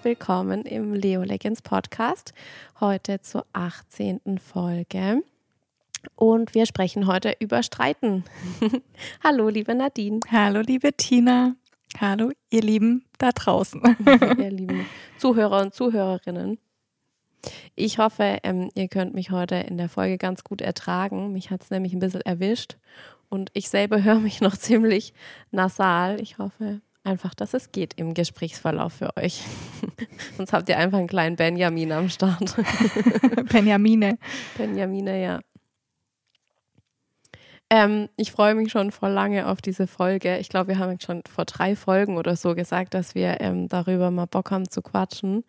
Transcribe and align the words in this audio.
herzlich 0.00 0.18
willkommen 0.18 0.62
im 0.62 0.94
Leo 0.94 1.22
Legends 1.22 1.60
Podcast. 1.60 2.32
Heute 2.80 3.20
zur 3.20 3.44
18. 3.52 4.38
Folge. 4.38 5.22
Und 6.14 6.54
wir 6.54 6.64
sprechen 6.64 7.06
heute 7.06 7.34
über 7.38 7.62
Streiten. 7.62 8.24
Hallo, 9.24 9.50
liebe 9.50 9.74
Nadine. 9.74 10.20
Hallo, 10.30 10.60
liebe 10.60 10.94
Tina. 10.94 11.54
Hallo, 12.00 12.30
ihr 12.48 12.62
Lieben 12.62 13.04
da 13.18 13.30
draußen. 13.32 13.82
ihr 14.38 14.50
lieben 14.50 14.86
Zuhörer 15.18 15.60
und 15.60 15.74
Zuhörerinnen. 15.74 16.58
Ich 17.74 17.98
hoffe, 17.98 18.38
ähm, 18.42 18.70
ihr 18.74 18.88
könnt 18.88 19.12
mich 19.12 19.30
heute 19.30 19.56
in 19.56 19.76
der 19.76 19.90
Folge 19.90 20.16
ganz 20.16 20.44
gut 20.44 20.62
ertragen. 20.62 21.32
Mich 21.32 21.50
hat 21.50 21.62
es 21.62 21.70
nämlich 21.70 21.92
ein 21.92 22.00
bisschen 22.00 22.22
erwischt 22.22 22.78
und 23.28 23.50
ich 23.52 23.68
selber 23.68 24.02
höre 24.02 24.20
mich 24.20 24.40
noch 24.40 24.56
ziemlich 24.56 25.12
nasal. 25.50 26.22
Ich 26.22 26.38
hoffe 26.38 26.80
einfach, 27.04 27.34
dass 27.34 27.54
es 27.54 27.72
geht 27.72 27.94
im 27.96 28.14
Gesprächsverlauf 28.14 28.94
für 28.94 29.16
euch. 29.16 29.42
Sonst 30.36 30.52
habt 30.52 30.68
ihr 30.68 30.78
einfach 30.78 30.98
einen 30.98 31.08
kleinen 31.08 31.36
Benjamin 31.36 31.92
am 31.92 32.08
Start. 32.08 32.56
Benjamine. 33.52 34.18
Benjamine, 34.56 35.22
ja. 35.22 35.40
Ähm, 37.72 38.08
ich 38.16 38.32
freue 38.32 38.56
mich 38.56 38.72
schon 38.72 38.90
vor 38.90 39.08
lange 39.08 39.46
auf 39.46 39.62
diese 39.62 39.86
Folge. 39.86 40.38
Ich 40.38 40.48
glaube, 40.48 40.68
wir 40.68 40.78
haben 40.78 40.98
schon 41.00 41.22
vor 41.32 41.44
drei 41.44 41.76
Folgen 41.76 42.18
oder 42.18 42.34
so 42.34 42.56
gesagt, 42.56 42.94
dass 42.94 43.14
wir 43.14 43.40
ähm, 43.40 43.68
darüber 43.68 44.10
mal 44.10 44.26
Bock 44.26 44.50
haben 44.50 44.68
zu 44.68 44.82
quatschen. 44.82 45.44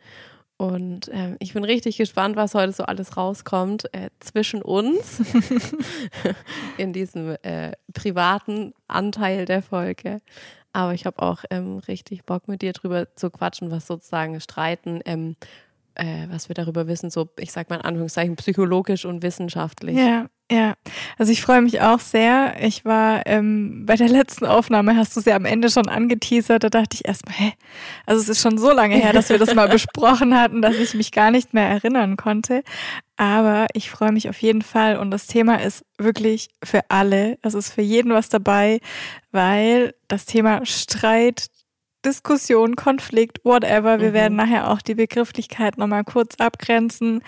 Und 0.62 1.10
ähm, 1.12 1.38
ich 1.40 1.54
bin 1.54 1.64
richtig 1.64 1.98
gespannt, 1.98 2.36
was 2.36 2.54
heute 2.54 2.72
so 2.72 2.84
alles 2.84 3.18
rauskommt 3.18 3.92
äh, 3.96 4.12
zwischen 4.20 4.62
uns 4.62 5.24
in 6.78 6.94
diesem 6.94 7.36
äh, 7.42 7.72
privaten 7.96 8.76
Anteil 8.88 9.46
der 9.46 9.64
Folge. 9.64 10.22
Aber 10.74 10.94
ich 10.94 11.06
habe 11.06 11.22
auch 11.22 11.44
ähm, 11.50 11.80
richtig 11.80 12.26
Bock 12.26 12.48
mit 12.48 12.62
dir 12.62 12.74
drüber 12.74 13.14
zu 13.16 13.30
quatschen, 13.30 13.72
was 13.72 13.88
sozusagen 13.88 14.40
Streiten 14.40 15.02
ähm, 15.06 15.36
äh, 15.96 16.28
was 16.30 16.50
wir 16.50 16.54
darüber 16.54 16.88
wissen, 16.88 17.10
so 17.10 17.30
ich 17.38 17.52
sag 17.52 17.70
mal 17.70 17.78
in 17.78 17.82
Anführungszeichen 17.82 18.36
psychologisch 18.38 19.06
und 19.06 19.24
wissenschaftlich. 19.24 19.98
Ja, 19.98 20.30
ja. 20.52 20.74
Also 21.18 21.32
ich 21.32 21.42
freue 21.42 21.62
mich 21.62 21.80
auch 21.80 22.02
sehr. 22.02 22.56
Ich 22.62 22.84
war 22.84 23.26
ähm, 23.26 23.86
bei 23.86 23.96
der 23.96 24.10
letzten 24.10 24.46
Aufnahme, 24.46 24.98
hast 24.98 25.16
du 25.16 25.22
ja 25.22 25.38
am 25.38 25.46
Ende 25.46 25.70
schon 25.70 25.88
angeteasert, 25.88 26.66
da 26.66 26.70
dachte 26.70 26.96
ich 26.96 27.08
erstmal, 27.08 27.36
hä? 27.36 27.54
Also 28.06 28.22
es 28.22 28.28
ist 28.28 28.42
schon 28.42 28.58
so 28.58 28.70
lange 28.72 28.96
her, 28.96 29.14
dass 29.14 29.30
wir 29.30 29.38
das 29.38 29.56
mal 29.56 29.70
besprochen 29.70 30.38
hatten, 30.38 30.62
dass 30.62 30.76
ich 30.76 30.94
mich 30.94 31.14
gar 31.14 31.32
nicht 31.32 31.54
mehr 31.54 31.70
erinnern 31.70 32.18
konnte. 32.18 32.64
Aber 33.16 33.68
ich 33.74 33.90
freue 33.90 34.12
mich 34.12 34.28
auf 34.28 34.42
jeden 34.42 34.62
Fall 34.62 34.98
und 34.98 35.10
das 35.10 35.26
Thema 35.26 35.62
ist 35.62 35.86
wirklich 35.98 36.50
für 36.62 36.82
alle. 36.90 37.38
Es 37.42 37.54
ist 37.54 37.72
für 37.72 37.82
jeden 37.82 38.12
was 38.12 38.28
dabei, 38.28 38.82
weil 39.32 39.94
das 40.10 40.26
Thema 40.26 40.66
Streit, 40.66 41.48
Diskussion, 42.06 42.76
Konflikt, 42.76 43.44
whatever. 43.44 44.00
Wir 44.00 44.10
mhm. 44.10 44.14
werden 44.14 44.36
nachher 44.36 44.72
auch 44.72 44.82
die 44.82 44.96
Begrifflichkeit 44.96 45.78
nochmal 45.78 46.04
kurz 46.04 46.36
abgrenzen. 46.40 47.22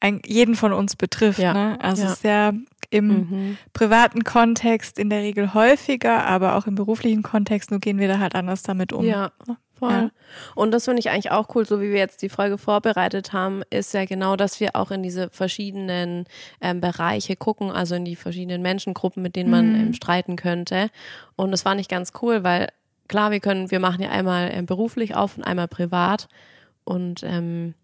Ein, 0.00 0.20
jeden 0.24 0.54
von 0.54 0.72
uns 0.72 0.96
betrifft. 0.96 1.40
Ja. 1.40 1.52
Ne? 1.52 1.78
Also 1.80 2.04
ja. 2.04 2.14
sehr 2.14 2.54
im 2.90 3.06
mhm. 3.06 3.58
privaten 3.72 4.24
Kontext 4.24 4.98
in 4.98 5.10
der 5.10 5.20
Regel 5.20 5.54
häufiger, 5.54 6.24
aber 6.26 6.56
auch 6.56 6.66
im 6.66 6.74
beruflichen 6.74 7.22
Kontext, 7.22 7.70
nur 7.70 7.80
gehen 7.80 7.98
wir 7.98 8.08
da 8.08 8.18
halt 8.18 8.34
anders 8.34 8.62
damit 8.62 8.92
um. 8.92 9.04
Ja. 9.04 9.32
Voll. 9.80 9.92
Ja. 9.92 10.10
Und 10.54 10.72
das 10.72 10.84
finde 10.84 11.00
ich 11.00 11.08
eigentlich 11.08 11.30
auch 11.30 11.54
cool, 11.54 11.64
so 11.64 11.80
wie 11.80 11.90
wir 11.90 11.98
jetzt 11.98 12.20
die 12.20 12.28
Folge 12.28 12.58
vorbereitet 12.58 13.32
haben, 13.32 13.62
ist 13.70 13.94
ja 13.94 14.04
genau, 14.04 14.36
dass 14.36 14.60
wir 14.60 14.76
auch 14.76 14.90
in 14.90 15.02
diese 15.02 15.30
verschiedenen 15.30 16.26
ähm, 16.60 16.82
Bereiche 16.82 17.34
gucken, 17.34 17.70
also 17.70 17.94
in 17.94 18.04
die 18.04 18.14
verschiedenen 18.14 18.60
Menschengruppen, 18.60 19.22
mit 19.22 19.36
denen 19.36 19.50
man 19.50 19.68
mhm. 19.70 19.80
ähm, 19.80 19.92
streiten 19.94 20.36
könnte. 20.36 20.90
Und 21.34 21.50
das 21.50 21.62
fand 21.62 21.80
ich 21.80 21.88
ganz 21.88 22.12
cool, 22.20 22.44
weil 22.44 22.68
klar, 23.10 23.32
wir 23.32 23.40
können, 23.40 23.70
wir 23.72 23.80
machen 23.80 24.00
ja 24.00 24.10
einmal 24.10 24.50
ähm, 24.52 24.66
beruflich 24.66 25.16
auf 25.16 25.36
und 25.36 25.42
einmal 25.42 25.68
privat. 25.68 26.28
Und 26.84 27.22
ähm, 27.24 27.74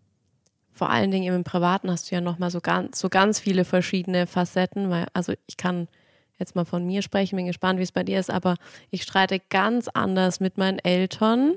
vor 0.70 0.88
allen 0.88 1.10
Dingen 1.10 1.34
im 1.34 1.44
Privaten 1.44 1.90
hast 1.90 2.10
du 2.10 2.14
ja 2.14 2.20
nochmal 2.20 2.50
so 2.50 2.60
ganz, 2.60 3.00
so 3.00 3.08
ganz 3.08 3.40
viele 3.40 3.64
verschiedene 3.64 4.26
Facetten, 4.26 4.88
weil, 4.88 5.06
also 5.12 5.34
ich 5.46 5.56
kann 5.56 5.88
jetzt 6.38 6.54
mal 6.54 6.64
von 6.64 6.86
mir 6.86 7.02
sprechen, 7.02 7.36
bin 7.36 7.46
gespannt, 7.46 7.80
wie 7.80 7.82
es 7.82 7.92
bei 7.92 8.04
dir 8.04 8.20
ist, 8.20 8.30
aber 8.30 8.56
ich 8.90 9.02
streite 9.02 9.40
ganz 9.50 9.88
anders 9.88 10.38
mit 10.38 10.58
meinen 10.58 10.78
Eltern, 10.78 11.54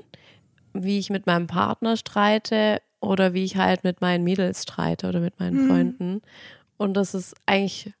wie 0.72 0.98
ich 0.98 1.08
mit 1.08 1.26
meinem 1.26 1.46
Partner 1.46 1.96
streite 1.96 2.82
oder 3.00 3.34
wie 3.34 3.44
ich 3.44 3.56
halt 3.56 3.84
mit 3.84 4.00
meinen 4.00 4.24
Mädels 4.24 4.62
streite 4.64 5.08
oder 5.08 5.20
mit 5.20 5.38
meinen 5.38 5.64
mhm. 5.64 5.68
Freunden. 5.68 6.22
Und 6.76 6.94
das 6.94 7.14
ist 7.14 7.36
eigentlich 7.46 7.92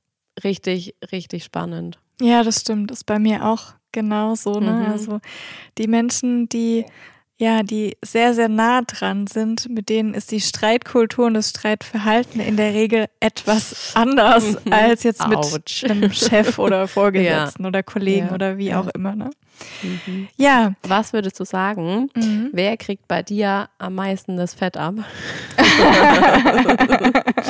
richtig, 0.42 0.96
richtig 1.12 1.44
spannend. 1.44 2.00
Ja, 2.20 2.42
das 2.42 2.60
stimmt. 2.60 2.90
Das 2.90 2.98
ist 2.98 3.04
bei 3.04 3.18
mir 3.18 3.46
auch 3.46 3.74
genau 3.92 4.34
so. 4.34 4.60
Ne? 4.60 4.72
Mhm. 4.72 4.92
Also 4.92 5.20
die 5.78 5.86
Menschen, 5.86 6.48
die 6.48 6.84
ja, 7.40 7.62
die 7.62 7.96
sehr, 8.04 8.34
sehr 8.34 8.50
nah 8.50 8.82
dran 8.82 9.26
sind, 9.26 9.70
mit 9.70 9.88
denen 9.88 10.12
ist 10.12 10.30
die 10.30 10.42
Streitkultur 10.42 11.24
und 11.24 11.32
das 11.32 11.48
Streitverhalten 11.48 12.38
in 12.38 12.58
der 12.58 12.74
Regel 12.74 13.06
etwas 13.18 13.92
anders 13.94 14.62
mhm. 14.62 14.72
als 14.72 15.04
jetzt 15.04 15.26
mit 15.26 15.38
Ouch. 15.38 15.58
einem 15.84 16.12
Chef 16.12 16.58
oder 16.58 16.86
Vorgesetzten 16.88 17.62
ja. 17.62 17.68
oder 17.68 17.82
Kollegen 17.82 18.26
ja. 18.26 18.34
oder 18.34 18.58
wie 18.58 18.68
ja. 18.68 18.80
auch 18.80 18.88
immer. 18.88 19.16
Ne? 19.16 19.30
Mhm. 19.82 20.28
Ja. 20.36 20.74
Was 20.82 21.14
würdest 21.14 21.40
du 21.40 21.44
sagen? 21.44 22.10
Mhm. 22.14 22.50
Wer 22.52 22.76
kriegt 22.76 23.08
bei 23.08 23.22
dir 23.22 23.70
am 23.78 23.94
meisten 23.94 24.36
das 24.36 24.52
Fett 24.52 24.76
ab? 24.76 24.96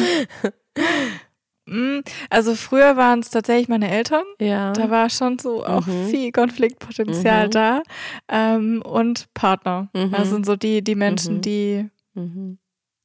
Mm, 1.70 2.00
also 2.30 2.56
früher 2.56 2.96
waren 2.96 3.20
es 3.20 3.30
tatsächlich 3.30 3.68
meine 3.68 3.90
Eltern. 3.90 4.24
Ja. 4.40 4.72
Da 4.72 4.90
war 4.90 5.08
schon 5.08 5.38
so 5.38 5.64
auch 5.64 5.86
mhm. 5.86 6.08
viel 6.08 6.32
Konfliktpotenzial 6.32 7.46
mhm. 7.46 7.50
da. 7.50 7.82
Ähm, 8.28 8.82
und 8.82 9.32
Partner. 9.34 9.88
Mhm. 9.94 10.10
Das 10.10 10.30
sind 10.30 10.44
so 10.44 10.56
die, 10.56 10.82
die 10.82 10.96
Menschen, 10.96 11.36
mhm. 11.36 11.40
die 11.42 11.90
mhm. 12.14 12.58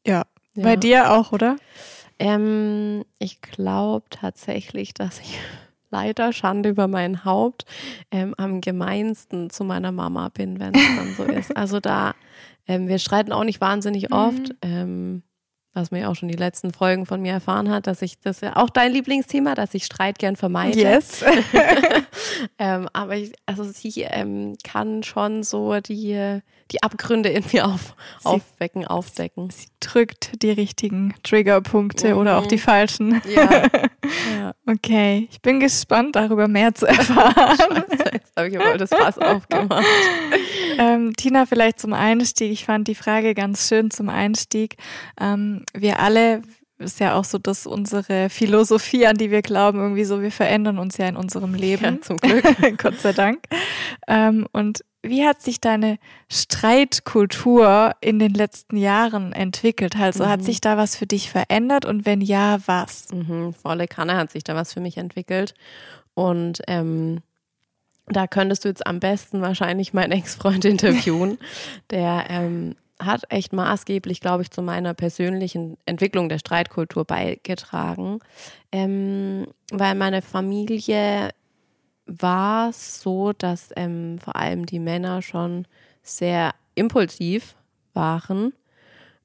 ja. 0.06 0.24
ja. 0.56 0.64
Bei 0.64 0.76
dir 0.76 1.14
auch, 1.14 1.32
oder? 1.32 1.58
Ähm, 2.18 3.06
ich 3.20 3.42
glaube 3.42 4.08
tatsächlich, 4.10 4.96
dass 4.96 5.20
ich 5.20 5.38
leider 5.92 6.34
Schande 6.34 6.70
über 6.70 6.88
mein 6.88 7.24
Haupt 7.24 7.66
ähm, 8.10 8.34
am 8.38 8.62
gemeinsten 8.62 9.52
zu 9.52 9.64
meiner 9.64 9.92
Mama 9.92 10.30
bin, 10.30 10.60
wenn 10.60 10.74
es 10.74 10.96
dann 10.96 11.14
so 11.16 11.24
ist. 11.24 11.52
Also 11.56 11.80
da, 11.80 12.16
ähm, 12.68 12.88
wir 12.88 12.98
streiten 12.98 13.32
auch 13.32 13.44
nicht 13.44 13.62
wahnsinnig 13.62 14.12
oft. 14.12 14.56
Mhm. 15.76 15.82
Was 15.82 15.92
man 15.92 16.02
ja 16.02 16.10
auch 16.10 16.16
schon 16.16 16.30
die 16.30 16.36
letzten 16.36 16.72
Folgen 16.72 17.06
von 17.06 17.22
mir 17.22 17.34
erfahren 17.34 17.70
hat, 17.70 17.88
dass 17.88 18.02
ich, 18.02 18.20
das 18.20 18.42
ja 18.42 18.56
auch 18.56 18.70
dein 18.70 18.92
Lieblingsthema, 18.92 19.56
dass 19.56 19.74
ich 19.74 19.86
Streit 19.86 20.20
gern 20.20 20.36
vermeide. 20.36 20.80
Yes. 20.80 21.24
ähm, 22.60 22.90
aber 22.94 23.18
ich, 23.18 23.34
also 23.46 23.64
sie 23.64 24.02
ähm, 24.02 24.56
kann 24.64 25.04
schon 25.04 25.44
so 25.44 25.80
die, 25.80 26.42
die 26.72 26.84
Abgründe 26.84 27.30
in 27.30 27.44
mir 27.52 27.66
auf, 27.68 27.96
sie, 28.20 28.28
aufwecken, 28.28 28.86
aufdecken. 28.86 29.50
Sie 29.50 29.68
drückt 29.80 30.42
die 30.42 30.52
richtigen 30.52 31.14
Triggerpunkte 31.24 32.14
mhm. 32.14 32.20
oder 32.20 32.38
auch 32.38 32.48
die 32.48 32.58
falschen. 32.58 33.22
Ja. 33.34 33.68
ja. 34.40 34.54
Okay, 34.66 35.28
ich 35.30 35.42
bin 35.42 35.60
gespannt, 35.60 36.16
darüber 36.16 36.48
mehr 36.48 36.74
zu 36.74 36.88
erfahren. 36.88 37.58
Scheiße, 37.58 38.14
jetzt 38.14 38.32
habe 38.36 38.48
ich 38.50 38.60
aber 38.60 38.78
das 38.78 38.90
Fass 38.90 39.18
aufgemacht. 39.20 39.86
Ähm, 40.78 41.16
Tina, 41.16 41.46
vielleicht 41.46 41.80
zum 41.80 41.94
Einstieg. 41.94 42.52
Ich 42.52 42.66
fand 42.66 42.88
die 42.88 42.96
Frage 42.96 43.34
ganz 43.34 43.68
schön 43.68 43.92
zum 43.92 44.10
Einstieg. 44.10 44.78
Ähm, 45.20 45.65
wir 45.74 46.00
alle, 46.00 46.42
ist 46.78 47.00
ja 47.00 47.16
auch 47.16 47.24
so, 47.24 47.38
dass 47.38 47.66
unsere 47.66 48.30
Philosophie, 48.30 49.08
an 49.08 49.18
die 49.18 49.32
wir 49.32 49.42
glauben, 49.42 49.80
irgendwie 49.80 50.04
so, 50.04 50.22
wir 50.22 50.32
verändern 50.32 50.78
uns 50.78 50.98
ja 50.98 51.08
in 51.08 51.16
unserem 51.16 51.54
Leben. 51.54 51.84
Ja, 51.84 52.02
zum 52.02 52.18
Glück. 52.18 52.44
Gott 52.78 53.00
sei 53.00 53.14
Dank. 53.14 53.40
Ähm, 54.08 54.48
und 54.52 54.82
wie 55.02 55.26
hat 55.26 55.42
sich 55.42 55.62
deine 55.62 56.00
Streitkultur 56.30 57.92
in 58.02 58.20
den 58.20 58.34
letzten 58.34 58.76
Jahren 58.76 59.34
entwickelt? 59.34 59.96
Also 59.96 60.26
mhm. 60.26 60.30
hat 60.30 60.44
sich 60.44 60.62
da 60.62 60.78
was 60.78 60.96
für 60.96 61.06
dich 61.06 61.30
verändert 61.30 61.86
und 61.86 62.06
wenn 62.06 62.22
ja, 62.22 62.58
was? 62.66 63.10
Mhm, 63.12 63.54
volle 63.54 63.88
Kanne 63.88 64.18
hat 64.18 64.32
sich 64.32 64.44
da 64.44 64.56
was 64.56 64.74
für 64.74 64.82
mich 64.82 64.98
entwickelt. 64.98 65.54
Und 66.16 66.62
ähm, 66.68 67.22
da 68.08 68.28
könntest 68.28 68.66
du 68.66 68.70
jetzt 68.70 68.86
am 68.86 69.00
besten 69.00 69.42
wahrscheinlich 69.42 69.94
meinen 69.94 70.12
Ex-Freund 70.12 70.66
interviewen. 70.66 71.38
Der 71.90 72.26
ähm, 72.30 72.76
hat 73.00 73.24
echt 73.30 73.54
maßgeblich, 73.54 74.22
glaube 74.22 74.44
ich, 74.44 74.52
zu 74.52 74.62
meiner 74.62 74.94
persönlichen 74.94 75.78
Entwicklung 75.86 76.30
der 76.30 76.40
Streitkultur 76.40 77.06
beigetragen. 77.06 78.20
Ähm, 78.72 79.48
weil 79.72 79.96
meine 79.96 80.22
Familie 80.22 81.30
war 82.06 82.72
so, 82.72 83.34
dass 83.34 83.70
ähm, 83.76 84.20
vor 84.20 84.36
allem 84.36 84.66
die 84.66 84.80
Männer 84.80 85.22
schon 85.22 85.68
sehr 86.04 86.54
impulsiv 86.76 87.56
waren 87.94 88.54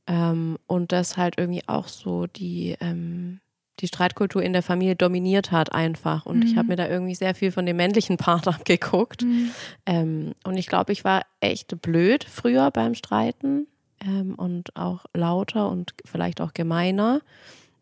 ähm, 0.06 0.58
und 0.66 0.92
das 0.92 1.16
halt 1.16 1.38
irgendwie 1.38 1.66
auch 1.66 1.88
so 1.88 2.26
die 2.26 2.76
ähm, 2.80 3.40
die 3.80 3.88
Streitkultur 3.88 4.42
in 4.42 4.52
der 4.52 4.62
Familie 4.62 4.96
dominiert 4.96 5.52
hat 5.52 5.72
einfach. 5.72 6.26
Und 6.26 6.38
mhm. 6.38 6.46
ich 6.46 6.56
habe 6.56 6.68
mir 6.68 6.76
da 6.76 6.88
irgendwie 6.88 7.14
sehr 7.14 7.34
viel 7.34 7.52
von 7.52 7.66
dem 7.66 7.76
männlichen 7.76 8.16
Part 8.16 8.46
abgeguckt. 8.48 9.22
Mhm. 9.22 9.50
Ähm, 9.86 10.32
und 10.44 10.56
ich 10.56 10.66
glaube, 10.66 10.92
ich 10.92 11.04
war 11.04 11.22
echt 11.40 11.80
blöd 11.80 12.24
früher 12.24 12.70
beim 12.70 12.94
Streiten 12.94 13.66
ähm, 14.04 14.34
und 14.34 14.76
auch 14.76 15.04
lauter 15.14 15.68
und 15.68 15.94
vielleicht 16.04 16.40
auch 16.40 16.54
gemeiner. 16.54 17.20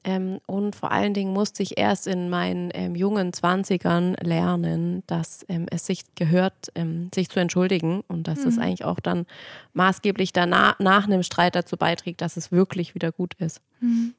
Ähm, 0.04 0.40
und 0.46 0.76
vor 0.76 0.92
allen 0.92 1.12
Dingen 1.12 1.32
musste 1.32 1.62
ich 1.62 1.76
erst 1.76 2.06
in 2.06 2.30
meinen 2.30 2.70
ähm, 2.72 2.94
jungen 2.94 3.32
Zwanzigern 3.32 4.14
lernen, 4.22 5.02
dass 5.06 5.44
ähm, 5.48 5.66
es 5.70 5.86
sich 5.86 6.02
gehört, 6.14 6.70
ähm, 6.76 7.10
sich 7.14 7.28
zu 7.28 7.40
entschuldigen 7.40 8.02
und 8.06 8.28
dass 8.28 8.42
mhm. 8.42 8.48
es 8.48 8.58
eigentlich 8.58 8.84
auch 8.84 9.00
dann 9.00 9.26
maßgeblich 9.72 10.32
danach 10.32 10.78
nach 10.78 11.06
einem 11.06 11.22
Streit 11.22 11.56
dazu 11.56 11.76
beiträgt, 11.76 12.20
dass 12.20 12.36
es 12.36 12.52
wirklich 12.52 12.94
wieder 12.94 13.10
gut 13.10 13.34
ist. 13.34 13.60
Mhm. 13.80 14.14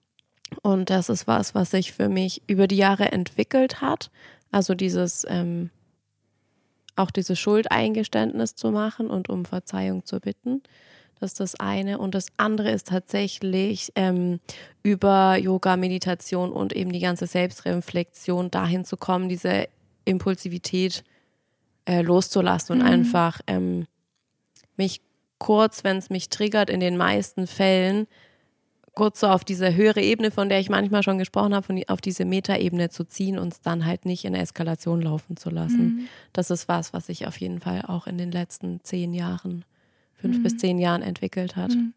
Und 0.62 0.90
das 0.90 1.10
ist 1.10 1.28
was, 1.28 1.56
was 1.56 1.72
sich 1.72 1.94
für 1.94 2.10
mich 2.10 2.42
über 2.48 2.68
die 2.68 2.78
Jahre 2.78 3.12
entwickelt 3.12 3.82
hat. 3.82 4.12
Also 4.52 4.74
dieses 4.74 5.26
ähm, 5.30 5.70
auch 7.00 7.12
dieses 7.12 7.40
Schuldeingeständnis 7.40 8.56
zu 8.56 8.72
machen 8.72 9.10
und 9.10 9.30
um 9.30 9.46
Verzeihung 9.46 10.06
zu 10.06 10.20
bitten. 10.20 10.62
Das 11.20 11.32
ist 11.32 11.40
das 11.40 11.56
eine. 11.60 11.98
Und 11.98 12.14
das 12.14 12.28
andere 12.38 12.72
ist 12.72 12.88
tatsächlich 12.88 13.92
ähm, 13.96 14.40
über 14.84 15.38
Yoga, 15.38 15.78
Meditation 15.78 16.52
und 16.52 16.74
eben 16.74 16.92
die 16.92 17.00
ganze 17.00 17.28
Selbstreflexion 17.28 18.52
dahin 18.52 18.86
zu 18.86 18.98
kommen, 18.98 19.30
diese 19.30 19.68
Impulsivität 20.06 21.04
äh, 21.86 22.02
loszulassen 22.02 22.74
und 22.78 22.86
mhm. 22.86 22.92
einfach 22.92 23.42
ähm, 23.48 23.86
mich 24.78 25.02
kurz, 25.40 25.84
wenn 25.84 25.98
es 25.98 26.10
mich 26.10 26.30
triggert, 26.30 26.70
in 26.70 26.80
den 26.80 26.98
meisten 26.98 27.48
Fällen 27.48 28.08
kurz 29.00 29.22
so 29.22 29.28
auf 29.28 29.46
diese 29.46 29.74
höhere 29.74 30.02
Ebene, 30.02 30.30
von 30.30 30.50
der 30.50 30.60
ich 30.60 30.70
manchmal 30.70 31.04
schon 31.04 31.18
gesprochen 31.18 31.56
habe, 31.56 31.84
auf 31.88 32.02
diese 32.02 32.26
Metaebene 32.26 32.90
zu 32.90 33.06
ziehen 33.06 33.40
und 33.40 33.54
es 33.54 33.62
dann 33.62 33.86
halt 33.86 34.06
nicht 34.06 34.26
in 34.26 34.36
Eskalation 34.36 35.02
laufen 35.02 35.38
zu 35.38 35.50
lassen. 35.50 35.84
Mhm. 35.84 36.08
Das 36.34 36.52
ist 36.52 36.68
was, 36.68 36.92
was 36.92 37.08
ich 37.08 37.26
auf 37.26 37.38
jeden 37.40 37.62
Fall 37.62 37.84
auch 37.88 38.08
in 38.08 38.18
den 38.18 38.30
letzten 38.30 38.82
zehn 38.84 39.14
Jahren 39.14 39.64
fünf 40.22 40.38
mhm. 40.38 40.44
bis 40.44 40.58
zehn 40.58 40.80
Jahren 40.80 41.02
entwickelt 41.02 41.56
hat. 41.56 41.72
Mhm. 41.72 41.94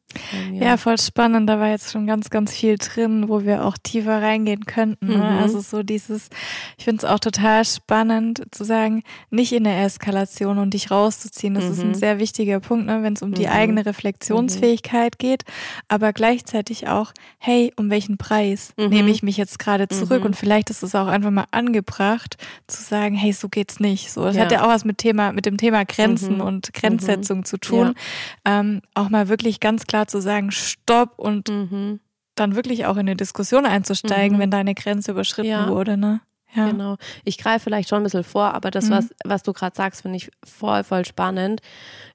Ja, 0.53 0.77
voll 0.77 0.99
spannend. 0.99 1.49
Da 1.49 1.59
war 1.59 1.69
jetzt 1.69 1.91
schon 1.91 2.07
ganz, 2.07 2.31
ganz 2.31 2.53
viel 2.53 2.77
drin, 2.79 3.29
wo 3.29 3.45
wir 3.45 3.65
auch 3.65 3.77
tiefer 3.83 4.21
reingehen 4.21 4.67
könnten. 4.67 5.09
Ne? 5.09 5.17
Mhm. 5.17 5.23
Also 5.23 5.61
so 5.61 5.83
dieses, 5.83 6.29
ich 6.77 6.85
finde 6.85 7.05
es 7.05 7.11
auch 7.11 7.19
total 7.19 7.65
spannend 7.65 8.43
zu 8.51 8.65
sagen, 8.65 9.03
nicht 9.31 9.53
in 9.53 9.65
der 9.65 9.83
Eskalation 9.83 10.59
und 10.59 10.75
dich 10.75 10.91
rauszuziehen. 10.91 11.55
Das 11.55 11.65
ist 11.65 11.81
ein 11.81 11.89
mhm. 11.89 11.95
sehr 11.95 12.19
wichtiger 12.19 12.61
Punkt, 12.61 12.87
ne? 12.87 13.03
wenn 13.03 13.15
es 13.15 13.23
um 13.23 13.33
die 13.33 13.47
mhm. 13.47 13.53
eigene 13.53 13.87
Reflexionsfähigkeit 13.87 15.19
geht, 15.19 15.45
aber 15.89 16.13
gleichzeitig 16.13 16.89
auch, 16.89 17.13
hey, 17.39 17.73
um 17.77 17.91
welchen 17.91 18.19
Preis 18.19 18.75
mhm. 18.79 18.89
nehme 18.89 19.11
ich 19.11 19.23
mich 19.23 19.37
jetzt 19.37 19.59
gerade 19.59 19.89
zurück? 19.89 20.25
Und 20.25 20.37
vielleicht 20.37 20.71
ist 20.71 20.83
es 20.83 20.95
auch 20.95 21.07
einfach 21.07 21.31
mal 21.31 21.47
angebracht, 21.51 22.37
zu 22.67 22.83
sagen, 22.83 23.15
hey, 23.15 23.33
so 23.33 23.49
geht's 23.49 23.81
nicht. 23.81 24.13
So, 24.13 24.25
das 24.25 24.37
ja. 24.37 24.43
hat 24.43 24.53
ja 24.53 24.65
auch 24.65 24.69
was 24.69 24.85
mit 24.85 24.99
Thema, 24.99 25.33
mit 25.33 25.47
dem 25.47 25.57
Thema 25.57 25.85
Grenzen 25.85 26.41
und 26.41 26.73
Grenzsetzung 26.73 27.45
zu 27.45 27.57
tun. 27.59 27.89
Ja. 27.89 27.95
Ähm, 28.44 28.82
auch 28.94 29.09
mal 29.09 29.29
wirklich 29.29 29.61
ganz 29.61 29.87
klar 29.87 30.06
zu 30.06 30.20
sagen, 30.20 30.50
stopp 30.50 31.19
und 31.19 31.49
mhm. 31.49 32.00
dann 32.35 32.55
wirklich 32.55 32.87
auch 32.87 32.94
in 32.94 33.00
eine 33.00 33.17
Diskussion 33.17 33.67
einzusteigen, 33.67 34.37
mhm. 34.37 34.43
wenn 34.43 34.50
deine 34.50 34.75
Grenze 34.75 35.12
überschritten 35.12 35.50
ja. 35.50 35.69
wurde, 35.69 35.97
ne? 35.97 36.20
Ja. 36.55 36.70
Genau. 36.70 36.97
Ich 37.25 37.38
greife 37.38 37.64
vielleicht 37.64 37.88
schon 37.88 38.03
ein 38.03 38.05
bisschen 38.05 38.25
vor, 38.25 38.55
aber 38.55 38.70
das, 38.70 38.87
mhm. 38.87 38.91
was, 38.91 39.09
was 39.25 39.43
du 39.43 39.53
gerade 39.53 39.75
sagst, 39.75 40.03
finde 40.03 40.19
ich 40.19 40.31
voll, 40.44 40.85
voll 40.85 41.05
spannend. 41.05 41.61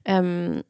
Ähm, 0.04 0.62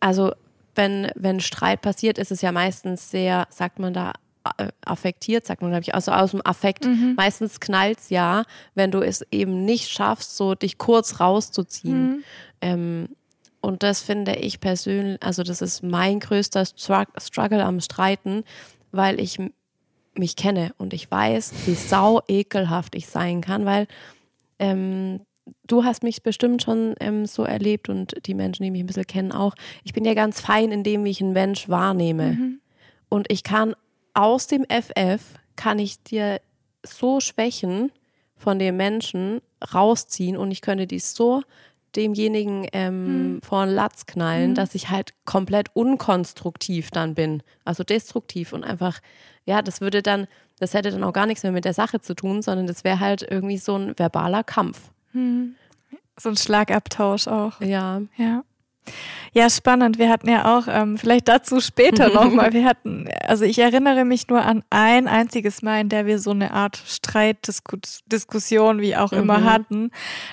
also, 0.00 0.32
wenn, 0.74 1.10
wenn 1.14 1.40
Streit 1.40 1.80
passiert, 1.80 2.18
ist 2.18 2.30
es 2.30 2.42
ja 2.42 2.52
meistens 2.52 3.10
sehr, 3.10 3.46
sagt 3.50 3.78
man 3.78 3.94
da, 3.94 4.12
äh, 4.58 4.68
affektiert, 4.84 5.46
sagt 5.46 5.62
man, 5.62 5.70
glaube 5.70 5.82
ich, 5.82 5.94
also 5.94 6.12
aus 6.12 6.30
dem 6.30 6.44
Affekt. 6.44 6.84
Mhm. 6.84 7.14
Meistens 7.16 7.60
knallt 7.60 7.98
es 7.98 8.10
ja, 8.10 8.44
wenn 8.74 8.90
du 8.90 9.00
es 9.00 9.24
eben 9.30 9.64
nicht 9.64 9.90
schaffst, 9.90 10.36
so 10.36 10.54
dich 10.54 10.78
kurz 10.78 11.18
rauszuziehen. 11.18 12.08
Mhm. 12.08 12.24
Ähm, 12.60 13.08
und 13.66 13.82
das 13.82 14.00
finde 14.00 14.36
ich 14.36 14.60
persönlich, 14.60 15.20
also 15.24 15.42
das 15.42 15.60
ist 15.60 15.82
mein 15.82 16.20
größter 16.20 16.64
Struggle 16.66 17.64
am 17.64 17.80
Streiten, 17.80 18.44
weil 18.92 19.18
ich 19.18 19.40
mich 20.14 20.36
kenne 20.36 20.72
und 20.78 20.94
ich 20.94 21.10
weiß, 21.10 21.52
wie 21.66 21.74
sau 21.74 22.22
ekelhaft 22.28 22.94
ich 22.94 23.08
sein 23.08 23.40
kann, 23.40 23.66
weil 23.66 23.88
ähm, 24.60 25.20
du 25.66 25.82
hast 25.82 26.04
mich 26.04 26.22
bestimmt 26.22 26.62
schon 26.62 26.94
ähm, 27.00 27.26
so 27.26 27.42
erlebt 27.42 27.88
und 27.88 28.14
die 28.26 28.34
Menschen, 28.34 28.62
die 28.62 28.70
mich 28.70 28.82
ein 28.82 28.86
bisschen 28.86 29.08
kennen, 29.08 29.32
auch. 29.32 29.56
Ich 29.82 29.92
bin 29.92 30.04
ja 30.04 30.14
ganz 30.14 30.40
fein 30.40 30.70
in 30.70 30.84
dem, 30.84 31.02
wie 31.02 31.10
ich 31.10 31.20
einen 31.20 31.32
Mensch 31.32 31.68
wahrnehme. 31.68 32.34
Mhm. 32.34 32.60
Und 33.08 33.32
ich 33.32 33.42
kann 33.42 33.74
aus 34.14 34.46
dem 34.46 34.64
FF, 34.68 35.40
kann 35.56 35.80
ich 35.80 36.00
dir 36.04 36.40
so 36.84 37.18
Schwächen 37.18 37.90
von 38.36 38.60
dem 38.60 38.76
Menschen 38.76 39.40
rausziehen 39.74 40.36
und 40.36 40.52
ich 40.52 40.60
könnte 40.60 40.86
die 40.86 41.00
so 41.00 41.42
demjenigen 41.96 42.66
ähm, 42.72 43.34
mhm. 43.34 43.42
vor 43.42 43.64
den 43.64 43.74
Latz 43.74 44.06
knallen, 44.06 44.50
mhm. 44.50 44.54
dass 44.54 44.74
ich 44.74 44.90
halt 44.90 45.12
komplett 45.24 45.68
unkonstruktiv 45.74 46.90
dann 46.90 47.14
bin, 47.14 47.42
also 47.64 47.82
destruktiv 47.84 48.52
und 48.52 48.64
einfach, 48.64 49.00
ja, 49.44 49.62
das 49.62 49.80
würde 49.80 50.02
dann, 50.02 50.26
das 50.58 50.74
hätte 50.74 50.90
dann 50.90 51.04
auch 51.04 51.12
gar 51.12 51.26
nichts 51.26 51.42
mehr 51.42 51.52
mit 51.52 51.64
der 51.64 51.74
Sache 51.74 52.00
zu 52.00 52.14
tun, 52.14 52.42
sondern 52.42 52.66
das 52.66 52.84
wäre 52.84 53.00
halt 53.00 53.22
irgendwie 53.22 53.58
so 53.58 53.76
ein 53.76 53.98
verbaler 53.98 54.44
Kampf. 54.44 54.90
Mhm. 55.12 55.54
So 56.18 56.28
ein 56.28 56.36
Schlagabtausch 56.36 57.28
auch. 57.28 57.60
Ja. 57.60 58.02
Ja. 58.16 58.44
Ja, 59.32 59.50
spannend. 59.50 59.98
Wir 59.98 60.08
hatten 60.08 60.30
ja 60.30 60.56
auch, 60.56 60.66
ähm, 60.66 60.96
vielleicht 60.96 61.28
dazu 61.28 61.60
später 61.60 62.08
nochmal, 62.08 62.52
wir 62.52 62.64
hatten, 62.64 63.06
also 63.26 63.44
ich 63.44 63.58
erinnere 63.58 64.04
mich 64.04 64.28
nur 64.28 64.42
an 64.42 64.62
ein 64.70 65.08
einziges 65.08 65.60
Mal, 65.60 65.82
in 65.82 65.88
der 65.88 66.06
wir 66.06 66.18
so 66.18 66.30
eine 66.30 66.52
Art 66.52 66.76
Streitdiskussion, 66.86 68.80
wie 68.80 68.96
auch 68.96 69.12
immer, 69.12 69.38
mhm. 69.40 69.44
hatten. 69.44 69.90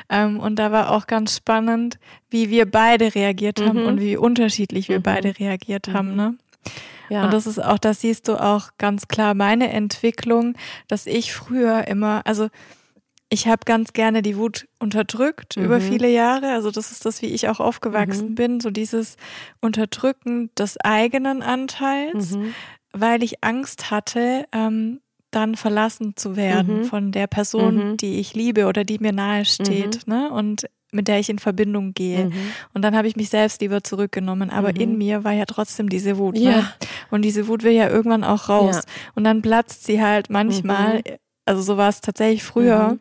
Ähm, 0.09 0.39
und 0.39 0.57
da 0.57 0.71
war 0.71 0.91
auch 0.91 1.05
ganz 1.07 1.35
spannend, 1.35 1.99
wie 2.29 2.49
wir 2.49 2.69
beide 2.69 3.13
reagiert 3.13 3.59
haben 3.59 3.81
mhm. 3.81 3.87
und 3.87 4.01
wie 4.01 4.15
unterschiedlich 4.15 4.87
wir 4.87 4.99
mhm. 4.99 5.03
beide 5.03 5.37
reagiert 5.37 5.89
haben, 5.89 6.11
mhm. 6.11 6.15
ne? 6.15 6.37
Ja. 7.09 7.25
Und 7.25 7.33
das 7.33 7.45
ist 7.45 7.61
auch, 7.61 7.77
das 7.77 8.01
siehst 8.01 8.29
du 8.29 8.41
auch 8.41 8.69
ganz 8.77 9.07
klar 9.09 9.33
meine 9.33 9.69
Entwicklung, 9.69 10.55
dass 10.87 11.05
ich 11.05 11.33
früher 11.33 11.87
immer, 11.87 12.21
also 12.25 12.47
ich 13.33 13.47
habe 13.47 13.61
ganz 13.65 13.93
gerne 13.93 14.21
die 14.21 14.37
Wut 14.37 14.67
unterdrückt 14.77 15.57
mhm. 15.57 15.65
über 15.65 15.81
viele 15.81 16.07
Jahre. 16.07 16.51
Also 16.51 16.69
das 16.69 16.91
ist 16.91 17.03
das, 17.05 17.23
wie 17.23 17.27
ich 17.27 17.49
auch 17.49 17.59
aufgewachsen 17.59 18.29
mhm. 18.29 18.35
bin, 18.35 18.59
so 18.59 18.69
dieses 18.69 19.17
Unterdrücken 19.59 20.51
des 20.55 20.79
eigenen 20.79 21.41
Anteils, 21.41 22.31
mhm. 22.31 22.53
weil 22.91 23.23
ich 23.23 23.43
Angst 23.43 23.89
hatte, 23.89 24.45
ähm, 24.51 24.99
dann 25.31 25.55
verlassen 25.55 26.15
zu 26.15 26.35
werden 26.35 26.81
mhm. 26.81 26.83
von 26.85 27.11
der 27.11 27.25
Person, 27.25 27.75
mhm. 27.89 27.97
die 27.97 28.19
ich 28.19 28.35
liebe 28.35 28.67
oder 28.67 28.83
die 28.83 28.99
mir 28.99 29.13
nahe 29.13 29.45
steht, 29.45 30.05
mhm. 30.05 30.13
ne? 30.13 30.31
Und 30.31 30.67
mit 30.91 31.07
der 31.07 31.17
ich 31.17 31.27
in 31.27 31.39
Verbindung 31.39 31.95
gehe. 31.95 32.29
Und 32.75 32.83
dann 32.83 32.95
habe 32.95 33.07
ich 33.07 33.15
mich 33.15 33.29
selbst 33.31 33.61
lieber 33.61 33.83
zurückgenommen. 33.83 34.51
Aber 34.51 34.75
in 34.75 34.95
mir 34.95 35.23
war 35.23 35.31
ja 35.31 35.45
trotzdem 35.45 35.89
diese 35.89 36.19
Wut. 36.19 36.35
Ne? 36.35 36.41
Ja. 36.41 36.57
Ne? 36.57 36.69
Und 37.09 37.23
diese 37.23 37.47
Wut 37.47 37.63
will 37.63 37.71
ja 37.71 37.89
irgendwann 37.89 38.23
auch 38.23 38.47
raus. 38.47 38.75
Ja. 38.75 38.81
Und 39.15 39.23
dann 39.23 39.41
platzt 39.41 39.85
sie 39.85 40.03
halt 40.03 40.29
manchmal, 40.29 41.01
also 41.45 41.63
so 41.63 41.77
war 41.77 41.89
es 41.89 41.99
tatsächlich 42.01 42.43
früher 42.43 42.99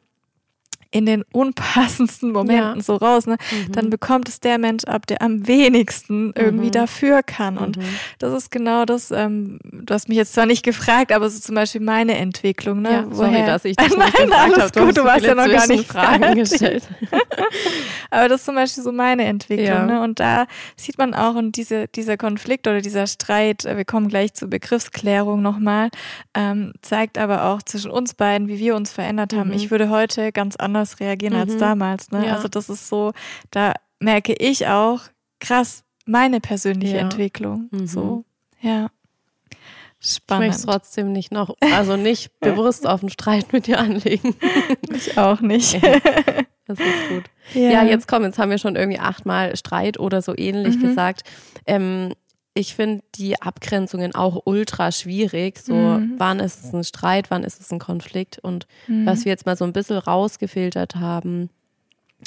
in 0.92 1.06
den 1.06 1.24
unpassendsten 1.32 2.30
Momenten 2.32 2.76
ja. 2.76 2.82
so 2.82 2.96
raus, 2.96 3.26
ne? 3.26 3.36
Mhm. 3.50 3.72
dann 3.72 3.90
bekommt 3.90 4.28
es 4.28 4.40
der 4.40 4.58
Mensch 4.58 4.84
ab, 4.84 5.06
der 5.06 5.22
am 5.22 5.46
wenigsten 5.48 6.32
irgendwie 6.36 6.66
mhm. 6.66 6.72
dafür 6.72 7.22
kann. 7.22 7.56
Und 7.56 7.78
mhm. 7.78 7.84
das 8.18 8.34
ist 8.34 8.50
genau 8.50 8.84
das, 8.84 9.10
ähm, 9.10 9.58
du 9.64 9.92
hast 9.92 10.08
mich 10.08 10.18
jetzt 10.18 10.34
zwar 10.34 10.44
nicht 10.44 10.62
gefragt, 10.62 11.10
aber 11.10 11.28
so 11.30 11.40
zum 11.40 11.54
Beispiel 11.54 11.80
meine 11.80 12.16
Entwicklung. 12.18 12.82
Ne? 12.82 12.90
Ja, 12.90 13.04
sorry, 13.10 13.32
Woher? 13.32 13.46
dass 13.46 13.64
ich 13.64 13.74
dich 13.74 13.88
Nein, 13.96 14.10
nicht 14.18 14.32
alles 14.32 14.58
hab, 14.58 14.76
gut, 14.76 14.96
du 14.96 15.04
warst 15.04 15.24
ja 15.24 15.34
noch 15.34 15.48
gar 15.48 15.66
nicht 15.66 15.86
Fragen 15.86 16.34
gestellt. 16.34 16.86
aber 18.10 18.28
das 18.28 18.40
ist 18.40 18.44
zum 18.44 18.54
Beispiel 18.54 18.84
so 18.84 18.92
meine 18.92 19.24
Entwicklung. 19.24 19.66
Ja. 19.66 19.86
Ne? 19.86 20.02
Und 20.02 20.20
da 20.20 20.46
sieht 20.76 20.98
man 20.98 21.14
auch, 21.14 21.36
und 21.36 21.56
diese, 21.56 21.88
dieser 21.88 22.18
Konflikt 22.18 22.66
oder 22.68 22.82
dieser 22.82 23.06
Streit, 23.06 23.64
äh, 23.64 23.78
wir 23.78 23.86
kommen 23.86 24.08
gleich 24.08 24.34
zur 24.34 24.48
Begriffsklärung 24.48 25.40
nochmal, 25.40 25.88
ähm, 26.34 26.74
zeigt 26.82 27.16
aber 27.16 27.44
auch 27.44 27.62
zwischen 27.62 27.90
uns 27.90 28.12
beiden, 28.12 28.48
wie 28.48 28.58
wir 28.58 28.76
uns 28.76 28.92
verändert 28.92 29.32
haben. 29.32 29.48
Mhm. 29.48 29.56
Ich 29.56 29.70
würde 29.70 29.88
heute 29.88 30.32
ganz 30.32 30.56
anders 30.56 30.81
anders 30.82 31.00
reagieren 31.00 31.34
mhm. 31.34 31.40
als 31.40 31.56
damals. 31.56 32.10
Ne? 32.10 32.26
Ja. 32.26 32.36
Also 32.36 32.48
das 32.48 32.68
ist 32.68 32.88
so, 32.88 33.12
da 33.50 33.74
merke 34.00 34.34
ich 34.34 34.66
auch, 34.66 35.00
krass, 35.40 35.84
meine 36.06 36.40
persönliche 36.40 36.96
ja. 36.96 37.02
Entwicklung. 37.02 37.68
Mhm. 37.70 37.86
So, 37.86 38.24
ja. 38.60 38.88
Spannend. 40.04 40.46
Ich 40.46 40.50
möchte 40.50 40.66
trotzdem 40.66 41.12
nicht 41.12 41.30
noch, 41.30 41.54
also 41.60 41.96
nicht 41.96 42.36
bewusst 42.40 42.88
auf 42.88 43.02
einen 43.02 43.10
Streit 43.10 43.52
mit 43.52 43.68
dir 43.68 43.78
anlegen. 43.78 44.34
ich 44.92 45.16
auch 45.16 45.40
nicht. 45.40 45.74
das 45.74 46.78
ist 46.78 47.08
gut. 47.08 47.24
Ja. 47.54 47.70
ja. 47.70 47.84
jetzt 47.84 48.08
komm, 48.08 48.24
jetzt 48.24 48.38
haben 48.38 48.50
wir 48.50 48.58
schon 48.58 48.74
irgendwie 48.74 48.98
achtmal 48.98 49.56
Streit 49.56 50.00
oder 50.00 50.20
so 50.20 50.34
ähnlich 50.36 50.76
mhm. 50.76 50.88
gesagt. 50.88 51.22
Ähm, 51.66 52.14
ich 52.54 52.74
finde 52.74 53.02
die 53.14 53.40
Abgrenzungen 53.40 54.14
auch 54.14 54.42
ultra 54.44 54.92
schwierig. 54.92 55.58
So, 55.58 55.74
mhm. 55.74 56.14
wann 56.18 56.40
ist 56.40 56.64
es 56.64 56.72
ein 56.72 56.84
Streit, 56.84 57.30
wann 57.30 57.44
ist 57.44 57.60
es 57.60 57.72
ein 57.72 57.78
Konflikt? 57.78 58.38
Und 58.38 58.66
mhm. 58.86 59.06
was 59.06 59.24
wir 59.24 59.30
jetzt 59.30 59.46
mal 59.46 59.56
so 59.56 59.64
ein 59.64 59.72
bisschen 59.72 59.98
rausgefiltert 59.98 60.96
haben, 60.96 61.50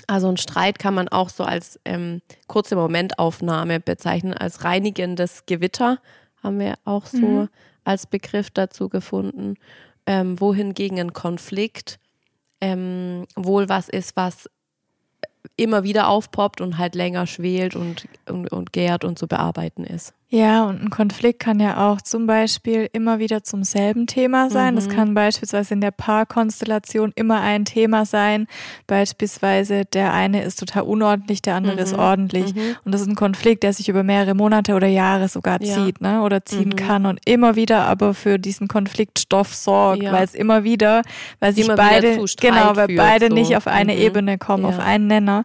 also 0.07 0.27
ein 0.27 0.37
Streit 0.37 0.79
kann 0.79 0.93
man 0.93 1.07
auch 1.07 1.29
so 1.29 1.43
als 1.43 1.79
ähm, 1.85 2.21
kurze 2.47 2.75
Momentaufnahme 2.75 3.79
bezeichnen, 3.79 4.33
als 4.33 4.63
reinigendes 4.63 5.45
Gewitter, 5.45 5.99
haben 6.43 6.59
wir 6.59 6.75
auch 6.83 7.05
so 7.05 7.17
mhm. 7.17 7.49
als 7.83 8.07
Begriff 8.07 8.49
dazu 8.49 8.89
gefunden. 8.89 9.55
Ähm, 10.07 10.39
wohingegen 10.39 10.99
ein 10.99 11.13
Konflikt 11.13 11.99
ähm, 12.61 13.25
wohl 13.35 13.69
was 13.69 13.89
ist, 13.89 14.15
was 14.15 14.49
immer 15.55 15.83
wieder 15.83 16.07
aufpoppt 16.07 16.61
und 16.61 16.77
halt 16.77 16.95
länger 16.95 17.27
schwelt 17.27 17.75
und, 17.75 18.07
und, 18.27 18.51
und 18.51 18.73
gärt 18.73 19.03
und 19.03 19.19
zu 19.19 19.27
bearbeiten 19.27 19.83
ist. 19.83 20.13
Ja, 20.29 20.65
und 20.65 20.81
ein 20.81 20.89
Konflikt 20.89 21.39
kann 21.39 21.59
ja 21.59 21.87
auch 21.87 22.01
zum 22.01 22.25
Beispiel 22.25 22.89
immer 22.93 23.19
wieder 23.19 23.43
zum 23.43 23.63
selben 23.63 24.07
Thema 24.07 24.49
sein. 24.49 24.73
Mhm. 24.73 24.75
Das 24.77 24.89
kann 24.89 25.13
beispielsweise 25.13 25.75
in 25.75 25.81
der 25.81 25.91
Paarkonstellation 25.91 27.13
immer 27.15 27.41
ein 27.41 27.63
Thema 27.63 28.05
sein. 28.05 28.47
Beispielsweise 28.87 29.85
der 29.85 30.13
eine 30.13 30.43
ist 30.43 30.59
total 30.59 30.83
unordentlich, 30.83 31.43
der 31.43 31.55
andere 31.55 31.75
mhm. 31.75 31.81
ist 31.81 31.93
ordentlich. 31.93 32.55
Mhm. 32.55 32.75
Und 32.83 32.91
das 32.91 33.01
ist 33.01 33.07
ein 33.07 33.15
Konflikt, 33.15 33.61
der 33.61 33.73
sich 33.73 33.87
über 33.87 34.01
mehrere 34.01 34.33
Monate 34.33 34.73
oder 34.73 34.87
Jahre 34.87 35.27
sogar 35.27 35.61
ja. 35.61 35.75
zieht, 35.75 36.01
ne? 36.01 36.23
Oder 36.23 36.43
ziehen 36.43 36.69
mhm. 36.69 36.75
kann 36.75 37.05
und 37.05 37.19
immer 37.25 37.55
wieder 37.55 37.85
aber 37.85 38.15
für 38.15 38.39
diesen 38.39 38.67
Konfliktstoff 38.67 39.53
sorgt, 39.53 40.01
ja. 40.01 40.11
weil 40.11 40.23
es 40.23 40.33
immer 40.33 40.63
wieder, 40.63 41.03
weil 41.39 41.53
sich 41.53 41.67
beide, 41.67 42.17
genau, 42.41 42.75
weil 42.75 42.87
beide 42.95 43.27
so. 43.27 43.33
nicht 43.35 43.55
auf 43.55 43.67
eine 43.67 43.93
mhm. 43.93 44.01
Ebene 44.01 44.37
kommen, 44.39 44.63
ja. 44.63 44.69
auf 44.69 44.79
einen 44.79 45.05
Nenner. 45.05 45.43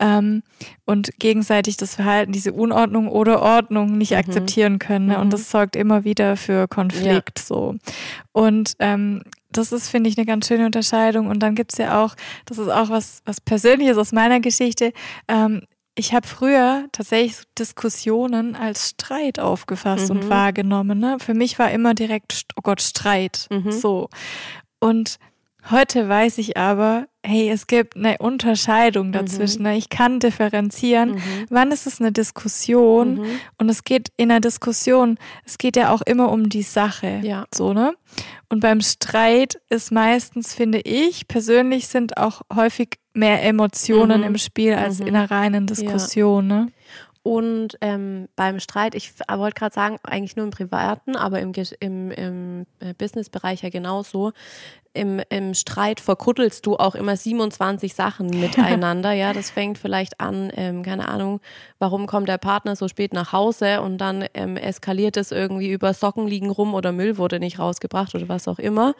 Ähm, 0.00 0.42
und 0.84 1.10
gegenseitig 1.18 1.76
das 1.76 1.94
Verhalten, 1.94 2.32
diese 2.32 2.52
Unordnung 2.52 3.08
oder 3.08 3.42
Ordnung 3.42 3.98
nicht 3.98 4.12
mhm. 4.12 4.18
akzeptieren 4.18 4.78
können. 4.78 5.06
Ne? 5.06 5.18
Und 5.18 5.26
mhm. 5.26 5.30
das 5.30 5.50
sorgt 5.50 5.76
immer 5.76 6.04
wieder 6.04 6.36
für 6.36 6.68
Konflikt 6.68 7.38
ja. 7.38 7.44
so. 7.44 7.74
Und 8.32 8.74
ähm, 8.78 9.22
das 9.50 9.72
ist, 9.72 9.88
finde 9.88 10.08
ich, 10.08 10.16
eine 10.16 10.26
ganz 10.26 10.48
schöne 10.48 10.66
Unterscheidung. 10.66 11.26
Und 11.26 11.40
dann 11.40 11.54
gibt's 11.54 11.78
ja 11.78 12.02
auch, 12.02 12.14
das 12.46 12.58
ist 12.58 12.68
auch 12.68 12.88
was, 12.88 13.22
was 13.24 13.40
Persönliches 13.40 13.98
aus 13.98 14.12
meiner 14.12 14.40
Geschichte. 14.40 14.92
Ähm, 15.28 15.62
ich 15.94 16.14
habe 16.14 16.26
früher 16.26 16.86
tatsächlich 16.92 17.42
Diskussionen 17.58 18.56
als 18.56 18.90
Streit 18.90 19.38
aufgefasst 19.38 20.08
mhm. 20.08 20.20
und 20.20 20.30
wahrgenommen. 20.30 20.98
Ne? 20.98 21.18
Für 21.20 21.34
mich 21.34 21.58
war 21.58 21.70
immer 21.70 21.94
direkt, 21.94 22.44
oh 22.56 22.62
Gott, 22.62 22.80
Streit. 22.80 23.46
Mhm. 23.50 23.72
So. 23.72 24.08
Und 24.80 25.18
Heute 25.70 26.08
weiß 26.08 26.38
ich 26.38 26.56
aber, 26.56 27.06
hey, 27.24 27.48
es 27.50 27.68
gibt 27.68 27.96
eine 27.96 28.18
Unterscheidung 28.18 29.08
mhm. 29.08 29.12
dazwischen. 29.12 29.62
Mhm. 29.62 29.70
Ich 29.70 29.88
kann 29.88 30.18
differenzieren. 30.18 31.12
Mhm. 31.12 31.46
Wann 31.50 31.70
ist 31.70 31.86
es 31.86 32.00
eine 32.00 32.10
Diskussion? 32.10 33.16
Mhm. 33.16 33.40
Und 33.58 33.68
es 33.68 33.84
geht 33.84 34.08
in 34.16 34.30
einer 34.30 34.40
Diskussion, 34.40 35.18
es 35.44 35.58
geht 35.58 35.76
ja 35.76 35.92
auch 35.92 36.02
immer 36.02 36.32
um 36.32 36.48
die 36.48 36.62
Sache. 36.62 37.20
Ja. 37.22 37.46
So, 37.54 37.72
ne? 37.72 37.94
Und 38.48 38.60
beim 38.60 38.80
Streit 38.80 39.60
ist 39.68 39.92
meistens, 39.92 40.52
finde 40.52 40.80
ich, 40.80 41.28
persönlich 41.28 41.86
sind 41.86 42.16
auch 42.16 42.42
häufig 42.52 42.98
mehr 43.14 43.42
Emotionen 43.42 44.20
mhm. 44.22 44.26
im 44.26 44.38
Spiel 44.38 44.74
als 44.74 44.98
mhm. 44.98 45.06
in 45.06 45.16
einer 45.16 45.30
reinen 45.30 45.66
Diskussion, 45.66 46.50
ja. 46.50 46.56
ne? 46.56 46.72
Und 47.24 47.78
ähm, 47.80 48.28
beim 48.34 48.58
Streit, 48.58 48.96
ich 48.96 49.12
wollte 49.32 49.54
gerade 49.54 49.74
sagen, 49.74 49.98
eigentlich 50.02 50.34
nur 50.34 50.44
im 50.44 50.50
Privaten, 50.50 51.14
aber 51.14 51.38
im, 51.38 51.52
im, 51.78 52.10
im 52.10 52.66
äh, 52.80 52.94
Businessbereich 52.94 53.62
ja 53.62 53.70
genauso. 53.70 54.32
Im, 54.94 55.20
Im 55.30 55.54
Streit 55.54 56.00
verkuttelst 56.00 56.66
du 56.66 56.76
auch 56.76 56.94
immer 56.94 57.16
27 57.16 57.94
Sachen 57.94 58.26
miteinander. 58.40 59.12
ja, 59.12 59.32
das 59.32 59.50
fängt 59.50 59.78
vielleicht 59.78 60.20
an, 60.20 60.52
ähm, 60.56 60.82
keine 60.82 61.08
Ahnung, 61.08 61.40
warum 61.78 62.06
kommt 62.06 62.28
der 62.28 62.38
Partner 62.38 62.76
so 62.76 62.88
spät 62.88 63.12
nach 63.12 63.32
Hause 63.32 63.80
und 63.80 63.98
dann 63.98 64.24
ähm, 64.34 64.56
eskaliert 64.56 65.16
es 65.16 65.32
irgendwie 65.32 65.70
über 65.70 65.94
Socken 65.94 66.26
liegen 66.26 66.50
rum 66.50 66.74
oder 66.74 66.92
Müll 66.92 67.18
wurde 67.18 67.40
nicht 67.40 67.58
rausgebracht 67.58 68.14
oder 68.14 68.28
was 68.28 68.48
auch 68.48 68.58
immer. 68.58 68.94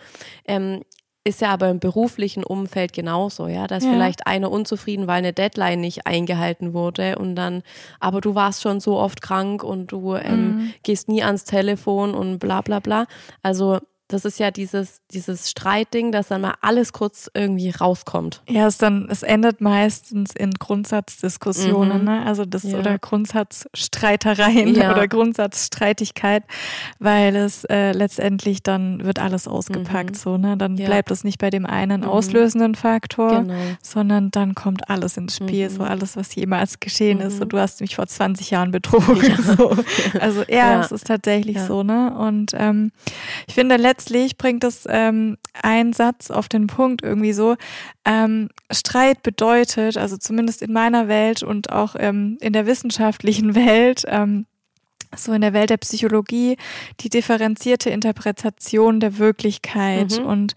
Ähm, 0.46 0.82
ist 1.24 1.40
ja 1.40 1.50
aber 1.50 1.70
im 1.70 1.78
beruflichen 1.78 2.42
Umfeld 2.42 2.92
genauso, 2.92 3.46
ja, 3.46 3.66
dass 3.68 3.84
ja. 3.84 3.92
vielleicht 3.92 4.26
einer 4.26 4.50
unzufrieden, 4.50 5.06
weil 5.06 5.18
eine 5.18 5.32
Deadline 5.32 5.80
nicht 5.80 6.06
eingehalten 6.06 6.74
wurde 6.74 7.16
und 7.16 7.36
dann, 7.36 7.62
aber 8.00 8.20
du 8.20 8.34
warst 8.34 8.62
schon 8.62 8.80
so 8.80 8.98
oft 8.98 9.22
krank 9.22 9.62
und 9.62 9.92
du 9.92 10.16
ähm, 10.16 10.56
mhm. 10.56 10.74
gehst 10.82 11.08
nie 11.08 11.22
ans 11.22 11.44
Telefon 11.44 12.14
und 12.14 12.40
bla 12.40 12.60
bla 12.60 12.80
bla. 12.80 13.06
Also 13.42 13.78
das 14.12 14.26
ist 14.26 14.38
ja 14.38 14.50
dieses, 14.50 15.00
dieses 15.10 15.48
Streitding, 15.50 16.12
dass 16.12 16.28
dann 16.28 16.42
mal 16.42 16.54
alles 16.60 16.92
kurz 16.92 17.30
irgendwie 17.32 17.70
rauskommt. 17.70 18.42
Ja, 18.48 18.66
es 18.66 18.76
dann, 18.76 19.08
es 19.10 19.22
endet 19.22 19.62
meistens 19.62 20.34
in 20.36 20.52
Grundsatzdiskussionen, 20.52 22.00
mhm. 22.00 22.04
ne? 22.04 22.26
Also 22.26 22.44
das 22.44 22.64
ja. 22.64 22.78
oder 22.78 22.98
Grundsatzstreitereien 22.98 24.74
ja. 24.74 24.92
oder 24.92 25.08
Grundsatzstreitigkeit, 25.08 26.44
weil 26.98 27.36
es 27.36 27.64
äh, 27.64 27.92
letztendlich 27.92 28.62
dann 28.62 29.02
wird 29.02 29.18
alles 29.18 29.48
ausgepackt, 29.48 30.10
mhm. 30.10 30.18
so, 30.18 30.36
ne? 30.36 30.58
Dann 30.58 30.76
ja. 30.76 30.86
bleibt 30.86 31.10
es 31.10 31.24
nicht 31.24 31.38
bei 31.38 31.48
dem 31.48 31.64
einen 31.64 32.02
mhm. 32.02 32.08
auslösenden 32.08 32.74
Faktor, 32.74 33.40
genau. 33.40 33.54
sondern 33.82 34.30
dann 34.30 34.54
kommt 34.54 34.90
alles 34.90 35.16
ins 35.16 35.36
Spiel, 35.36 35.70
so 35.70 35.84
mhm. 35.84 35.88
alles, 35.88 36.16
was 36.16 36.34
jemals 36.34 36.80
geschehen 36.80 37.20
ist. 37.20 37.40
Und 37.40 37.46
mhm. 37.46 37.50
du 37.50 37.58
hast 37.58 37.80
mich 37.80 37.96
vor 37.96 38.06
20 38.06 38.50
Jahren 38.50 38.70
betrogen. 38.70 39.22
So. 39.42 39.76
Also 40.20 40.44
ja, 40.48 40.80
es 40.80 40.92
ist 40.92 41.06
tatsächlich 41.06 41.58
so, 41.58 41.82
ne? 41.82 42.14
Und 42.16 42.52
ähm, 42.54 42.92
ich 43.46 43.54
finde 43.54 43.76
letztendlich 43.76 44.01
letztlich 44.02 44.36
bringt 44.36 44.64
es 44.64 44.84
ähm, 44.88 45.36
ein 45.62 45.92
Satz 45.92 46.30
auf 46.30 46.48
den 46.48 46.66
Punkt 46.66 47.02
irgendwie 47.02 47.32
so. 47.32 47.56
Ähm, 48.04 48.48
Streit 48.70 49.22
bedeutet, 49.22 49.96
also 49.96 50.16
zumindest 50.16 50.62
in 50.62 50.72
meiner 50.72 51.08
Welt 51.08 51.42
und 51.42 51.70
auch 51.70 51.94
ähm, 51.98 52.36
in 52.40 52.52
der 52.52 52.66
wissenschaftlichen 52.66 53.54
Welt, 53.54 54.04
ähm, 54.08 54.46
so 55.14 55.32
in 55.32 55.42
der 55.42 55.52
Welt 55.52 55.70
der 55.70 55.76
Psychologie, 55.76 56.56
die 57.00 57.10
differenzierte 57.10 57.90
Interpretation 57.90 58.98
der 58.98 59.18
Wirklichkeit. 59.18 60.18
Mhm. 60.18 60.26
Und 60.26 60.54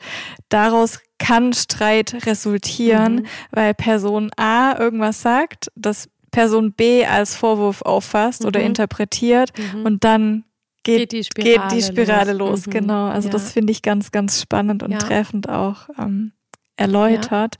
daraus 0.49 1.01
kann 1.19 1.53
Streit 1.53 2.25
resultieren, 2.25 3.15
mhm. 3.15 3.25
weil 3.51 3.73
Person 3.73 4.31
A 4.37 4.77
irgendwas 4.79 5.21
sagt, 5.21 5.71
das 5.75 6.09
Person 6.31 6.73
B 6.73 7.05
als 7.05 7.35
Vorwurf 7.35 7.81
auffasst 7.81 8.41
mhm. 8.41 8.47
oder 8.47 8.59
interpretiert 8.61 9.51
mhm. 9.57 9.85
und 9.85 10.03
dann 10.03 10.45
geht, 10.85 10.97
geht, 10.99 11.11
die 11.11 11.23
Spirale, 11.23 11.69
geht 11.69 11.71
die 11.71 11.81
Spirale 11.83 12.33
los. 12.33 12.49
los. 12.49 12.67
Mhm. 12.67 12.71
Genau, 12.71 13.07
also 13.07 13.27
ja. 13.27 13.33
das 13.33 13.51
finde 13.51 13.71
ich 13.71 13.81
ganz, 13.81 14.11
ganz 14.11 14.41
spannend 14.41 14.83
und 14.83 14.91
ja. 14.91 14.99
treffend 14.99 15.49
auch 15.49 15.89
ähm, 15.99 16.31
erläutert. 16.77 17.55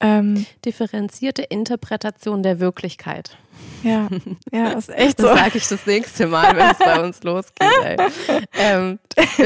Ähm, 0.00 0.46
Differenzierte 0.64 1.42
Interpretation 1.42 2.42
der 2.42 2.60
Wirklichkeit. 2.60 3.38
Ja, 3.82 4.08
ja, 4.52 4.68
ist 4.78 4.90
echt 4.90 5.20
so. 5.20 5.28
Das 5.28 5.38
sage 5.38 5.58
ich 5.58 5.68
das 5.68 5.86
nächste 5.86 6.26
Mal, 6.26 6.56
wenn 6.56 6.70
es 6.70 6.78
bei 6.78 7.02
uns 7.02 7.22
losgeht. 7.22 7.56
Ähm. 8.58 8.98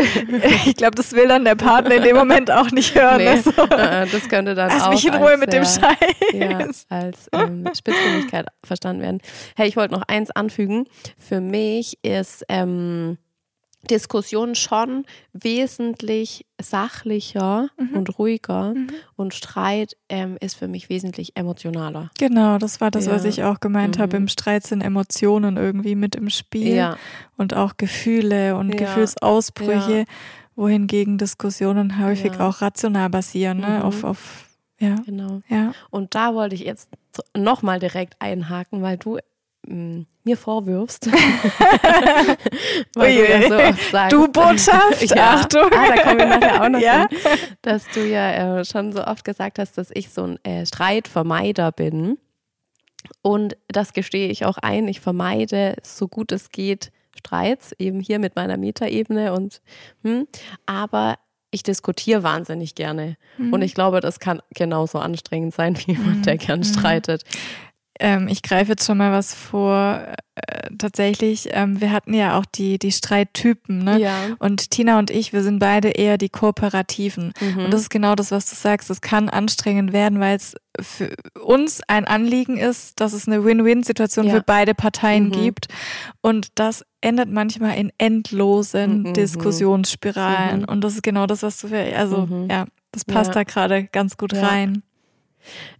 Ich 0.67 0.77
glaube, 0.77 0.95
das 0.97 1.13
will 1.13 1.29
dann 1.29 1.45
der 1.45 1.55
Partner 1.55 1.97
in 1.97 2.03
dem 2.03 2.17
Moment 2.17 2.51
auch 2.51 2.71
nicht 2.71 2.95
hören. 2.95 3.19
Nee, 3.19 3.29
also. 3.29 3.51
Das 3.51 4.29
könnte 4.29 4.55
dann 4.55 4.69
Lass 4.69 4.83
auch 4.83 4.91
mich 4.91 5.07
in 5.07 5.15
Ruhe 5.15 5.31
als, 5.31 5.41
mit 5.41 5.53
dem 5.53 5.65
Scheiß. 5.65 6.33
Ja, 6.33 6.59
als 6.89 7.29
ähm, 7.33 7.69
Spitzfindigkeit 7.77 8.47
verstanden 8.65 9.03
werden. 9.03 9.21
Hey, 9.57 9.69
ich 9.69 9.77
wollte 9.77 9.95
noch 9.95 10.03
eins 10.09 10.31
anfügen. 10.31 10.87
Für 11.17 11.41
mich 11.41 11.99
ist 12.03 12.45
ähm, 12.49 13.19
Diskussion 13.89 14.55
schon 14.55 15.05
wesentlich 15.33 16.47
sachlicher 16.61 17.69
mhm. 17.79 17.97
und 17.97 18.19
ruhiger 18.19 18.75
mhm. 18.75 18.89
und 19.17 19.33
Streit 19.35 19.97
ähm, 20.09 20.37
ist 20.41 20.57
für 20.57 20.69
mich 20.69 20.89
wesentlich 20.89 21.37
emotionaler. 21.37 22.11
Genau, 22.19 22.59
das 22.59 22.81
war 22.81 22.91
das, 22.91 23.07
ja. 23.07 23.13
was 23.13 23.25
ich 23.25 23.43
auch 23.43 23.61
gemeint 23.61 23.97
mhm. 23.97 24.03
habe. 24.03 24.17
Im 24.19 24.29
Streit 24.29 24.67
sind 24.67 24.83
Emotionen 24.83 25.57
irgendwie 25.57 25.95
mit 25.95 26.15
im 26.15 26.29
Spiel 26.29 26.75
ja. 26.75 26.97
und 27.37 27.55
auch 27.55 27.77
Gefühle 27.77 28.57
und 28.57 28.71
ja. 28.71 28.81
Gefühlsausbrüche, 28.81 30.05
wohingegen 30.57 31.17
Diskussionen 31.17 31.99
häufig 32.05 32.39
auch 32.39 32.61
rational 32.61 33.09
basieren, 33.09 33.61
ne? 33.61 33.79
Mhm. 33.79 33.83
auf, 33.83 34.05
auf 34.05 34.47
ja. 34.79 34.97
Genau. 35.05 35.43
Ja. 35.49 35.73
Und 35.91 36.15
da 36.15 36.35
wollte 36.35 36.55
ich 36.55 36.63
jetzt 36.63 36.89
nochmal 37.37 37.79
direkt 37.79 38.17
einhaken, 38.19 38.83
weil 38.83 38.97
du 38.97 39.19
mir 39.67 40.37
vorwirfst. 40.37 41.07
weil 42.95 43.17
du, 43.17 43.31
ja 43.31 43.43
so 43.43 43.59
sagst, 43.91 44.13
du 44.13 44.29
Botschaft, 44.29 45.03
ja, 45.15 45.35
Achtung. 45.35 45.71
Ah, 45.73 45.89
da 45.89 46.03
kommen 46.03 46.19
wir 46.19 46.27
nachher 46.27 46.65
auch 46.65 46.69
noch 46.69 46.81
ja. 46.81 47.09
hin, 47.09 47.19
dass 47.63 47.87
du 47.89 48.07
ja 48.07 48.59
äh, 48.59 48.65
schon 48.65 48.93
so 48.93 49.05
oft 49.05 49.25
gesagt 49.25 49.59
hast, 49.59 49.79
dass 49.79 49.91
ich 49.93 50.11
so 50.11 50.25
ein 50.25 50.45
äh, 50.45 50.67
Streitvermeider 50.67 51.73
bin. 51.73 52.19
Und 53.23 53.57
das 53.69 53.93
gestehe 53.93 54.29
ich 54.29 54.45
auch 54.45 54.59
ein. 54.59 54.89
Ich 54.89 55.01
vermeide, 55.01 55.77
so 55.83 56.09
gut 56.09 56.33
es 56.33 56.51
geht, 56.51 56.93
Streits, 57.17 57.73
eben 57.79 58.01
hier 58.01 58.19
mit 58.19 58.37
meiner 58.37 58.57
Metaebene 58.57 59.33
und 59.33 59.61
hm, 60.03 60.27
aber 60.67 61.17
ich 61.51 61.63
diskutiere 61.63 62.23
wahnsinnig 62.23 62.75
gerne. 62.75 63.17
Mhm. 63.37 63.53
Und 63.53 63.63
ich 63.63 63.75
glaube, 63.75 64.01
das 64.01 64.21
kann 64.21 64.41
genauso 64.55 64.99
anstrengend 64.99 65.55
sein 65.55 65.77
wie 65.79 65.93
jemand, 65.93 66.27
der 66.27 66.37
gern 66.37 66.61
mhm. 66.61 66.65
streitet. 66.65 67.25
Ähm, 68.01 68.29
ich 68.29 68.43
greife 68.43 68.73
jetzt 68.73 68.87
schon 68.87 68.99
mal 68.99 69.13
was 69.13 69.35
vor. 69.35 70.01
Äh, 70.35 70.71
tatsächlich, 70.79 71.51
ähm, 71.53 71.83
wir 71.83 71.93
hatten 71.93 72.15
ja 72.15 72.39
auch 72.39 72.47
die, 72.47 72.79
die 72.79 72.93
Streittypen, 72.93 73.85
ne? 73.85 74.01
Ja. 74.01 74.15
Und 74.39 74.71
Tina 74.71 74.99
und 74.99 75.11
ich, 75.11 75.35
wir 75.35 75.43
sind 75.43 75.59
beide 75.59 75.91
eher 75.91 76.17
die 76.17 76.31
Kooperativen. 76.31 77.35
Mhm. 77.39 77.67
Und 77.67 77.71
das 77.73 77.83
ist 77.83 77.91
genau 77.91 78.15
das, 78.15 78.31
was 78.31 78.49
du 78.49 78.57
sagst. 78.57 78.89
Es 78.89 79.03
kann 79.03 79.29
anstrengend 79.29 79.93
werden, 79.93 80.19
weil 80.19 80.37
es 80.37 80.55
für 80.81 81.15
uns 81.43 81.83
ein 81.89 82.07
Anliegen 82.07 82.57
ist, 82.57 83.01
dass 83.01 83.13
es 83.13 83.27
eine 83.27 83.45
Win-Win-Situation 83.45 84.27
ja. 84.27 84.35
für 84.35 84.43
beide 84.43 84.75
Parteien 84.75 85.27
mhm. 85.27 85.33
gibt. 85.33 85.69
Und 86.23 86.49
das 86.55 86.85
endet 87.03 87.31
manchmal 87.31 87.77
in 87.77 87.93
endlosen 87.99 89.03
mhm. 89.03 89.15
Diskussionsspiralen. 89.15 90.61
Mhm. 90.61 90.69
Und 90.69 90.81
das 90.83 90.95
ist 90.95 91.03
genau 91.03 91.27
das, 91.27 91.43
was 91.43 91.59
du, 91.59 91.69
also, 91.95 92.27
mhm. 92.27 92.49
ja, 92.49 92.65
das 92.93 93.05
passt 93.05 93.35
ja. 93.35 93.35
da 93.35 93.45
gerade 93.45 93.85
ganz 93.85 94.17
gut 94.17 94.35
rein. 94.35 94.83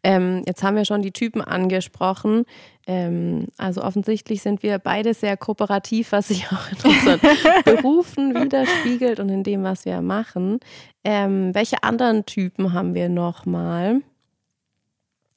Ähm, 0.03 0.43
jetzt 0.47 0.63
haben 0.63 0.77
wir 0.77 0.85
schon 0.85 1.03
die 1.03 1.13
Typen 1.13 1.43
angesprochen. 1.43 2.45
Ähm, 2.87 3.47
also 3.59 3.83
offensichtlich 3.83 4.43
sind 4.43 4.63
wir 4.63 4.79
beide 4.79 5.15
sehr 5.15 5.37
kooperativ, 5.37 6.13
was 6.13 6.29
sich 6.29 6.47
auch 6.51 6.71
in 6.73 6.91
unseren 6.91 7.21
Berufen 7.65 8.35
widerspiegelt 8.35 9.21
und 9.21 9.29
in 9.29 9.43
dem, 9.43 9.63
was 9.63 9.85
wir 9.85 10.01
machen. 10.01 10.61
Ähm, 11.05 11.55
welche 11.55 11.83
anderen 11.83 12.27
Typen 12.27 12.73
haben 12.73 12.95
wir 12.95 13.09
noch 13.09 13.47
mal? 13.47 14.01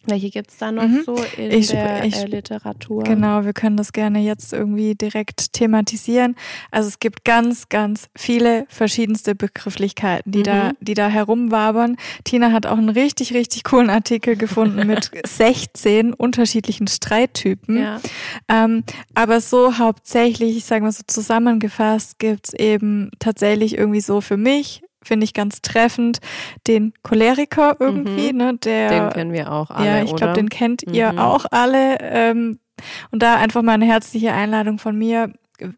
Welche 0.05 0.29
gibt 0.29 0.51
es 0.51 0.57
da 0.57 0.71
noch 0.71 0.87
mhm. 0.87 1.03
so 1.05 1.15
in 1.37 1.51
ich, 1.51 1.69
der 1.69 2.03
ich, 2.03 2.15
äh, 2.15 2.25
Literatur? 2.25 3.03
Genau, 3.03 3.45
wir 3.45 3.53
können 3.53 3.77
das 3.77 3.93
gerne 3.93 4.19
jetzt 4.19 4.51
irgendwie 4.51 4.95
direkt 4.95 5.53
thematisieren. 5.53 6.35
Also 6.71 6.89
es 6.89 6.99
gibt 6.99 7.23
ganz, 7.23 7.69
ganz 7.69 8.09
viele 8.15 8.65
verschiedenste 8.67 9.33
Begrifflichkeiten, 9.33 10.31
die 10.31 10.39
mhm. 10.39 10.43
da, 10.43 10.71
die 10.81 10.93
da 10.93 11.07
herumwabern. 11.07 11.95
Tina 12.25 12.51
hat 12.51 12.65
auch 12.65 12.77
einen 12.77 12.89
richtig, 12.89 13.33
richtig 13.33 13.63
coolen 13.63 13.89
Artikel 13.89 14.35
gefunden 14.35 14.85
mit 14.85 15.11
16 15.25 16.13
unterschiedlichen 16.13 16.87
Streittypen. 16.87 17.81
Ja. 17.81 18.01
Ähm, 18.49 18.83
aber 19.15 19.39
so 19.39 19.77
hauptsächlich, 19.77 20.57
ich 20.57 20.65
sage 20.65 20.83
mal 20.83 20.91
so 20.91 21.03
zusammengefasst, 21.07 22.19
gibt 22.19 22.49
es 22.49 22.53
eben 22.53 23.09
tatsächlich 23.19 23.77
irgendwie 23.77 24.01
so 24.01 24.19
für 24.19 24.37
mich 24.37 24.82
finde 25.03 25.25
ich 25.25 25.33
ganz 25.33 25.61
treffend, 25.61 26.19
den 26.67 26.93
Choleriker 27.03 27.77
irgendwie, 27.79 28.31
mhm. 28.31 28.37
ne? 28.37 28.57
Der, 28.57 28.89
den 28.89 29.09
kennen 29.13 29.33
wir 29.33 29.51
auch 29.51 29.69
alle. 29.69 29.85
Ja, 29.85 30.03
ich 30.03 30.15
glaube, 30.15 30.33
den 30.33 30.49
kennt 30.49 30.87
mhm. 30.87 30.93
ihr 30.93 31.23
auch 31.23 31.45
alle. 31.51 31.97
Ähm, 31.99 32.59
und 33.11 33.23
da 33.23 33.35
einfach 33.35 33.61
mal 33.61 33.73
eine 33.73 33.85
herzliche 33.85 34.33
Einladung 34.33 34.79
von 34.79 34.97
mir, 34.97 35.31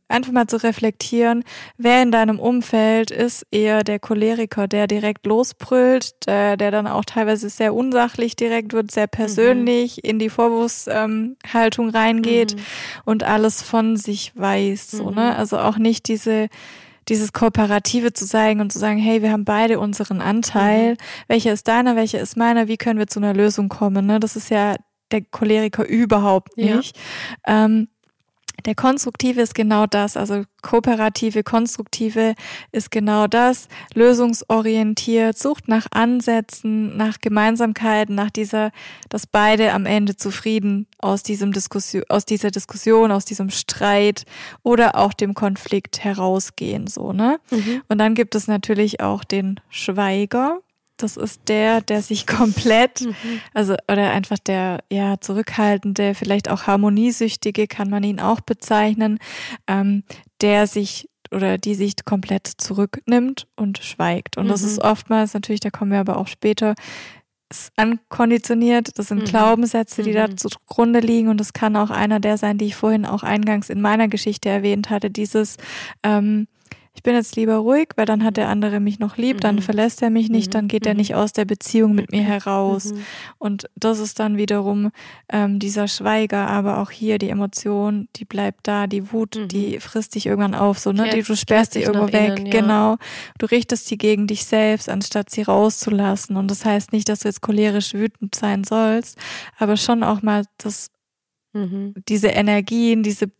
einfach 0.07 0.31
mal 0.31 0.47
zu 0.47 0.63
reflektieren, 0.63 1.43
wer 1.77 2.01
in 2.01 2.11
deinem 2.11 2.39
Umfeld 2.39 3.11
ist 3.11 3.45
eher 3.51 3.83
der 3.83 3.99
Choleriker, 3.99 4.67
der 4.67 4.87
direkt 4.87 5.25
losbrüllt, 5.25 6.27
der, 6.27 6.57
der 6.57 6.71
dann 6.71 6.87
auch 6.87 7.05
teilweise 7.05 7.49
sehr 7.49 7.73
unsachlich 7.73 8.35
direkt 8.35 8.73
wird, 8.73 8.91
sehr 8.91 9.07
persönlich 9.07 9.97
mhm. 9.97 10.09
in 10.09 10.19
die 10.19 10.29
Vorwurfshaltung 10.29 11.87
ähm, 11.87 11.95
reingeht 11.95 12.55
mhm. 12.55 12.61
und 13.05 13.23
alles 13.23 13.61
von 13.61 13.97
sich 13.97 14.31
weiß. 14.35 14.91
So, 14.91 15.09
ne? 15.09 15.31
Mhm. 15.31 15.39
Also 15.39 15.59
auch 15.59 15.77
nicht 15.77 16.07
diese 16.07 16.47
dieses 17.07 17.33
Kooperative 17.33 18.13
zu 18.13 18.25
zeigen 18.25 18.61
und 18.61 18.71
zu 18.71 18.79
sagen, 18.79 18.97
hey, 18.97 19.21
wir 19.21 19.31
haben 19.31 19.45
beide 19.45 19.79
unseren 19.79 20.21
Anteil. 20.21 20.93
Mhm. 20.93 20.97
Welcher 21.27 21.53
ist 21.53 21.67
deiner, 21.67 21.95
welcher 21.95 22.19
ist 22.19 22.37
meiner? 22.37 22.67
Wie 22.67 22.77
können 22.77 22.99
wir 22.99 23.07
zu 23.07 23.19
einer 23.19 23.33
Lösung 23.33 23.69
kommen? 23.69 24.05
Ne? 24.05 24.19
Das 24.19 24.35
ist 24.35 24.49
ja 24.49 24.75
der 25.11 25.21
Choleriker 25.21 25.87
überhaupt 25.87 26.57
nicht. 26.57 26.97
Ja. 27.47 27.65
Ähm, 27.65 27.89
der 28.65 28.75
Konstruktive 28.75 29.41
ist 29.41 29.55
genau 29.55 29.85
das, 29.85 30.17
also 30.17 30.43
kooperative, 30.61 31.43
konstruktive 31.43 32.33
ist 32.71 32.89
genau 32.89 33.27
das, 33.27 33.67
lösungsorientiert, 33.93 35.37
sucht 35.37 35.67
nach 35.67 35.87
Ansätzen, 35.91 36.97
nach 36.97 37.19
Gemeinsamkeiten, 37.19 38.15
nach 38.15 38.31
dieser, 38.31 38.71
dass 39.09 39.27
beide 39.27 39.73
am 39.73 39.85
Ende 39.85 40.15
zufrieden 40.15 40.87
aus 40.97 41.21
diesem 41.21 41.51
Diskussion, 41.51 42.03
aus 42.09 42.25
dieser 42.25 42.49
Diskussion, 42.49 43.11
aus 43.11 43.25
diesem 43.25 43.51
Streit 43.51 44.25
oder 44.63 44.95
auch 44.95 45.13
dem 45.13 45.35
Konflikt 45.35 46.03
herausgehen, 46.03 46.87
so, 46.87 47.13
ne? 47.13 47.39
Mhm. 47.51 47.83
Und 47.87 47.99
dann 47.99 48.15
gibt 48.15 48.33
es 48.35 48.47
natürlich 48.47 49.01
auch 49.01 49.23
den 49.23 49.59
Schweiger, 49.69 50.59
das 50.97 51.17
ist 51.17 51.41
der, 51.47 51.81
der 51.81 52.01
sich 52.01 52.27
komplett, 52.27 53.01
mhm. 53.01 53.41
also 53.53 53.75
oder 53.91 54.11
einfach 54.11 54.39
der 54.39 54.79
ja 54.91 55.19
zurückhaltende, 55.19 56.15
vielleicht 56.15 56.49
auch 56.49 56.67
harmoniesüchtige, 56.67 57.67
kann 57.67 57.89
man 57.89 58.03
ihn 58.03 58.19
auch 58.19 58.41
bezeichnen, 58.41 59.19
ähm, 59.67 60.03
der 60.41 60.67
sich 60.67 61.09
oder 61.31 61.57
die 61.57 61.75
sich 61.75 61.95
komplett 62.05 62.47
zurücknimmt 62.47 63.47
und 63.55 63.79
schweigt. 63.79 64.37
Und 64.37 64.45
mhm. 64.45 64.49
das 64.49 64.61
ist 64.61 64.79
oftmals 64.79 65.33
natürlich, 65.33 65.59
da 65.59 65.69
kommen 65.69 65.91
wir 65.91 65.99
aber 65.99 66.17
auch 66.17 66.27
später, 66.27 66.75
ist 67.49 67.71
ankonditioniert. 67.75 68.97
Das 68.97 69.09
sind 69.09 69.21
mhm. 69.21 69.25
Glaubenssätze, 69.25 70.03
die 70.03 70.13
da 70.13 70.27
mhm. 70.27 70.37
zugrunde 70.37 70.99
liegen. 70.99 71.29
Und 71.29 71.39
das 71.39 71.53
kann 71.53 71.75
auch 71.75 71.89
einer 71.89 72.19
der 72.19 72.37
sein, 72.37 72.57
die 72.57 72.65
ich 72.65 72.75
vorhin 72.75 73.05
auch 73.05 73.23
eingangs 73.23 73.69
in 73.69 73.81
meiner 73.81 74.07
Geschichte 74.07 74.49
erwähnt 74.49 74.89
hatte. 74.89 75.09
Dieses 75.09 75.57
ähm, 76.03 76.47
ich 76.95 77.03
bin 77.03 77.13
jetzt 77.13 77.35
lieber 77.35 77.57
ruhig, 77.57 77.89
weil 77.97 78.05
dann 78.05 78.23
hat 78.23 78.37
der 78.37 78.47
andere 78.47 78.79
mich 78.79 78.99
noch 78.99 79.17
lieb, 79.17 79.41
dann 79.41 79.55
mhm. 79.55 79.61
verlässt 79.61 80.01
er 80.01 80.09
mich 80.09 80.29
nicht, 80.29 80.55
dann 80.55 80.69
geht 80.69 80.85
er 80.85 80.93
mhm. 80.93 80.99
nicht 80.99 81.13
aus 81.13 81.33
der 81.33 81.43
Beziehung 81.43 81.93
mit 81.93 82.11
mir 82.11 82.23
heraus. 82.23 82.93
Mhm. 82.93 83.05
Und 83.37 83.69
das 83.75 83.99
ist 83.99 84.19
dann 84.19 84.37
wiederum 84.37 84.91
ähm, 85.29 85.59
dieser 85.59 85.89
Schweiger, 85.89 86.47
aber 86.47 86.79
auch 86.79 86.91
hier 86.91 87.17
die 87.17 87.29
Emotion, 87.29 88.07
die 88.15 88.23
bleibt 88.23 88.67
da, 88.67 88.87
die 88.87 89.11
Wut, 89.11 89.35
mhm. 89.35 89.47
die 89.49 89.79
frisst 89.81 90.15
dich 90.15 90.25
irgendwann 90.25 90.55
auf, 90.55 90.79
so, 90.79 90.93
ne? 90.93 91.09
Die, 91.09 91.21
du 91.21 91.35
sperrst 91.35 91.75
dich 91.75 91.83
irgendwo 91.83 92.11
weg, 92.13 92.37
innen, 92.37 92.45
ja. 92.45 92.61
genau. 92.61 92.95
Du 93.37 93.45
richtest 93.45 93.87
sie 93.87 93.97
gegen 93.97 94.25
dich 94.25 94.45
selbst, 94.45 94.87
anstatt 94.87 95.29
sie 95.29 95.41
rauszulassen. 95.41 96.37
Und 96.37 96.49
das 96.49 96.63
heißt 96.63 96.93
nicht, 96.93 97.09
dass 97.09 97.19
du 97.19 97.27
jetzt 97.27 97.41
cholerisch 97.41 97.93
wütend 97.93 98.35
sein 98.35 98.63
sollst, 98.63 99.17
aber 99.57 99.75
schon 99.75 100.01
auch 100.01 100.21
mal 100.21 100.45
das 100.57 100.91
Mhm. 101.55 101.93
diese 102.09 102.27
Energien, 102.27 103.01
diese 103.01 103.31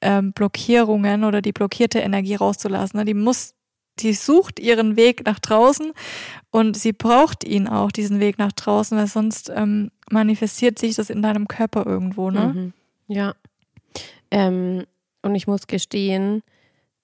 ähm, 0.00 0.32
Blockierungen 0.32 1.22
oder 1.22 1.40
die 1.40 1.52
blockierte 1.52 2.00
Energie 2.00 2.34
rauszulassen. 2.34 2.98
Ne? 2.98 3.04
Die 3.04 3.14
muss, 3.14 3.54
die 4.00 4.12
sucht 4.12 4.58
ihren 4.58 4.96
Weg 4.96 5.24
nach 5.24 5.38
draußen 5.38 5.92
und 6.50 6.76
sie 6.76 6.92
braucht 6.92 7.44
ihn 7.44 7.68
auch, 7.68 7.92
diesen 7.92 8.18
Weg 8.18 8.38
nach 8.38 8.50
draußen, 8.50 8.98
weil 8.98 9.06
sonst 9.06 9.52
ähm, 9.54 9.92
manifestiert 10.10 10.80
sich 10.80 10.96
das 10.96 11.10
in 11.10 11.22
deinem 11.22 11.46
Körper 11.46 11.86
irgendwo, 11.86 12.32
ne? 12.32 12.52
Mhm. 12.54 12.72
Ja. 13.06 13.34
Ähm, 14.32 14.84
und 15.22 15.36
ich 15.36 15.46
muss 15.46 15.68
gestehen, 15.68 16.42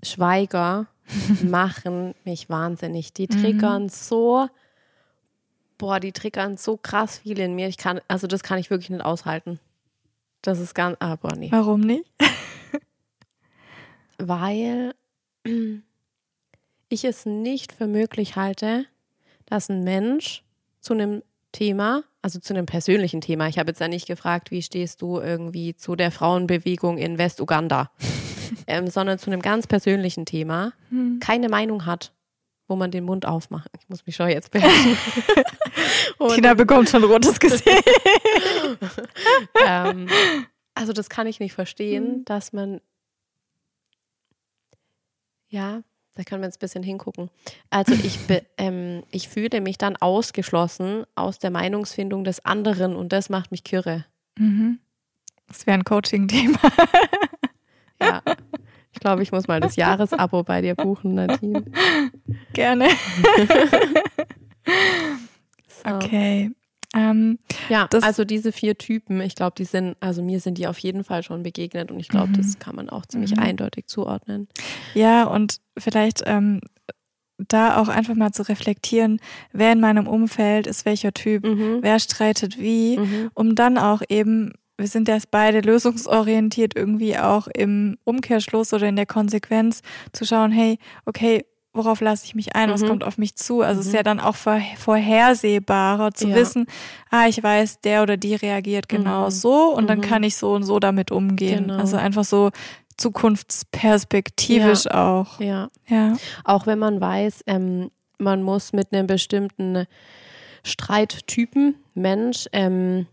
Schweiger 0.02 0.88
machen 1.44 2.16
mich 2.24 2.50
wahnsinnig. 2.50 3.12
Die 3.12 3.28
triggern 3.28 3.84
mhm. 3.84 3.88
so, 3.88 4.48
boah, 5.78 6.00
die 6.00 6.10
triggern 6.10 6.56
so 6.56 6.76
krass 6.76 7.18
viel 7.18 7.38
in 7.38 7.54
mir. 7.54 7.68
Ich 7.68 7.76
kann, 7.76 8.00
also 8.08 8.26
das 8.26 8.42
kann 8.42 8.58
ich 8.58 8.68
wirklich 8.68 8.90
nicht 8.90 9.04
aushalten. 9.04 9.60
Das 10.42 10.59
ist 10.59 10.74
ganz, 10.74 10.96
aber 11.00 11.37
nee. 11.37 11.48
Warum 11.50 11.81
nicht? 11.81 12.05
Weil 14.18 14.94
ich 16.88 17.05
es 17.05 17.26
nicht 17.26 17.72
für 17.72 17.87
möglich 17.87 18.37
halte, 18.37 18.87
dass 19.46 19.68
ein 19.68 19.85
Mensch 19.85 20.44
zu 20.81 20.94
einem 20.94 21.22
Thema, 21.53 22.05
also 22.22 22.38
zu 22.38 22.55
einem 22.55 22.66
persönlichen 22.66 23.20
Thema, 23.20 23.48
ich 23.48 23.59
habe 23.59 23.70
jetzt 23.70 23.81
ja 23.81 23.88
nicht 23.88 24.07
gefragt, 24.07 24.50
wie 24.50 24.62
stehst 24.62 25.03
du 25.03 25.18
irgendwie 25.18 25.74
zu 25.74 25.96
der 25.96 26.11
Frauenbewegung 26.11 26.98
in 26.98 27.18
Westuganda, 27.18 27.90
ähm, 28.66 28.87
sondern 28.87 29.18
zu 29.18 29.31
einem 29.31 29.42
ganz 29.42 29.66
persönlichen 29.66 30.26
Thema, 30.26 30.72
hm. 30.90 31.18
keine 31.20 31.48
Meinung 31.48 31.87
hat, 31.87 32.12
wo 32.70 32.76
man 32.76 32.92
den 32.92 33.04
Mund 33.04 33.26
aufmacht. 33.26 33.68
Ich 33.80 33.88
muss 33.88 34.06
mich 34.06 34.14
schon 34.14 34.28
jetzt 34.28 34.52
beherrschen. 34.52 34.96
Tina 36.35 36.54
bekommt 36.54 36.88
schon 36.88 37.02
rotes 37.02 37.40
Gesicht. 37.40 37.66
ähm, 39.66 40.09
also 40.74 40.92
das 40.92 41.11
kann 41.11 41.26
ich 41.26 41.40
nicht 41.40 41.52
verstehen, 41.52 42.18
mhm. 42.18 42.24
dass 42.24 42.52
man 42.52 42.80
ja, 45.48 45.83
da 46.14 46.22
können 46.22 46.42
wir 46.42 46.46
jetzt 46.46 46.59
ein 46.59 46.61
bisschen 46.61 46.85
hingucken. 46.85 47.28
Also 47.70 47.92
ich, 47.92 48.20
be, 48.28 48.46
ähm, 48.56 49.02
ich 49.11 49.28
fühle 49.28 49.61
mich 49.61 49.78
dann 49.78 49.96
ausgeschlossen 49.96 51.04
aus 51.16 51.40
der 51.40 51.50
Meinungsfindung 51.50 52.22
des 52.22 52.44
anderen 52.44 52.94
und 52.94 53.12
das 53.12 53.30
macht 53.30 53.50
mich 53.50 53.64
kirre. 53.64 54.06
Mhm. 54.38 54.78
Das 55.48 55.66
wäre 55.66 55.74
ein 55.74 55.85
Coaching-Thema. 55.85 56.61
ja. 58.00 58.22
Ich 59.00 59.02
glaube, 59.02 59.22
ich 59.22 59.32
muss 59.32 59.48
mal 59.48 59.60
das 59.60 59.76
Jahresabo 59.76 60.42
bei 60.42 60.60
dir 60.60 60.74
buchen, 60.74 61.14
Nadine. 61.14 61.64
Gerne. 62.52 62.86
so. 65.66 65.94
Okay. 65.94 66.50
Ähm, 66.94 67.38
ja, 67.70 67.88
also 68.02 68.26
diese 68.26 68.52
vier 68.52 68.76
Typen, 68.76 69.22
ich 69.22 69.34
glaube, 69.36 69.54
die 69.56 69.64
sind, 69.64 69.96
also 70.00 70.22
mir 70.22 70.38
sind 70.38 70.58
die 70.58 70.66
auf 70.66 70.78
jeden 70.80 71.02
Fall 71.02 71.22
schon 71.22 71.42
begegnet 71.42 71.90
und 71.90 71.98
ich 71.98 72.08
glaube, 72.08 72.28
mhm. 72.28 72.34
das 72.34 72.58
kann 72.58 72.76
man 72.76 72.90
auch 72.90 73.06
ziemlich 73.06 73.34
mhm. 73.36 73.42
eindeutig 73.42 73.86
zuordnen. 73.86 74.48
Ja, 74.92 75.24
und 75.24 75.62
vielleicht 75.78 76.22
ähm, 76.26 76.60
da 77.38 77.80
auch 77.80 77.88
einfach 77.88 78.16
mal 78.16 78.32
zu 78.32 78.46
reflektieren, 78.46 79.18
wer 79.54 79.72
in 79.72 79.80
meinem 79.80 80.06
Umfeld 80.06 80.66
ist 80.66 80.84
welcher 80.84 81.14
Typ, 81.14 81.46
mhm. 81.46 81.78
wer 81.80 81.98
streitet 82.00 82.58
wie, 82.58 82.98
mhm. 82.98 83.30
um 83.32 83.54
dann 83.54 83.78
auch 83.78 84.02
eben 84.10 84.52
wir 84.81 84.88
sind 84.88 85.09
jetzt 85.09 85.31
beide 85.31 85.61
lösungsorientiert 85.61 86.75
irgendwie 86.75 87.19
auch 87.19 87.47
im 87.49 87.99
Umkehrschluss 88.05 88.73
oder 88.73 88.88
in 88.88 88.97
der 88.97 89.07
Konsequenz 89.07 89.83
zu 90.12 90.25
schauen, 90.25 90.51
hey, 90.51 90.79
okay, 91.07 91.45
worauf 91.73 92.01
lasse 92.01 92.25
ich 92.25 92.35
mich 92.35 92.57
ein, 92.57 92.71
was 92.71 92.83
mhm. 92.83 92.88
kommt 92.88 93.05
auf 93.05 93.16
mich 93.16 93.37
zu. 93.37 93.61
Also 93.61 93.77
mhm. 93.77 93.81
es 93.81 93.87
ist 93.88 93.95
ja 93.95 94.03
dann 94.03 94.19
auch 94.21 94.35
vorhersehbarer 94.35 96.12
zu 96.12 96.29
ja. 96.29 96.35
wissen, 96.35 96.66
ah, 97.11 97.27
ich 97.29 97.43
weiß, 97.43 97.81
der 97.81 98.03
oder 98.03 98.16
die 98.16 98.35
reagiert 98.35 98.88
genau 98.88 99.27
mhm. 99.27 99.31
so 99.31 99.75
und 99.75 99.88
dann 99.88 99.99
mhm. 99.99 100.03
kann 100.03 100.23
ich 100.23 100.37
so 100.37 100.53
und 100.53 100.64
so 100.64 100.81
damit 100.81 101.12
umgehen. 101.12 101.69
Genau. 101.69 101.79
Also 101.79 101.97
einfach 101.97 102.25
so 102.25 102.51
zukunftsperspektivisch 102.97 104.87
ja. 104.87 105.11
auch. 105.11 105.40
Ja. 105.40 105.71
ja. 105.87 106.16
Auch 106.45 106.66
wenn 106.66 106.79
man 106.79 107.01
weiß, 107.01 107.45
ähm, 107.47 107.90
man 108.19 108.43
muss 108.43 108.73
mit 108.73 108.93
einem 108.93 109.07
bestimmten 109.07 109.87
Streittypen 110.64 111.77
Mensch 111.95 112.47
ähm, 112.53 113.07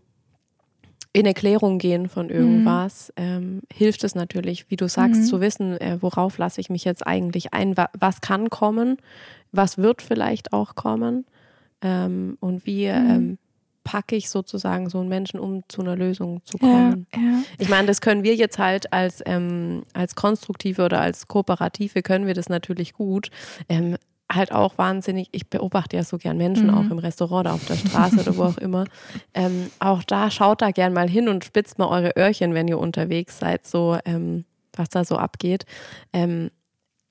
in 1.12 1.26
Erklärung 1.26 1.78
gehen 1.78 2.08
von 2.08 2.28
irgendwas, 2.28 3.12
mhm. 3.18 3.24
ähm, 3.24 3.62
hilft 3.72 4.04
es 4.04 4.14
natürlich, 4.14 4.70
wie 4.70 4.76
du 4.76 4.88
sagst, 4.88 5.22
mhm. 5.22 5.24
zu 5.24 5.40
wissen, 5.40 5.80
äh, 5.80 5.98
worauf 6.00 6.38
lasse 6.38 6.60
ich 6.60 6.70
mich 6.70 6.84
jetzt 6.84 7.06
eigentlich 7.06 7.54
ein, 7.54 7.76
wa 7.76 7.88
was 7.98 8.20
kann 8.20 8.50
kommen, 8.50 8.98
was 9.50 9.78
wird 9.78 10.02
vielleicht 10.02 10.52
auch 10.52 10.74
kommen 10.74 11.24
ähm, 11.82 12.36
und 12.40 12.66
wie 12.66 12.86
mhm. 12.88 13.10
ähm, 13.10 13.38
packe 13.84 14.16
ich 14.16 14.28
sozusagen 14.28 14.90
so 14.90 15.00
einen 15.00 15.08
Menschen, 15.08 15.40
um 15.40 15.62
zu 15.68 15.80
einer 15.80 15.96
Lösung 15.96 16.42
zu 16.44 16.58
kommen. 16.58 17.06
Ja, 17.14 17.20
ja. 17.20 17.42
Ich 17.58 17.70
meine, 17.70 17.86
das 17.86 18.02
können 18.02 18.22
wir 18.22 18.34
jetzt 18.34 18.58
halt 18.58 18.92
als, 18.92 19.22
ähm, 19.24 19.82
als 19.94 20.14
konstruktive 20.14 20.84
oder 20.84 21.00
als 21.00 21.26
kooperative 21.26 22.02
können 22.02 22.26
wir 22.26 22.34
das 22.34 22.50
natürlich 22.50 22.92
gut. 22.92 23.30
Halt 24.30 24.52
auch 24.52 24.76
wahnsinnig, 24.76 25.28
ich 25.32 25.48
beobachte 25.48 25.96
ja 25.96 26.04
so 26.04 26.18
gern 26.18 26.36
Menschen, 26.36 26.66
mhm. 26.66 26.74
auch 26.74 26.90
im 26.90 26.98
Restaurant 26.98 27.46
oder 27.46 27.54
auf 27.54 27.64
der 27.66 27.76
Straße 27.76 28.20
oder 28.20 28.36
wo 28.36 28.44
auch 28.44 28.58
immer. 28.58 28.84
Ähm, 29.32 29.70
auch 29.78 30.02
da 30.02 30.30
schaut 30.30 30.60
da 30.60 30.70
gern 30.70 30.92
mal 30.92 31.08
hin 31.08 31.28
und 31.28 31.44
spitzt 31.44 31.78
mal 31.78 31.88
eure 31.88 32.12
Öhrchen, 32.16 32.52
wenn 32.52 32.68
ihr 32.68 32.78
unterwegs 32.78 33.38
seid, 33.38 33.66
so 33.66 33.98
ähm, 34.04 34.44
was 34.74 34.90
da 34.90 35.04
so 35.04 35.16
abgeht. 35.16 35.64
Ähm, 36.12 36.50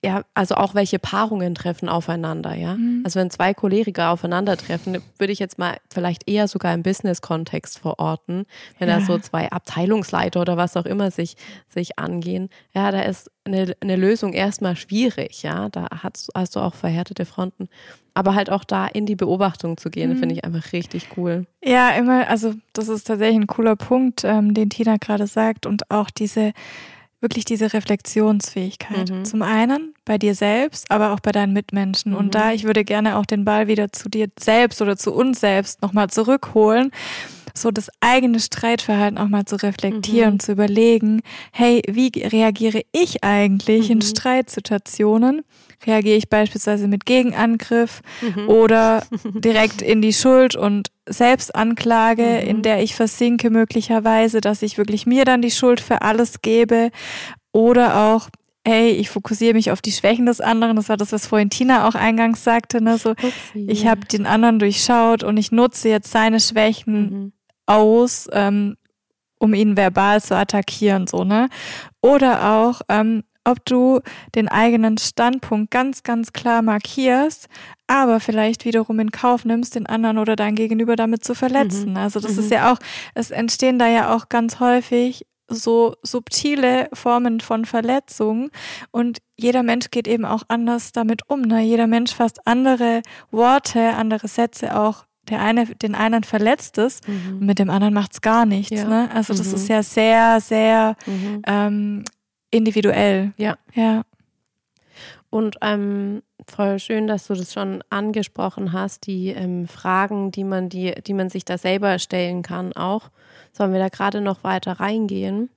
ja, 0.06 0.22
also 0.36 0.56
auch 0.56 0.76
welche 0.76 1.00
Paarungen 1.00 1.56
treffen 1.56 1.90
aufeinander, 1.90 2.54
ja. 2.54 2.76
Mhm. 2.76 3.02
Also 3.04 3.20
wenn 3.20 3.32
zwei 3.32 3.56
Choleriker 3.56 4.12
aufeinandertreffen, 4.12 5.00
würde 5.18 5.34
ich 5.34 5.40
jetzt 5.40 5.58
mal 5.58 5.78
vielleicht 5.92 6.30
eher 6.30 6.48
sogar 6.48 6.74
im 6.76 6.84
Business-Kontext 6.84 7.80
verorten, 7.80 8.46
wenn 8.78 8.90
ja. 8.90 9.00
da 9.00 9.06
so 9.06 9.18
zwei 9.18 9.52
Abteilungsleiter 9.52 10.40
oder 10.40 10.56
was 10.56 10.78
auch 10.78 10.86
immer 10.86 11.10
sich, 11.10 11.36
sich 11.68 11.98
angehen. 11.98 12.50
Ja, 12.76 12.92
da 12.92 13.02
ist 13.02 13.32
eine, 13.44 13.76
eine 13.82 13.96
Lösung 13.96 14.34
erstmal 14.34 14.76
schwierig, 14.76 15.42
ja. 15.42 15.68
Da 15.70 15.88
hast, 16.04 16.30
hast 16.36 16.56
du 16.56 16.60
auch 16.60 16.76
verhärtete 16.76 17.26
Fronten. 17.26 17.68
Aber 18.14 18.36
halt 18.36 18.52
auch 18.52 18.64
da 18.64 18.86
in 18.86 19.08
die 19.08 19.16
Beobachtung 19.16 19.78
zu 19.78 19.90
gehen, 19.90 20.12
mhm. 20.12 20.18
finde 20.18 20.36
ich 20.36 20.46
einfach 20.46 20.74
richtig 20.74 21.10
cool. 21.18 21.48
Ja, 21.64 21.90
immer, 21.92 22.28
also 22.30 22.54
das 22.74 22.88
ist 22.88 23.06
tatsächlich 23.06 23.40
ein 23.40 23.48
cooler 23.48 23.76
Punkt, 23.76 24.24
ähm, 24.24 24.54
den 24.54 24.70
Tina 24.70 24.98
gerade 24.98 25.26
sagt 25.26 25.66
und 25.66 25.90
auch 25.90 26.12
diese 26.12 26.54
wirklich 27.20 27.46
diese 27.46 27.74
Reflexionsfähigkeit. 27.74 29.10
Mhm. 29.10 29.26
Zum 29.26 29.42
einen 29.42 29.94
bei 30.06 30.18
dir 30.18 30.36
selbst, 30.36 30.90
aber 30.92 31.14
auch 31.14 31.20
bei 31.20 31.32
deinen 31.32 31.54
Mitmenschen. 31.54 32.12
Mhm. 32.12 32.18
Und 32.18 32.36
da, 32.36 32.52
ich 32.52 32.64
würde 32.64 32.84
gerne 32.84 33.18
auch 33.18 33.26
den 33.26 33.46
Ball 33.46 33.68
wieder 33.68 33.92
zu 33.92 34.10
dir 34.10 34.28
selbst 34.40 34.82
oder 34.82 34.98
zu 34.98 35.14
uns 35.14 35.40
selbst 35.40 35.82
nochmal 35.82 36.10
zurückholen, 36.10 36.92
so 37.58 37.72
das 37.72 37.90
eigene 38.02 38.40
Streitverhalten 38.40 39.18
auch 39.18 39.30
mal 39.30 39.46
zu 39.46 39.56
reflektieren, 39.56 40.36
mhm. 40.36 40.40
zu 40.40 40.52
überlegen, 40.52 41.22
hey, 41.52 41.82
wie 41.88 42.12
reagiere 42.16 42.82
ich 42.92 43.24
eigentlich 43.24 43.90
in 43.90 43.98
mhm. 43.98 44.04
Streitsituationen? 44.04 45.42
Reagiere 45.86 46.18
ich 46.18 46.30
beispielsweise 46.30 46.88
mit 46.88 47.06
Gegenangriff 47.06 48.02
mhm. 48.22 48.48
oder 48.48 49.04
direkt 49.24 49.82
in 49.82 50.02
die 50.02 50.14
Schuld 50.14 50.56
und 50.56 50.90
Selbstanklage, 51.08 52.24
mhm. 52.24 52.50
in 52.50 52.62
der 52.62 52.84
ich 52.84 52.96
versinke 52.96 53.50
möglicherweise, 53.50 54.42
dass 54.42 54.62
ich 54.62 54.78
wirklich 54.78 55.06
mir 55.06 55.26
dann 55.26 55.42
die 55.42 55.52
Schuld 55.52 55.82
für 55.82 56.02
alles 56.02 56.42
gebe 56.42 56.92
oder 57.52 58.14
auch 58.14 58.30
hey, 58.68 58.92
ich 58.92 59.10
fokussiere 59.10 59.54
mich 59.54 59.72
auf 59.72 59.82
die 59.82 59.94
Schwächen 59.94 60.26
des 60.26 60.42
anderen. 60.42 60.76
Das 60.76 60.90
war 60.90 60.98
das, 60.98 61.14
was 61.14 61.26
vorhin 61.26 61.50
Tina 61.50 61.88
auch 61.88 61.96
eingangs 61.96 62.44
sagte. 62.44 62.82
Ne? 62.82 62.98
So, 62.98 63.12
Upsi, 63.12 63.66
ich 63.68 63.88
habe 63.88 64.06
den 64.06 64.26
anderen 64.26 64.60
durchschaut 64.60 65.24
und 65.24 65.38
ich 65.38 65.54
nutze 65.54 65.88
jetzt 65.88 66.12
seine 66.12 66.42
Schwächen 66.42 66.94
mhm. 66.94 67.34
aus, 67.66 68.28
ähm, 68.34 68.76
um 69.40 69.54
ihn 69.54 69.78
verbal 69.78 70.22
zu 70.22 70.36
attackieren. 70.36 71.08
So, 71.08 71.24
ne? 71.24 71.48
Oder 72.02 72.52
auch, 72.52 72.82
ähm, 72.90 73.24
ob 73.48 73.64
du 73.66 74.02
den 74.36 74.50
eigenen 74.50 74.98
Standpunkt 74.98 75.72
ganz, 75.72 76.04
ganz 76.04 76.34
klar 76.34 76.62
markierst, 76.62 77.48
aber 77.88 78.20
vielleicht 78.20 78.66
wiederum 78.66 79.00
in 79.00 79.12
Kauf 79.12 79.46
nimmst, 79.46 79.76
den 79.76 79.86
anderen 79.86 80.18
oder 80.18 80.36
dein 80.36 80.56
Gegenüber 80.56 80.96
damit 80.96 81.24
zu 81.24 81.34
verletzen. 81.34 81.92
Mhm. 81.92 81.98
Also 81.98 82.20
das 82.20 82.34
mhm. 82.34 82.40
ist 82.40 82.52
ja 82.52 82.72
auch, 82.72 82.78
es 83.16 83.32
entstehen 83.32 83.80
da 83.80 83.88
ja 83.88 84.14
auch 84.14 84.30
ganz 84.30 84.60
häufig 84.60 85.26
so 85.50 85.96
subtile 86.04 86.90
Formen 86.92 87.40
von 87.40 87.64
Verletzung 87.64 88.50
und 88.92 89.20
jeder 89.38 89.64
Mensch 89.64 89.92
geht 89.92 90.08
eben 90.08 90.26
auch 90.26 90.44
anders 90.50 90.92
damit 90.92 91.22
um. 91.30 91.42
Ne? 91.42 91.62
Jeder 91.62 91.88
Mensch 91.88 92.14
fasst 92.14 92.46
andere 92.46 93.02
Worte, 93.32 93.94
andere 93.94 94.28
Sätze 94.28 94.78
auch. 94.78 95.06
Der 95.30 95.42
eine, 95.42 95.66
den 95.66 95.94
einen 95.94 96.24
verletzt 96.24 96.78
es 96.78 97.02
mhm. 97.06 97.40
und 97.40 97.46
mit 97.46 97.60
dem 97.60 97.70
anderen 97.70 97.94
macht 97.94 98.14
es 98.14 98.22
gar 98.22 98.46
nichts. 98.46 98.72
Ja. 98.72 98.88
Ne? 98.88 99.10
Also 99.14 99.34
das 99.34 99.54
ist 99.54 99.64
mhm. 99.64 99.76
ja 99.76 99.84
sehr, 99.84 100.42
sehr 100.42 100.96
mhm. 101.06 101.42
ähm, 101.46 102.04
individuell. 102.52 103.34
Ja. 103.38 103.58
Ja. 103.74 104.04
Und 105.30 105.58
ähm, 105.62 106.24
voll 106.48 106.80
schön, 106.80 107.08
dass 107.08 107.28
du 107.28 107.34
das 107.34 107.54
schon 107.54 107.84
angesprochen 107.90 108.72
hast, 108.72 109.08
die 109.08 109.30
ähm, 109.30 109.68
Fragen, 109.68 110.32
die 110.32 110.44
man, 110.44 110.70
die, 110.70 110.94
die 111.06 111.14
man 111.14 111.30
sich 111.30 111.46
da 111.46 111.58
selber 111.58 112.00
stellen 112.00 112.42
kann, 112.42 112.74
auch. 112.74 113.10
Sollen 113.52 113.74
wir 113.74 113.80
da 113.80 113.90
gerade 113.90 114.22
noch 114.22 114.44
weiter 114.44 114.74
reingehen? 114.74 115.50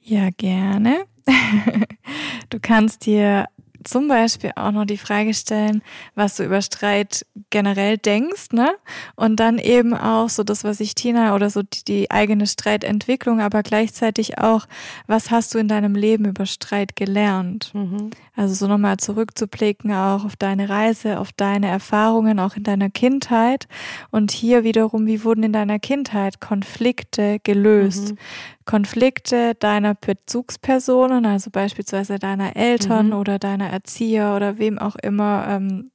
Ja, 0.00 0.30
gerne. 0.36 1.04
du 2.50 2.58
kannst 2.60 3.06
dir 3.06 3.46
zum 3.84 4.08
Beispiel 4.08 4.50
auch 4.56 4.70
noch 4.72 4.84
die 4.84 4.96
Frage 4.96 5.34
stellen, 5.34 5.82
was 6.14 6.36
du 6.36 6.44
über 6.44 6.62
Streit 6.62 7.26
generell 7.50 7.98
denkst, 7.98 8.52
ne? 8.52 8.74
Und 9.16 9.36
dann 9.36 9.58
eben 9.58 9.94
auch 9.94 10.28
so 10.28 10.42
das, 10.42 10.64
was 10.64 10.80
ich 10.80 10.94
Tina 10.94 11.34
oder 11.34 11.50
so 11.50 11.62
die, 11.62 11.84
die 11.84 12.10
eigene 12.10 12.46
Streitentwicklung, 12.46 13.40
aber 13.40 13.62
gleichzeitig 13.62 14.38
auch, 14.38 14.66
was 15.06 15.30
hast 15.30 15.54
du 15.54 15.58
in 15.58 15.68
deinem 15.68 15.94
Leben 15.94 16.24
über 16.24 16.46
Streit 16.46 16.96
gelernt? 16.96 17.70
Mhm. 17.74 18.10
Also 18.36 18.54
so 18.54 18.66
nochmal 18.66 18.96
zurückzublicken 18.96 19.92
auch 19.92 20.24
auf 20.24 20.34
deine 20.36 20.68
Reise, 20.68 21.20
auf 21.20 21.32
deine 21.32 21.68
Erfahrungen 21.68 22.40
auch 22.40 22.56
in 22.56 22.64
deiner 22.64 22.90
Kindheit 22.90 23.68
und 24.10 24.32
hier 24.32 24.64
wiederum, 24.64 25.06
wie 25.06 25.22
wurden 25.22 25.44
in 25.44 25.52
deiner 25.52 25.78
Kindheit 25.78 26.40
Konflikte 26.40 27.38
gelöst? 27.44 28.12
Mhm. 28.12 28.18
Konflikte 28.64 29.54
deiner 29.54 29.94
Bezugspersonen, 29.94 31.26
also 31.26 31.50
beispielsweise 31.50 32.18
deiner 32.18 32.56
Eltern 32.56 33.08
mhm. 33.08 33.12
oder 33.12 33.38
deiner 33.38 33.72
Erzieher 33.74 34.34
oder 34.34 34.58
wem 34.58 34.78
auch 34.78 34.96
immer, 34.96 35.46
ähm, 35.48 35.90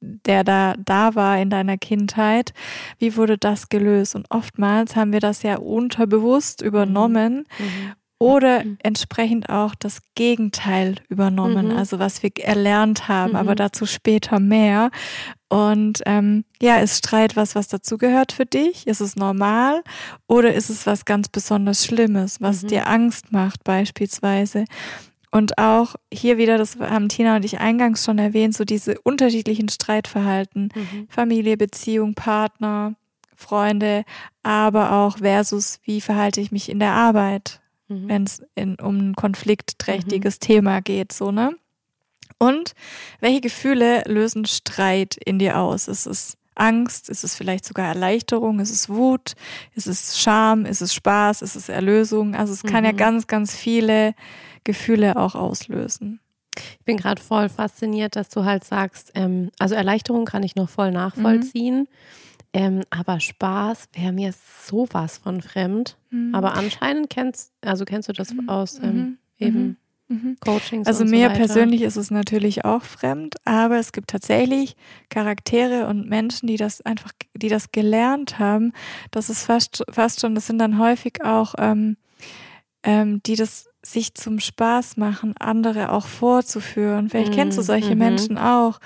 der 0.00 0.44
da 0.44 0.74
da 0.82 1.14
war 1.14 1.38
in 1.38 1.50
deiner 1.50 1.76
Kindheit, 1.76 2.52
wie 2.98 3.16
wurde 3.16 3.36
das 3.36 3.68
gelöst? 3.68 4.14
Und 4.14 4.26
oftmals 4.30 4.96
haben 4.96 5.12
wir 5.12 5.20
das 5.20 5.42
ja 5.42 5.58
unterbewusst 5.58 6.62
übernommen 6.62 7.44
mhm. 7.58 7.64
mhm 7.64 7.92
oder 8.20 8.64
mhm. 8.64 8.76
entsprechend 8.82 9.48
auch 9.48 9.74
das 9.74 10.02
Gegenteil 10.14 10.96
übernommen, 11.08 11.68
mhm. 11.68 11.76
also 11.76 11.98
was 11.98 12.22
wir 12.22 12.30
erlernt 12.38 13.08
haben, 13.08 13.30
mhm. 13.30 13.36
aber 13.36 13.54
dazu 13.54 13.86
später 13.86 14.38
mehr. 14.38 14.90
Und 15.48 16.02
ähm, 16.06 16.44
ja, 16.60 16.76
ist 16.76 16.98
Streit 16.98 17.34
was, 17.34 17.54
was 17.54 17.66
dazugehört 17.68 18.32
für 18.32 18.46
dich? 18.46 18.86
Ist 18.86 19.00
es 19.00 19.16
normal 19.16 19.82
oder 20.28 20.54
ist 20.54 20.68
es 20.68 20.86
was 20.86 21.06
ganz 21.06 21.28
besonders 21.28 21.84
Schlimmes, 21.84 22.40
was 22.42 22.62
mhm. 22.62 22.68
dir 22.68 22.88
Angst 22.88 23.32
macht 23.32 23.64
beispielsweise? 23.64 24.66
Und 25.30 25.58
auch 25.58 25.94
hier 26.12 26.38
wieder, 26.38 26.58
das 26.58 26.76
haben 26.78 27.08
Tina 27.08 27.36
und 27.36 27.44
ich 27.44 27.60
eingangs 27.60 28.04
schon 28.04 28.18
erwähnt, 28.18 28.54
so 28.54 28.64
diese 28.64 29.00
unterschiedlichen 29.00 29.68
Streitverhalten, 29.68 30.72
mhm. 30.74 31.06
Familie, 31.08 31.56
Beziehung, 31.56 32.14
Partner, 32.14 32.94
Freunde, 33.36 34.04
aber 34.42 34.92
auch 34.92 35.18
versus, 35.18 35.78
wie 35.84 36.00
verhalte 36.00 36.40
ich 36.40 36.50
mich 36.50 36.68
in 36.68 36.80
der 36.80 36.92
Arbeit? 36.92 37.60
mhm. 37.90 38.08
wenn 38.08 38.22
es 38.24 38.42
um 38.80 39.10
ein 39.10 39.14
konfliktträchtiges 39.14 40.36
mhm. 40.36 40.40
Thema 40.40 40.80
geht, 40.80 41.12
so, 41.12 41.30
ne? 41.30 41.54
Und 42.38 42.72
welche 43.20 43.42
Gefühle 43.42 44.02
lösen 44.06 44.46
Streit 44.46 45.16
in 45.16 45.38
dir 45.38 45.58
aus? 45.58 45.88
Ist 45.88 46.06
es 46.06 46.38
Angst? 46.54 47.10
Ist 47.10 47.22
es 47.22 47.34
vielleicht 47.34 47.66
sogar 47.66 47.86
Erleichterung? 47.86 48.60
Ist 48.60 48.70
es 48.70 48.88
Wut? 48.88 49.34
Ist 49.74 49.86
es 49.86 50.18
Scham? 50.18 50.64
Ist 50.64 50.80
es 50.80 50.94
Spaß? 50.94 51.42
Ist 51.42 51.54
es 51.54 51.68
Erlösung? 51.68 52.34
Also 52.34 52.54
es 52.54 52.62
kann 52.62 52.84
ja 52.84 52.92
mhm. 52.92 52.96
ganz, 52.96 53.26
ganz 53.26 53.54
viele 53.54 54.14
Gefühle 54.64 55.16
auch 55.16 55.34
auslösen. 55.34 56.20
Ich 56.56 56.84
bin 56.84 56.96
gerade 56.96 57.22
voll 57.22 57.48
fasziniert, 57.48 58.16
dass 58.16 58.28
du 58.28 58.44
halt 58.44 58.64
sagst, 58.64 59.12
ähm, 59.14 59.50
also 59.58 59.74
Erleichterung 59.74 60.24
kann 60.24 60.42
ich 60.42 60.56
noch 60.56 60.68
voll 60.68 60.90
nachvollziehen. 60.90 61.80
Mhm. 61.80 61.86
Ähm, 62.52 62.82
aber 62.90 63.20
Spaß 63.20 63.88
wäre 63.92 64.12
mir 64.12 64.34
sowas 64.66 65.18
von 65.18 65.40
fremd. 65.40 65.96
Mhm. 66.10 66.34
Aber 66.34 66.54
anscheinend 66.54 67.08
kennst, 67.10 67.52
also 67.60 67.84
kennst 67.84 68.08
du 68.08 68.12
das 68.12 68.32
mhm. 68.32 68.48
aus 68.48 68.80
ähm, 68.82 68.96
mhm. 68.96 69.18
eben 69.38 69.76
mhm. 70.08 70.36
Coachings. 70.40 70.88
Also 70.88 71.04
mir 71.04 71.30
so 71.30 71.36
persönlich 71.36 71.82
ist 71.82 71.96
es 71.96 72.10
natürlich 72.10 72.64
auch 72.64 72.82
fremd, 72.82 73.36
aber 73.44 73.78
es 73.78 73.92
gibt 73.92 74.10
tatsächlich 74.10 74.76
Charaktere 75.10 75.86
und 75.86 76.08
Menschen, 76.08 76.48
die 76.48 76.56
das 76.56 76.80
einfach, 76.80 77.12
die 77.34 77.48
das 77.48 77.70
gelernt 77.70 78.40
haben. 78.40 78.72
Das 79.12 79.30
ist 79.30 79.44
fast, 79.44 79.84
fast 79.88 80.20
schon, 80.20 80.34
das 80.34 80.48
sind 80.48 80.58
dann 80.58 80.78
häufig 80.78 81.24
auch, 81.24 81.54
ähm, 81.58 81.96
ähm, 82.82 83.22
die 83.24 83.36
das 83.36 83.69
sich 83.82 84.14
zum 84.14 84.40
Spaß 84.40 84.96
machen, 84.96 85.34
andere 85.38 85.92
auch 85.92 86.06
vorzuführen. 86.06 87.08
Vielleicht 87.08 87.32
kennst 87.32 87.56
du 87.56 87.62
solche 87.62 87.92
mhm. 87.92 87.98
Menschen 87.98 88.38
auch, 88.38 88.78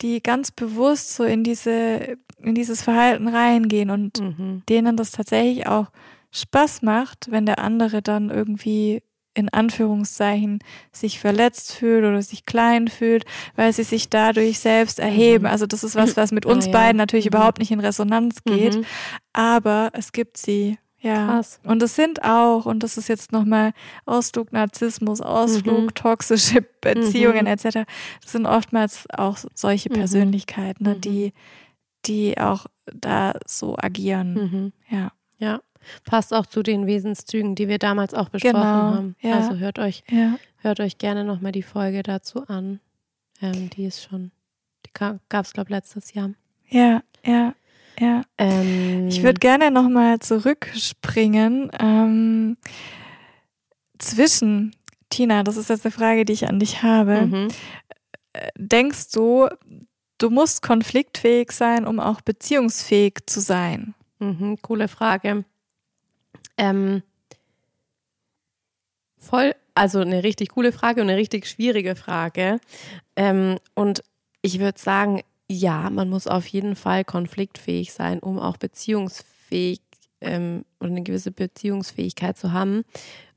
die 0.00 0.22
ganz 0.22 0.50
bewusst 0.50 1.14
so 1.14 1.24
in 1.24 1.44
diese, 1.44 2.16
in 2.38 2.54
dieses 2.54 2.82
Verhalten 2.82 3.28
reingehen 3.28 3.90
und 3.90 4.20
mhm. 4.20 4.62
denen 4.68 4.96
das 4.96 5.10
tatsächlich 5.10 5.66
auch 5.66 5.88
Spaß 6.30 6.82
macht, 6.82 7.30
wenn 7.30 7.46
der 7.46 7.58
andere 7.58 8.00
dann 8.02 8.30
irgendwie 8.30 9.02
in 9.34 9.48
Anführungszeichen 9.50 10.58
sich 10.90 11.20
verletzt 11.20 11.72
fühlt 11.72 12.04
oder 12.04 12.20
sich 12.22 12.44
klein 12.44 12.88
fühlt, 12.88 13.24
weil 13.54 13.72
sie 13.72 13.84
sich 13.84 14.08
dadurch 14.08 14.58
selbst 14.58 14.98
erheben. 14.98 15.44
Mhm. 15.44 15.50
Also 15.50 15.66
das 15.66 15.84
ist 15.84 15.94
was, 15.94 16.16
was 16.16 16.32
mit 16.32 16.44
uns 16.44 16.66
ah, 16.66 16.70
ja. 16.70 16.72
beiden 16.72 16.96
natürlich 16.96 17.26
mhm. 17.26 17.36
überhaupt 17.36 17.58
nicht 17.58 17.70
in 17.70 17.80
Resonanz 17.80 18.42
geht, 18.44 18.76
mhm. 18.76 18.84
aber 19.32 19.90
es 19.92 20.12
gibt 20.12 20.38
sie 20.38 20.78
ja. 21.00 21.26
Krass. 21.26 21.60
Und 21.64 21.82
es 21.82 21.94
sind 21.94 22.24
auch, 22.24 22.66
und 22.66 22.82
das 22.82 22.98
ist 22.98 23.08
jetzt 23.08 23.32
nochmal 23.32 23.72
Ausflug 24.04 24.52
Narzissmus, 24.52 25.20
Ausflug 25.20 25.80
mhm. 25.82 25.94
toxische 25.94 26.64
Beziehungen 26.80 27.42
mhm. 27.42 27.46
etc. 27.46 27.86
Das 28.22 28.32
sind 28.32 28.46
oftmals 28.46 29.06
auch 29.10 29.38
solche 29.54 29.90
mhm. 29.90 29.94
Persönlichkeiten, 29.94 30.84
ne, 30.84 30.96
die, 30.96 31.26
mhm. 31.26 31.32
die 32.06 32.38
auch 32.38 32.66
da 32.92 33.34
so 33.46 33.76
agieren. 33.78 34.34
Mhm. 34.34 34.72
Ja. 34.88 35.12
Ja. 35.38 35.60
Passt 36.04 36.34
auch 36.34 36.46
zu 36.46 36.62
den 36.62 36.86
Wesenszügen, 36.86 37.54
die 37.54 37.68
wir 37.68 37.78
damals 37.78 38.12
auch 38.12 38.28
besprochen 38.28 38.54
genau. 38.54 38.64
haben. 38.64 39.16
Ja. 39.20 39.36
Also 39.36 39.56
hört 39.56 39.78
euch, 39.78 40.02
ja. 40.10 40.36
hört 40.58 40.80
euch 40.80 40.98
gerne 40.98 41.24
nochmal 41.24 41.52
die 41.52 41.62
Folge 41.62 42.02
dazu 42.02 42.44
an. 42.48 42.80
Ähm, 43.40 43.70
die 43.70 43.84
ist 43.84 44.02
schon, 44.02 44.32
die 44.84 44.90
gab 44.92 45.44
es, 45.44 45.52
glaube 45.52 45.68
ich, 45.68 45.76
letztes 45.76 46.12
Jahr. 46.12 46.32
Ja, 46.68 47.02
ja, 47.24 47.54
ja. 48.00 48.22
Ähm, 48.38 49.08
ich 49.08 49.22
würde 49.22 49.40
gerne 49.40 49.70
nochmal 49.70 50.20
zurückspringen. 50.20 51.70
Ähm, 51.78 52.56
zwischen, 53.98 54.74
Tina, 55.10 55.42
das 55.42 55.56
ist 55.56 55.70
jetzt 55.70 55.84
eine 55.84 55.92
Frage, 55.92 56.24
die 56.24 56.32
ich 56.32 56.48
an 56.48 56.60
dich 56.60 56.82
habe. 56.82 57.26
Mhm. 57.26 57.48
Denkst 58.56 59.10
du, 59.12 59.48
du 60.18 60.30
musst 60.30 60.62
konfliktfähig 60.62 61.52
sein, 61.52 61.86
um 61.86 61.98
auch 61.98 62.20
beziehungsfähig 62.20 63.26
zu 63.26 63.40
sein? 63.40 63.94
Mhm, 64.18 64.58
coole 64.62 64.88
Frage. 64.88 65.44
Ähm, 66.56 67.02
voll, 69.18 69.54
also 69.74 70.00
eine 70.00 70.22
richtig 70.22 70.50
coole 70.50 70.72
Frage 70.72 71.00
und 71.00 71.08
eine 71.08 71.18
richtig 71.18 71.46
schwierige 71.46 71.96
Frage. 71.96 72.58
Ähm, 73.16 73.58
und 73.74 74.02
ich 74.42 74.58
würde 74.58 74.78
sagen, 74.78 75.22
ja, 75.50 75.88
man 75.90 76.10
muss 76.10 76.26
auf 76.26 76.46
jeden 76.46 76.76
Fall 76.76 77.04
konfliktfähig 77.04 77.92
sein, 77.92 78.18
um 78.20 78.38
auch 78.38 78.58
beziehungsfähig 78.58 79.80
ähm, 80.20 80.64
oder 80.80 80.90
eine 80.90 81.02
gewisse 81.02 81.30
Beziehungsfähigkeit 81.30 82.36
zu 82.36 82.52
haben. 82.52 82.84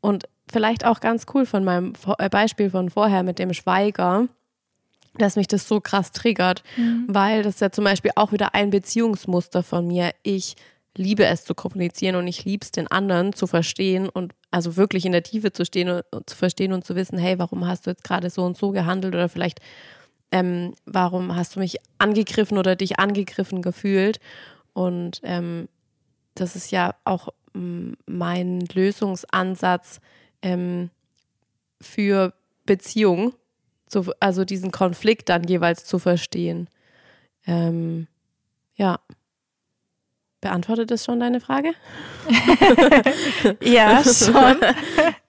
Und 0.01 0.25
vielleicht 0.51 0.85
auch 0.85 0.99
ganz 0.99 1.25
cool 1.33 1.45
von 1.45 1.63
meinem 1.63 1.93
äh, 2.17 2.29
Beispiel 2.29 2.69
von 2.69 2.89
vorher 2.89 3.23
mit 3.23 3.39
dem 3.39 3.53
Schweiger, 3.53 4.27
dass 5.15 5.35
mich 5.35 5.47
das 5.47 5.67
so 5.67 5.79
krass 5.79 6.11
triggert, 6.11 6.63
mhm. 6.77 7.05
weil 7.07 7.43
das 7.43 7.59
ja 7.59 7.71
zum 7.71 7.85
Beispiel 7.85 8.11
auch 8.15 8.31
wieder 8.31 8.53
ein 8.55 8.69
Beziehungsmuster 8.69 9.63
von 9.63 9.87
mir. 9.87 10.11
Ich 10.23 10.55
liebe 10.95 11.25
es 11.25 11.45
zu 11.45 11.55
kommunizieren 11.55 12.15
und 12.15 12.27
ich 12.27 12.43
liebe 12.43 12.63
es, 12.63 12.71
den 12.71 12.87
anderen 12.87 13.31
zu 13.31 13.47
verstehen 13.47 14.09
und 14.09 14.33
also 14.51 14.75
wirklich 14.75 15.05
in 15.05 15.13
der 15.13 15.23
Tiefe 15.23 15.53
zu 15.53 15.63
stehen 15.65 15.89
und, 15.89 16.03
und 16.11 16.29
zu 16.29 16.35
verstehen 16.35 16.73
und 16.73 16.85
zu 16.85 16.95
wissen, 16.95 17.17
hey, 17.17 17.39
warum 17.39 17.65
hast 17.65 17.85
du 17.85 17.91
jetzt 17.91 18.03
gerade 18.03 18.29
so 18.29 18.43
und 18.43 18.57
so 18.57 18.71
gehandelt 18.71 19.15
oder 19.15 19.29
vielleicht 19.29 19.61
ähm, 20.31 20.73
warum 20.85 21.35
hast 21.35 21.55
du 21.55 21.59
mich 21.59 21.77
angegriffen 21.97 22.57
oder 22.57 22.75
dich 22.75 22.99
angegriffen 22.99 23.61
gefühlt? 23.61 24.19
Und 24.73 25.19
ähm, 25.23 25.67
das 26.35 26.55
ist 26.55 26.71
ja 26.71 26.95
auch 27.03 27.29
mm, 27.53 27.93
mein 28.05 28.61
Lösungsansatz 28.73 29.99
ähm, 30.41 30.89
für 31.81 32.33
Beziehung, 32.65 33.33
zu, 33.87 34.11
also 34.19 34.45
diesen 34.45 34.71
Konflikt 34.71 35.29
dann 35.29 35.43
jeweils 35.43 35.85
zu 35.85 35.99
verstehen. 35.99 36.69
Ähm, 37.45 38.07
ja. 38.75 38.99
Beantwortet 40.39 40.89
das 40.89 41.05
schon 41.05 41.19
deine 41.19 41.39
Frage? 41.39 41.73
ja, 43.61 44.03
schon. 44.03 44.57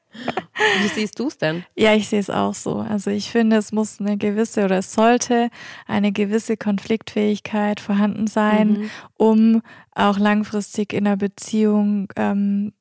Wie 0.81 0.89
siehst 0.89 1.19
du 1.19 1.29
es 1.29 1.39
denn? 1.39 1.65
Ja, 1.77 1.95
ich 1.95 2.09
sehe 2.09 2.21
es 2.21 2.31
auch 2.31 2.55
so. 2.55 2.77
Also 2.77 3.11
ich 3.11 3.31
finde, 3.31 3.57
es 3.57 3.73
muss 3.73 4.01
eine 4.01 4.17
gewisse 4.17 4.65
oder 4.65 4.79
es 4.79 4.93
sollte 4.93 5.51
eine 5.87 6.13
gewisse 6.13 6.57
Konfliktfähigkeit 6.57 7.81
vorhanden 7.81 8.27
sein, 8.27 8.73
mhm. 8.73 8.91
um 9.17 9.63
auch 9.95 10.19
langfristig 10.19 10.93
in 10.93 11.07
einer 11.07 11.17
Beziehung 11.17 12.09
ähm, 12.17 12.73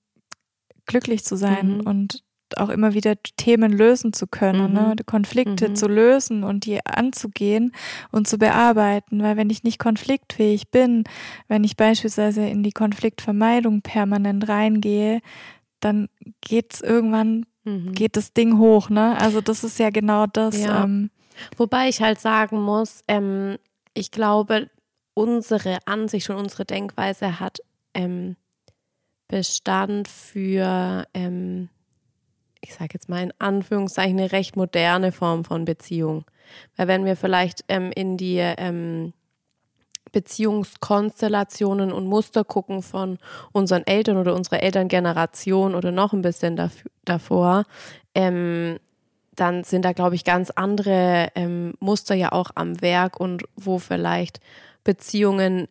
glücklich 0.86 1.23
zu 1.23 1.36
sein 1.36 1.77
mhm. 1.77 1.82
und 1.82 2.23
auch 2.58 2.69
immer 2.69 2.93
wieder 2.93 3.15
Themen 3.38 3.71
lösen 3.71 4.13
zu 4.13 4.27
können, 4.27 4.73
ne? 4.73 4.82
mhm. 4.82 4.88
ne? 4.89 4.95
Konflikte 5.06 5.69
mhm. 5.69 5.75
zu 5.75 5.88
lösen 5.88 6.43
und 6.43 6.65
die 6.65 6.86
anzugehen 6.86 7.73
und 8.12 8.27
zu 8.27 8.38
bearbeiten. 8.38 9.21
Weil 9.23 9.38
wenn 9.38 9.49
ich 9.49 9.63
nicht 9.63 9.80
konfliktfähig 9.80 10.69
bin, 10.69 11.04
wenn 11.47 11.63
ich 11.63 11.77
beispielsweise 11.77 12.45
in 12.45 12.63
die 12.63 12.71
Konfliktvermeidung 12.73 13.82
permanent 13.82 14.47
reingehe, 14.49 15.21
dann 15.80 16.10
geht 16.41 16.73
es 16.73 16.82
irgendwann, 16.82 17.45
mhm. 17.63 17.93
geht 17.93 18.17
das 18.17 18.34
Ding 18.34 18.58
hoch, 18.58 18.89
ne? 18.89 19.17
Also 19.19 19.41
das 19.41 19.63
ist 19.63 19.80
ja 19.80 19.89
genau 19.89 20.26
das. 20.28 20.58
Ja. 20.58 20.84
Ähm, 20.84 21.10
Wobei 21.58 21.89
ich 21.89 22.02
halt 22.02 22.19
sagen 22.19 22.62
muss, 22.62 23.04
ähm, 23.08 23.58
ich 23.93 24.12
glaube, 24.12 24.69
unsere 25.13 25.80
Ansicht 25.86 26.30
und 26.30 26.38
unsere 26.38 26.65
Denkweise 26.65 27.39
hat 27.39 27.60
ähm, 27.93 28.36
Bestand 29.28 30.08
für, 30.08 31.06
ähm, 31.13 31.69
ich 32.62 32.74
sage 32.74 32.91
jetzt 32.93 33.10
mal 33.10 33.24
in 33.24 33.34
Anführungszeichen, 33.39 34.19
eine 34.19 34.32
recht 34.32 34.56
moderne 34.56 35.12
Form 35.12 35.43
von 35.45 35.65
Beziehung. 35.65 36.26
Weil 36.76 36.88
wenn 36.88 37.06
wir 37.06 37.15
vielleicht 37.15 37.63
ähm, 37.69 37.91
in 37.93 38.17
die 38.17 38.38
ähm, 38.38 39.13
Beziehungskonstellationen 40.12 41.91
und 41.91 42.06
Muster 42.06 42.43
gucken 42.43 42.82
von 42.82 43.17
unseren 43.52 43.86
Eltern 43.86 44.17
oder 44.17 44.36
unserer 44.36 44.62
Elterngeneration 44.62 45.76
oder 45.76 45.91
noch 45.91 46.13
ein 46.13 46.21
bisschen 46.21 46.60
davor, 47.06 47.63
ähm, 48.13 48.78
dann 49.36 49.63
sind 49.63 49.86
da, 49.86 49.93
glaube 49.93 50.15
ich, 50.15 50.26
ganz 50.26 50.50
andere 50.52 51.30
ähm, 51.36 51.74
Muster 51.80 52.15
ja 52.15 52.32
auch 52.32 52.52
am 52.56 52.82
Werk 52.82 53.19
und 53.19 53.43
wo 53.56 53.80
vielleicht 53.80 54.39
Beziehungen 54.84 55.67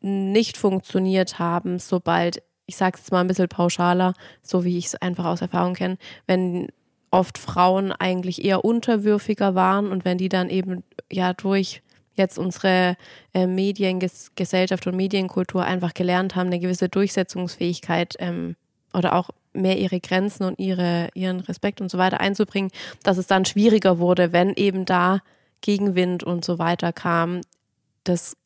nicht 0.00 0.56
funktioniert 0.56 1.38
haben, 1.38 1.78
sobald, 1.78 2.42
ich 2.66 2.76
sage 2.76 2.94
es 2.94 3.02
jetzt 3.02 3.12
mal 3.12 3.20
ein 3.20 3.26
bisschen 3.28 3.48
pauschaler, 3.48 4.14
so 4.42 4.64
wie 4.64 4.78
ich 4.78 4.86
es 4.86 4.94
einfach 4.96 5.26
aus 5.26 5.40
Erfahrung 5.40 5.74
kenne, 5.74 5.98
wenn 6.26 6.68
oft 7.10 7.38
Frauen 7.38 7.92
eigentlich 7.92 8.44
eher 8.44 8.64
unterwürfiger 8.64 9.54
waren 9.54 9.90
und 9.90 10.04
wenn 10.04 10.18
die 10.18 10.28
dann 10.28 10.50
eben 10.50 10.82
ja 11.10 11.32
durch 11.32 11.82
jetzt 12.16 12.38
unsere 12.38 12.96
äh, 13.34 13.46
Mediengesellschaft 13.46 14.86
und 14.86 14.96
Medienkultur 14.96 15.64
einfach 15.64 15.94
gelernt 15.94 16.34
haben, 16.34 16.48
eine 16.48 16.58
gewisse 16.58 16.88
Durchsetzungsfähigkeit 16.88 18.14
ähm, 18.18 18.56
oder 18.92 19.14
auch 19.14 19.30
mehr 19.52 19.78
ihre 19.78 20.00
Grenzen 20.00 20.44
und 20.44 20.58
ihre, 20.58 21.08
ihren 21.14 21.40
Respekt 21.40 21.80
und 21.80 21.90
so 21.90 21.98
weiter 21.98 22.20
einzubringen, 22.20 22.70
dass 23.02 23.18
es 23.18 23.26
dann 23.26 23.44
schwieriger 23.44 23.98
wurde, 23.98 24.32
wenn 24.32 24.54
eben 24.54 24.84
da 24.84 25.20
Gegenwind 25.60 26.24
und 26.24 26.44
so 26.44 26.58
weiter 26.58 26.92
kam, 26.92 27.40
das 28.04 28.36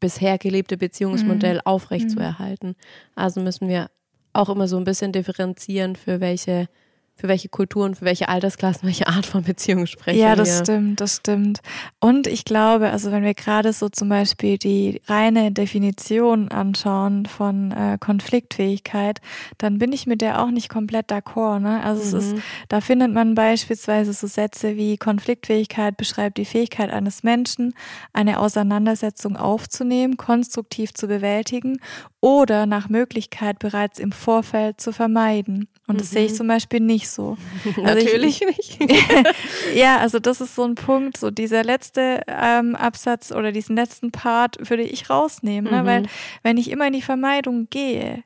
bisher 0.00 0.38
gelebte 0.38 0.76
Beziehungsmodell 0.76 1.56
mhm. 1.56 1.62
aufrechtzuerhalten. 1.64 2.68
Mhm. 2.68 2.74
Also 3.14 3.40
müssen 3.40 3.68
wir 3.68 3.88
auch 4.32 4.48
immer 4.48 4.68
so 4.68 4.76
ein 4.76 4.84
bisschen 4.84 5.12
differenzieren, 5.12 5.96
für 5.96 6.20
welche 6.20 6.68
für 7.16 7.28
welche 7.28 7.48
Kulturen, 7.48 7.94
für 7.94 8.04
welche 8.04 8.28
Altersklassen, 8.28 8.82
welche 8.86 9.06
Art 9.06 9.26
von 9.26 9.44
Beziehung 9.44 9.86
sprechen 9.86 10.18
Ja, 10.18 10.36
das 10.36 10.48
wir. 10.48 10.64
stimmt, 10.64 11.00
das 11.00 11.16
stimmt. 11.16 11.60
Und 12.00 12.26
ich 12.26 12.44
glaube, 12.44 12.90
also 12.90 13.12
wenn 13.12 13.22
wir 13.22 13.34
gerade 13.34 13.72
so 13.72 13.88
zum 13.88 14.08
Beispiel 14.08 14.58
die 14.58 15.00
reine 15.06 15.52
Definition 15.52 16.48
anschauen 16.48 17.26
von 17.26 17.70
äh, 17.72 17.98
Konfliktfähigkeit, 17.98 19.20
dann 19.58 19.78
bin 19.78 19.92
ich 19.92 20.06
mit 20.06 20.20
der 20.20 20.42
auch 20.42 20.50
nicht 20.50 20.68
komplett 20.68 21.10
d'accord. 21.10 21.60
Ne? 21.60 21.82
Also 21.82 22.02
mhm. 22.02 22.06
es 22.06 22.24
ist, 22.24 22.36
mhm. 22.36 22.42
da 22.68 22.80
findet 22.80 23.12
man 23.12 23.34
beispielsweise 23.34 24.12
so 24.12 24.26
Sätze 24.26 24.76
wie 24.76 24.96
Konfliktfähigkeit 24.96 25.96
beschreibt 25.96 26.38
die 26.38 26.44
Fähigkeit 26.44 26.90
eines 26.90 27.22
Menschen, 27.22 27.74
eine 28.12 28.40
Auseinandersetzung 28.40 29.36
aufzunehmen, 29.36 30.16
konstruktiv 30.16 30.92
zu 30.94 31.06
bewältigen 31.06 31.78
oder 32.24 32.64
nach 32.64 32.88
Möglichkeit 32.88 33.58
bereits 33.58 33.98
im 33.98 34.10
Vorfeld 34.10 34.80
zu 34.80 34.94
vermeiden. 34.94 35.68
Und 35.86 36.00
das 36.00 36.08
mhm. 36.08 36.14
sehe 36.14 36.24
ich 36.24 36.32
mhm. 36.32 36.36
zum 36.36 36.48
Beispiel 36.48 36.80
nicht 36.80 37.10
so. 37.10 37.36
Also 37.76 37.82
Natürlich 37.82 38.40
ich, 38.40 38.80
nicht. 38.80 38.94
ja, 39.74 39.98
also 39.98 40.18
das 40.18 40.40
ist 40.40 40.54
so 40.54 40.64
ein 40.64 40.74
Punkt, 40.74 41.18
so 41.18 41.30
dieser 41.30 41.62
letzte 41.62 42.22
ähm, 42.26 42.76
Absatz 42.76 43.30
oder 43.30 43.52
diesen 43.52 43.76
letzten 43.76 44.10
Part 44.10 44.70
würde 44.70 44.84
ich 44.84 45.10
rausnehmen, 45.10 45.70
mhm. 45.70 45.78
ne? 45.78 45.84
weil 45.84 46.00
mhm. 46.00 46.06
wenn 46.42 46.56
ich 46.56 46.70
immer 46.70 46.86
in 46.86 46.94
die 46.94 47.02
Vermeidung 47.02 47.68
gehe, 47.68 48.24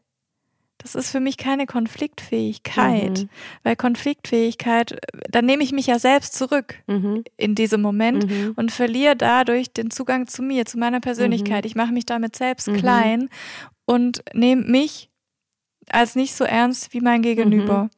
das 0.79 0.95
ist 0.95 1.11
für 1.11 1.19
mich 1.19 1.37
keine 1.37 1.67
Konfliktfähigkeit, 1.67 3.23
mhm. 3.23 3.29
weil 3.65 3.75
Konfliktfähigkeit, 3.75 4.97
dann 5.29 5.45
nehme 5.45 5.65
ich 5.65 5.73
mich 5.73 5.89
ja 5.89 5.99
selbst 5.99 6.35
zurück 6.35 6.77
mhm. 6.87 7.25
in 7.37 7.57
diesem 7.57 7.83
Moment 7.83 8.31
mhm. 8.31 8.53
und 8.55 8.71
verliere 8.71 9.17
dadurch 9.17 9.73
den 9.73 9.91
Zugang 9.91 10.29
zu 10.29 10.41
mir, 10.41 10.67
zu 10.67 10.79
meiner 10.79 11.01
Persönlichkeit. 11.01 11.67
Ich 11.67 11.75
mache 11.75 11.93
mich 11.93 12.07
damit 12.07 12.37
selbst 12.37 12.73
klein 12.75 13.29
und 13.89 14.23
nehme 14.35 14.63
mich 14.67 15.09
als 15.89 16.15
nicht 16.15 16.35
so 16.35 16.45
ernst 16.45 16.93
wie 16.93 17.01
mein 17.01 17.23
Gegenüber. 17.23 17.85
Mhm. 17.85 17.91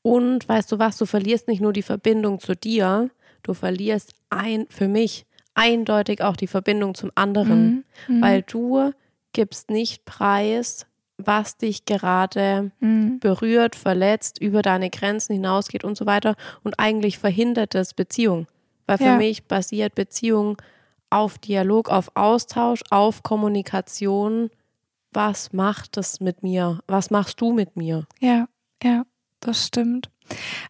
Und 0.00 0.48
weißt 0.48 0.72
du 0.72 0.78
was, 0.78 0.96
du 0.96 1.04
verlierst 1.04 1.48
nicht 1.48 1.60
nur 1.60 1.74
die 1.74 1.82
Verbindung 1.82 2.40
zu 2.40 2.56
dir, 2.56 3.10
du 3.42 3.52
verlierst 3.52 4.14
ein, 4.30 4.66
für 4.70 4.88
mich 4.88 5.26
eindeutig 5.52 6.22
auch 6.22 6.34
die 6.34 6.46
Verbindung 6.46 6.94
zum 6.94 7.10
anderen, 7.14 7.84
mhm. 8.06 8.16
mhm. 8.16 8.22
weil 8.22 8.42
du 8.42 8.92
gibst 9.34 9.68
nicht 9.70 10.06
preis, 10.06 10.86
was 11.18 11.58
dich 11.58 11.84
gerade 11.84 12.70
mhm. 12.80 13.18
berührt, 13.18 13.76
verletzt, 13.76 14.40
über 14.40 14.62
deine 14.62 14.88
Grenzen 14.88 15.34
hinausgeht 15.34 15.84
und 15.84 15.98
so 15.98 16.06
weiter. 16.06 16.36
Und 16.62 16.78
eigentlich 16.78 17.18
verhindert 17.18 17.74
das 17.74 17.92
Beziehung. 17.92 18.46
Weil 18.86 18.96
für 18.96 19.04
ja. 19.04 19.16
mich 19.16 19.44
basiert 19.44 19.94
Beziehung 19.94 20.56
auf 21.10 21.36
Dialog, 21.36 21.90
auf 21.90 22.12
Austausch, 22.14 22.80
auf 22.88 23.22
Kommunikation 23.22 24.48
was 25.12 25.52
macht 25.52 25.96
das 25.96 26.20
mit 26.20 26.42
mir? 26.42 26.80
Was 26.86 27.10
machst 27.10 27.40
du 27.40 27.52
mit 27.52 27.76
mir? 27.76 28.06
Ja, 28.20 28.48
ja, 28.82 29.04
das 29.40 29.66
stimmt. 29.66 30.10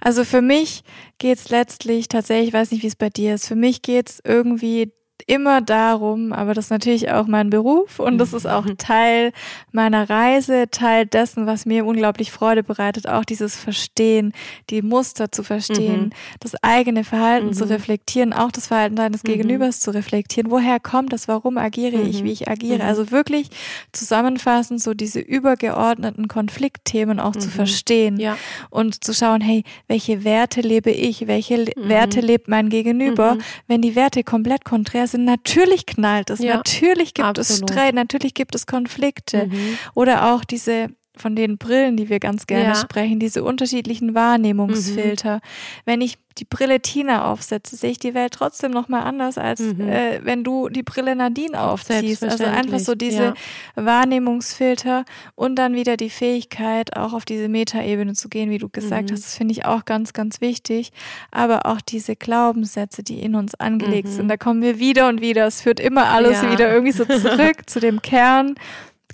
Also 0.01 0.25
für 0.25 0.43
mich 0.43 0.83
geht 1.19 1.39
es 1.39 1.49
letztlich 1.49 2.09
tatsächlich, 2.09 2.49
ich 2.49 2.55
weiß 2.55 2.71
nicht, 2.71 2.83
wie 2.83 2.89
es 2.89 2.97
bei 2.97 3.11
dir 3.11 3.35
ist, 3.35 3.49
für 3.49 3.57
mich 3.57 3.83
geht 3.83 4.09
es 4.09 4.21
irgendwie 4.25 4.93
immer 5.27 5.61
darum, 5.61 6.33
aber 6.33 6.55
das 6.55 6.67
ist 6.67 6.71
natürlich 6.71 7.11
auch 7.11 7.27
mein 7.27 7.51
Beruf 7.51 7.99
und 7.99 8.19
das 8.19 8.33
ist 8.33 8.47
auch 8.47 8.65
mhm. 8.65 8.79
Teil 8.79 9.33
meiner 9.73 10.09
Reise, 10.09 10.67
Teil 10.71 11.07
dessen, 11.07 11.47
was 11.47 11.67
mir 11.67 11.85
unglaublich 11.85 12.31
Freude 12.31 12.63
bereitet, 12.63 13.09
auch 13.09 13.25
dieses 13.25 13.57
Verstehen, 13.57 14.33
die 14.71 14.83
Muster 14.83 15.33
zu 15.33 15.43
verstehen, 15.43 16.07
mhm. 16.07 16.11
das 16.41 16.55
eigene 16.63 17.05
Verhalten 17.05 17.49
mhm. 17.49 17.53
zu 17.53 17.69
reflektieren, 17.69 18.33
auch 18.33 18.53
das 18.53 18.69
Verhalten 18.69 18.97
deines 18.97 19.25
mhm. 19.25 19.29
Gegenübers 19.29 19.81
zu 19.81 19.91
reflektieren. 19.91 20.51
Woher 20.51 20.79
kommt 20.79 21.13
das? 21.13 21.27
Warum 21.27 21.59
agiere 21.59 22.01
ich, 22.01 22.19
wie 22.19 22.23
mhm. 22.23 22.33
ich 22.33 22.49
agiere? 22.49 22.83
Mhm. 22.83 22.89
Also 22.89 23.11
wirklich 23.11 23.51
zusammenfassend 23.93 24.81
so 24.81 24.95
diese 24.95 25.21
übergeordneten 25.21 26.29
Konfliktthemen 26.29 27.19
auch 27.19 27.35
zu 27.35 27.49
verstehen 27.51 28.21
ja. 28.21 28.37
und 28.71 29.03
zu 29.03 29.13
schauen, 29.13 29.41
hey, 29.41 29.65
welche 29.89 30.23
Werte 30.23 30.61
lebe 30.61 30.91
ich? 30.91 31.27
Welche 31.27 31.67
Werte 31.77 32.21
lebt 32.21 32.49
mein 32.49 32.69
Gegenüber? 32.69 33.37
Wenn 33.67 33.83
die 33.83 33.97
Werte 33.97 34.23
komplett 34.23 34.65
konträr 34.65 35.08
sind, 35.09 35.25
natürlich 35.25 35.87
knallt 35.87 36.31
es, 36.31 36.41
ja, 36.41 36.57
natürlich 36.57 37.15
gibt 37.15 37.27
absolut. 37.27 37.51
es 37.51 37.57
Streit, 37.59 37.95
natürlich 37.95 38.35
gibt 38.35 38.55
es 38.55 38.67
Konflikte. 38.67 39.47
Mhm. 39.47 39.79
Oder 39.95 40.33
auch 40.33 40.45
diese 40.45 40.89
von 41.19 41.37
den 41.37 41.59
Brillen, 41.59 41.97
die 41.97 42.09
wir 42.09 42.21
ganz 42.21 42.47
gerne 42.47 42.71
ja. 42.71 42.75
sprechen, 42.75 43.19
diese 43.19 43.45
unterschiedlichen 43.45 44.15
Wahrnehmungsfilter. 44.15 45.37
Mhm. 45.37 45.41
Wenn 45.85 46.01
ich 46.01 46.19
die 46.39 46.45
Brille 46.45 46.81
Tina 46.81 47.31
aufsetze, 47.31 47.77
sehe 47.77 47.91
ich 47.91 47.99
die 47.99 48.15
Welt 48.15 48.33
trotzdem 48.33 48.71
nochmal 48.71 49.03
anders, 49.03 49.39
als 49.39 49.61
mhm. 49.61 49.89
äh, 49.89 50.21
wenn 50.25 50.45
du 50.45 50.69
die 50.69 50.83
Brille 50.83 51.17
Nadine 51.17 51.61
aufziehst. 51.61 52.25
Also 52.25 52.45
einfach 52.45 52.79
so 52.79 52.95
diese 52.95 53.23
ja. 53.25 53.35
Wahrnehmungsfilter 53.75 55.05
und 55.35 55.57
dann 55.57 55.75
wieder 55.75 55.97
die 55.97 56.11
Fähigkeit, 56.11 56.97
auch 56.97 57.13
auf 57.13 57.25
diese 57.25 57.49
Metaebene 57.49 58.15
zu 58.15 58.29
gehen, 58.29 58.51
wie 58.51 58.59
du 58.59 58.69
gesagt 58.69 59.11
mhm. 59.11 59.15
hast. 59.15 59.25
Das 59.25 59.37
finde 59.37 59.53
ich 59.53 59.65
auch 59.65 59.85
ganz, 59.85 60.13
ganz 60.13 60.41
wichtig. 60.41 60.93
Aber 61.31 61.67
auch 61.67 61.81
diese 61.81 62.17
Glaubenssätze, 62.17 63.03
die 63.03 63.21
in 63.21 63.35
uns 63.35 63.55
angelegt 63.55 64.09
mhm. 64.09 64.13
sind, 64.13 64.29
da 64.29 64.37
kommen 64.37 64.63
wir 64.63 64.79
wieder 64.79 65.09
und 65.09 65.21
wieder. 65.21 65.47
Es 65.47 65.63
führt 65.63 65.81
immer 65.81 66.09
alles 66.09 66.43
ja. 66.43 66.53
wieder 66.53 66.71
irgendwie 66.71 66.93
so 66.93 67.05
zurück 67.05 67.63
zu 67.67 67.81
dem 67.81 68.03
Kern. 68.03 68.55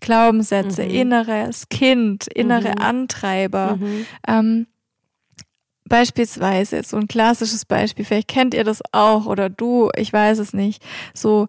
Glaubenssätze, 0.05 0.85
mhm. 0.85 0.91
inneres 0.91 1.69
Kind, 1.69 2.27
innere 2.29 2.75
mhm. 2.77 2.83
Antreiber. 2.83 3.77
Mhm. 3.77 4.07
Ähm, 4.29 4.67
Beispielsweise, 5.87 6.83
so 6.83 6.97
ein 6.97 7.09
klassisches 7.09 7.67
Beispiel, 7.67 8.07
vielleicht 8.07 8.29
kennt 8.29 8.55
ihr 8.55 8.65
das 8.65 8.81
auch 8.93 9.27
oder 9.27 9.51
du, 9.51 9.91
ich 9.97 10.11
weiß 10.11 10.39
es 10.39 10.55
nicht. 10.55 10.83
So 11.13 11.49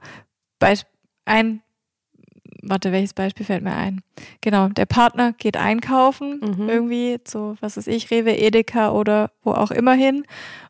ein, 1.24 1.62
warte, 2.62 2.92
welches 2.92 3.14
Beispiel 3.14 3.46
fällt 3.46 3.64
mir 3.64 3.76
ein? 3.76 4.02
Genau, 4.42 4.68
der 4.68 4.88
Partner 4.88 5.32
geht 5.32 5.56
einkaufen, 5.56 6.42
mhm. 6.42 6.68
irgendwie 6.68 7.18
so, 7.26 7.56
was 7.62 7.78
weiß 7.78 7.88
ich, 7.88 8.12
Rewe, 8.12 8.38
Edeka 8.38 8.92
oder 8.92 9.32
wo 9.42 9.52
auch 9.52 9.72
immer 9.72 9.94
hin 9.94 10.26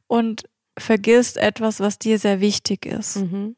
und 0.05 0.43
vergisst 0.77 1.37
etwas, 1.37 1.79
was 1.79 1.97
dir 1.97 2.19
sehr 2.19 2.41
wichtig 2.41 2.85
ist. 2.85 3.17
Mhm. 3.17 3.55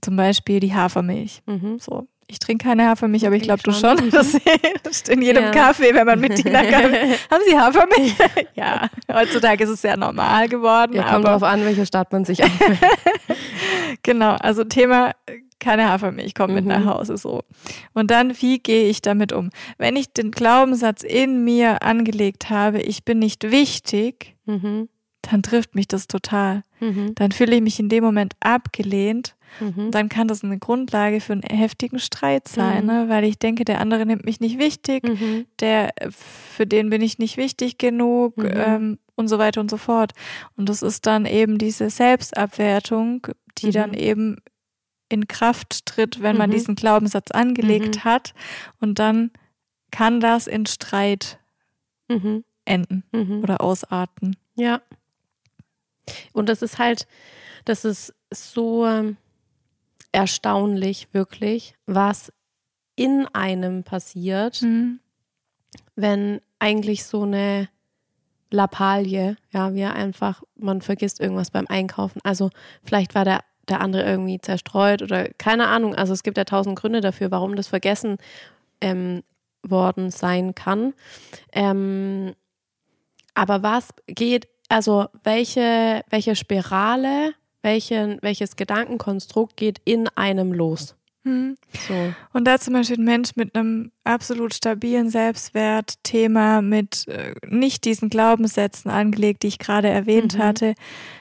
Zum 0.00 0.16
Beispiel 0.16 0.58
die 0.58 0.74
Hafermilch. 0.74 1.42
Mhm. 1.46 1.78
So, 1.78 2.08
ich 2.26 2.38
trinke 2.38 2.64
keine 2.64 2.88
Hafermilch, 2.88 3.26
aber 3.26 3.36
ich 3.36 3.42
glaube 3.42 3.62
du 3.62 3.72
schon. 3.72 4.10
Das 4.10 4.34
ist 4.90 5.08
in 5.08 5.22
jedem 5.22 5.44
ja. 5.44 5.50
Kaffee, 5.50 5.94
wenn 5.94 6.06
man 6.06 6.20
mit 6.20 6.36
Tina 6.36 6.62
kann. 6.64 6.92
Haben 7.30 7.42
Sie 7.46 7.58
Hafermilch? 7.58 8.14
ja, 8.54 8.88
heutzutage 9.12 9.64
ist 9.64 9.70
es 9.70 9.82
sehr 9.82 9.96
normal 9.96 10.48
geworden. 10.48 10.94
Ja, 10.94 11.12
kommt 11.12 11.26
darauf 11.26 11.42
an, 11.42 11.64
welche 11.64 11.86
Stadt 11.86 12.12
man 12.12 12.24
sich 12.24 12.42
anfällt. 12.42 12.78
genau, 14.02 14.36
also 14.40 14.64
Thema 14.64 15.12
keine 15.62 15.88
Hafermilch 15.88 16.34
kommt 16.34 16.50
mhm. 16.50 16.54
mit 16.56 16.64
nach 16.66 16.80
mhm. 16.80 16.90
Hause 16.90 17.16
so. 17.16 17.42
Und 17.94 18.10
dann, 18.10 18.34
wie 18.40 18.58
gehe 18.58 18.88
ich 18.88 19.00
damit 19.00 19.32
um? 19.32 19.50
Wenn 19.78 19.96
ich 19.96 20.12
den 20.12 20.32
Glaubenssatz 20.32 21.02
in 21.02 21.44
mir 21.44 21.82
angelegt 21.82 22.50
habe, 22.50 22.80
ich 22.80 23.04
bin 23.04 23.20
nicht 23.20 23.50
wichtig, 23.50 24.36
mhm. 24.44 24.88
dann 25.22 25.42
trifft 25.42 25.74
mich 25.74 25.86
das 25.86 26.08
total. 26.08 26.64
Mhm. 26.80 27.14
Dann 27.14 27.30
fühle 27.30 27.54
ich 27.54 27.62
mich 27.62 27.78
in 27.78 27.88
dem 27.88 28.02
Moment 28.02 28.34
abgelehnt 28.40 29.36
Mhm. 29.60 29.90
Dann 29.90 30.08
kann 30.08 30.28
das 30.28 30.42
eine 30.42 30.58
Grundlage 30.58 31.20
für 31.20 31.32
einen 31.32 31.42
heftigen 31.42 31.98
Streit 31.98 32.48
sein, 32.48 32.82
mhm. 32.82 32.92
ne? 32.92 33.08
weil 33.08 33.24
ich 33.24 33.38
denke, 33.38 33.64
der 33.64 33.80
andere 33.80 34.06
nimmt 34.06 34.24
mich 34.24 34.40
nicht 34.40 34.58
wichtig, 34.58 35.06
mhm. 35.06 35.46
der 35.60 35.92
für 36.10 36.66
den 36.66 36.90
bin 36.90 37.02
ich 37.02 37.18
nicht 37.18 37.36
wichtig 37.36 37.78
genug 37.78 38.36
mhm. 38.36 38.50
ähm, 38.54 38.98
und 39.14 39.28
so 39.28 39.38
weiter 39.38 39.60
und 39.60 39.70
so 39.70 39.76
fort. 39.76 40.12
Und 40.56 40.68
das 40.68 40.82
ist 40.82 41.06
dann 41.06 41.26
eben 41.26 41.58
diese 41.58 41.90
Selbstabwertung, 41.90 43.26
die 43.58 43.70
dann 43.70 43.90
mhm. 43.90 43.98
eben 43.98 44.36
in 45.08 45.28
Kraft 45.28 45.84
tritt, 45.86 46.22
wenn 46.22 46.38
man 46.38 46.48
mhm. 46.50 46.54
diesen 46.54 46.74
Glaubenssatz 46.74 47.30
angelegt 47.30 48.04
hat. 48.04 48.32
Und 48.80 48.98
dann 48.98 49.30
kann 49.90 50.20
das 50.20 50.46
in 50.46 50.64
Streit 50.66 51.38
enden 52.64 53.04
oder 53.42 53.62
ausarten. 53.62 54.36
Ja. 54.54 54.82
Und 56.32 56.48
das 56.48 56.62
ist 56.62 56.78
halt, 56.78 57.06
das 57.64 57.84
ist 57.84 58.14
so, 58.30 58.86
ähm, 58.86 59.16
erstaunlich, 60.12 61.08
wirklich, 61.12 61.74
was 61.86 62.32
in 62.94 63.26
einem 63.32 63.84
passiert, 63.84 64.62
mhm. 64.62 65.00
wenn 65.96 66.40
eigentlich 66.58 67.04
so 67.04 67.22
eine 67.22 67.68
Lappalie, 68.50 69.36
ja, 69.50 69.74
wie 69.74 69.84
einfach, 69.84 70.42
man 70.54 70.82
vergisst 70.82 71.20
irgendwas 71.20 71.50
beim 71.50 71.66
Einkaufen. 71.68 72.20
Also 72.22 72.50
vielleicht 72.84 73.14
war 73.14 73.24
der, 73.24 73.40
der 73.68 73.80
andere 73.80 74.04
irgendwie 74.04 74.40
zerstreut 74.40 75.02
oder 75.02 75.28
keine 75.38 75.68
Ahnung. 75.68 75.94
Also 75.94 76.12
es 76.12 76.22
gibt 76.22 76.36
ja 76.36 76.44
tausend 76.44 76.78
Gründe 76.78 77.00
dafür, 77.00 77.30
warum 77.30 77.56
das 77.56 77.68
vergessen 77.68 78.18
ähm, 78.80 79.22
worden 79.62 80.10
sein 80.10 80.54
kann. 80.54 80.92
Ähm, 81.52 82.34
aber 83.34 83.62
was 83.62 83.88
geht, 84.06 84.48
also 84.68 85.06
welche, 85.24 86.02
welche 86.10 86.36
Spirale 86.36 87.34
welchen, 87.62 88.18
welches 88.22 88.56
Gedankenkonstrukt 88.56 89.56
geht 89.56 89.80
in 89.84 90.08
einem 90.08 90.52
los. 90.52 90.96
Hm. 91.24 91.56
So. 91.86 92.14
Und 92.32 92.46
da 92.46 92.58
zum 92.58 92.74
Beispiel 92.74 92.98
ein 92.98 93.04
Mensch 93.04 93.36
mit 93.36 93.54
einem 93.54 93.92
absolut 94.02 94.54
stabilen 94.54 95.08
Selbstwertthema, 95.08 96.62
mit 96.62 97.06
äh, 97.06 97.34
nicht 97.46 97.84
diesen 97.84 98.10
Glaubenssätzen 98.10 98.90
angelegt, 98.90 99.44
die 99.44 99.48
ich 99.48 99.58
gerade 99.58 99.88
erwähnt 99.88 100.34
mhm. 100.36 100.42
hatte, 100.42 100.74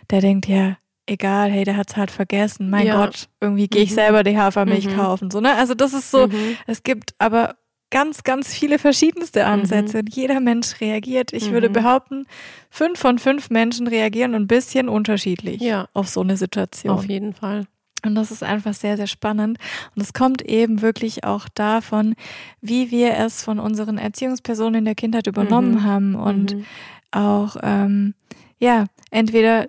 der 0.09 0.21
denkt, 0.21 0.47
ja, 0.47 0.77
egal, 1.05 1.51
hey, 1.51 1.65
der 1.65 1.77
hat's 1.77 1.97
halt 1.97 2.09
vergessen. 2.09 2.69
Mein 2.69 2.87
ja. 2.87 3.05
Gott, 3.05 3.29
irgendwie 3.39 3.67
gehe 3.67 3.83
ich 3.83 3.91
mhm. 3.91 3.95
selber 3.95 4.23
die 4.23 4.37
Hafermilch 4.37 4.87
mhm. 4.87 4.95
kaufen. 4.95 5.29
So, 5.29 5.39
ne? 5.39 5.55
Also 5.55 5.75
das 5.75 5.93
ist 5.93 6.09
so, 6.09 6.27
mhm. 6.27 6.57
es 6.65 6.81
gibt 6.81 7.13
aber 7.19 7.55
ganz, 7.91 8.23
ganz 8.23 8.53
viele 8.53 8.79
verschiedenste 8.79 9.45
Ansätze. 9.45 9.99
Mhm. 9.99 10.07
Jeder 10.09 10.39
Mensch 10.39 10.81
reagiert. 10.81 11.33
Ich 11.33 11.49
mhm. 11.49 11.53
würde 11.53 11.69
behaupten, 11.69 12.25
fünf 12.69 12.99
von 12.99 13.19
fünf 13.19 13.49
Menschen 13.51 13.87
reagieren 13.87 14.33
ein 14.33 14.47
bisschen 14.47 14.89
unterschiedlich 14.89 15.61
ja. 15.61 15.87
auf 15.93 16.09
so 16.09 16.21
eine 16.21 16.37
Situation. 16.37 16.93
Auf 16.93 17.05
jeden 17.05 17.33
Fall. 17.33 17.67
Und 18.03 18.15
das 18.15 18.31
ist 18.31 18.41
einfach 18.41 18.73
sehr, 18.73 18.97
sehr 18.97 19.07
spannend. 19.07 19.59
Und 19.95 20.01
es 20.01 20.13
kommt 20.13 20.41
eben 20.41 20.81
wirklich 20.81 21.23
auch 21.23 21.47
davon, 21.49 22.15
wie 22.59 22.89
wir 22.89 23.17
es 23.17 23.43
von 23.43 23.59
unseren 23.59 23.99
Erziehungspersonen 23.99 24.79
in 24.79 24.85
der 24.85 24.95
Kindheit 24.95 25.27
übernommen 25.27 25.73
mhm. 25.73 25.83
haben 25.83 26.15
und 26.15 26.55
mhm. 26.55 26.65
auch, 27.11 27.57
ähm, 27.61 28.15
ja, 28.57 28.85
entweder 29.11 29.67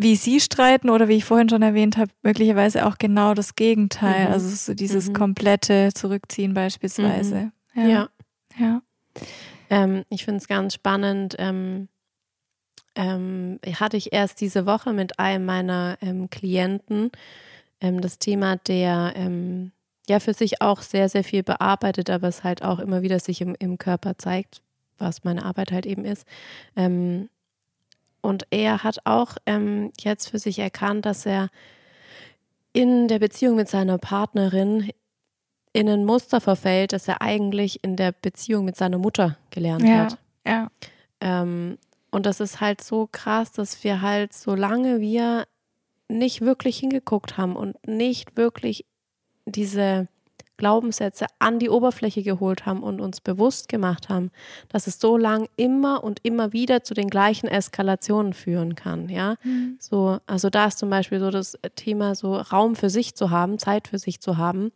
wie 0.00 0.16
sie 0.16 0.40
streiten 0.40 0.88
oder 0.88 1.08
wie 1.08 1.16
ich 1.16 1.24
vorhin 1.24 1.48
schon 1.48 1.62
erwähnt 1.62 1.98
habe, 1.98 2.10
möglicherweise 2.22 2.86
auch 2.86 2.96
genau 2.96 3.34
das 3.34 3.54
Gegenteil. 3.54 4.28
Mhm. 4.28 4.32
Also 4.32 4.48
so 4.48 4.74
dieses 4.74 5.08
mhm. 5.08 5.12
komplette 5.12 5.90
Zurückziehen 5.94 6.54
beispielsweise. 6.54 7.52
Mhm. 7.74 7.82
Ja. 7.82 7.88
ja. 7.88 8.08
ja. 8.58 8.82
Ähm, 9.68 10.04
ich 10.08 10.24
finde 10.24 10.38
es 10.38 10.48
ganz 10.48 10.74
spannend. 10.74 11.36
Ähm, 11.38 11.88
ähm, 12.96 13.60
hatte 13.78 13.96
ich 13.96 14.12
erst 14.12 14.40
diese 14.40 14.66
Woche 14.66 14.92
mit 14.92 15.18
einem 15.18 15.44
meiner 15.44 15.98
ähm, 16.00 16.30
Klienten 16.30 17.10
ähm, 17.80 18.00
das 18.00 18.18
Thema, 18.18 18.56
der 18.56 19.12
ähm, 19.16 19.72
ja 20.08 20.18
für 20.18 20.34
sich 20.34 20.60
auch 20.60 20.82
sehr, 20.82 21.08
sehr 21.08 21.24
viel 21.24 21.42
bearbeitet, 21.42 22.10
aber 22.10 22.28
es 22.28 22.42
halt 22.42 22.62
auch 22.62 22.78
immer 22.78 23.02
wieder 23.02 23.20
sich 23.20 23.40
im, 23.42 23.54
im 23.58 23.78
Körper 23.78 24.18
zeigt, 24.18 24.62
was 24.98 25.24
meine 25.24 25.44
Arbeit 25.44 25.72
halt 25.72 25.86
eben 25.86 26.04
ist. 26.04 26.26
Ähm, 26.74 27.28
und 28.22 28.46
er 28.50 28.82
hat 28.82 28.98
auch 29.04 29.36
ähm, 29.46 29.92
jetzt 29.98 30.30
für 30.30 30.38
sich 30.38 30.58
erkannt, 30.58 31.06
dass 31.06 31.26
er 31.26 31.48
in 32.72 33.08
der 33.08 33.18
Beziehung 33.18 33.56
mit 33.56 33.68
seiner 33.68 33.98
Partnerin 33.98 34.90
in 35.72 35.88
ein 35.88 36.04
Muster 36.04 36.40
verfällt, 36.40 36.92
das 36.92 37.08
er 37.08 37.22
eigentlich 37.22 37.82
in 37.84 37.96
der 37.96 38.12
Beziehung 38.12 38.64
mit 38.64 38.76
seiner 38.76 38.98
Mutter 38.98 39.36
gelernt 39.50 39.82
ja, 39.82 39.96
hat. 39.96 40.18
Ja. 40.46 40.70
Ähm, 41.20 41.78
und 42.10 42.26
das 42.26 42.40
ist 42.40 42.60
halt 42.60 42.82
so 42.82 43.08
krass, 43.10 43.52
dass 43.52 43.82
wir 43.84 44.02
halt, 44.02 44.32
solange 44.32 45.00
wir 45.00 45.46
nicht 46.08 46.40
wirklich 46.40 46.78
hingeguckt 46.78 47.36
haben 47.36 47.54
und 47.54 47.76
nicht 47.86 48.36
wirklich 48.36 48.84
diese 49.46 50.08
Glaubenssätze 50.60 51.26
an 51.38 51.58
die 51.58 51.70
Oberfläche 51.70 52.22
geholt 52.22 52.66
haben 52.66 52.82
und 52.82 53.00
uns 53.00 53.20
bewusst 53.20 53.68
gemacht 53.70 54.10
haben, 54.10 54.30
dass 54.68 54.86
es 54.86 55.00
so 55.00 55.16
lang 55.16 55.48
immer 55.56 56.04
und 56.04 56.20
immer 56.22 56.52
wieder 56.52 56.84
zu 56.84 56.92
den 56.92 57.08
gleichen 57.08 57.48
Eskalationen 57.48 58.34
führen 58.34 58.74
kann. 58.74 59.08
Ja, 59.08 59.36
mhm. 59.42 59.78
so, 59.80 60.18
also 60.26 60.50
da 60.50 60.66
ist 60.66 60.78
zum 60.78 60.90
Beispiel 60.90 61.18
so 61.18 61.30
das 61.30 61.58
Thema, 61.76 62.14
so 62.14 62.36
Raum 62.36 62.76
für 62.76 62.90
sich 62.90 63.14
zu 63.14 63.30
haben, 63.30 63.58
Zeit 63.58 63.88
für 63.88 63.98
sich 63.98 64.20
zu 64.20 64.36
haben, 64.36 64.70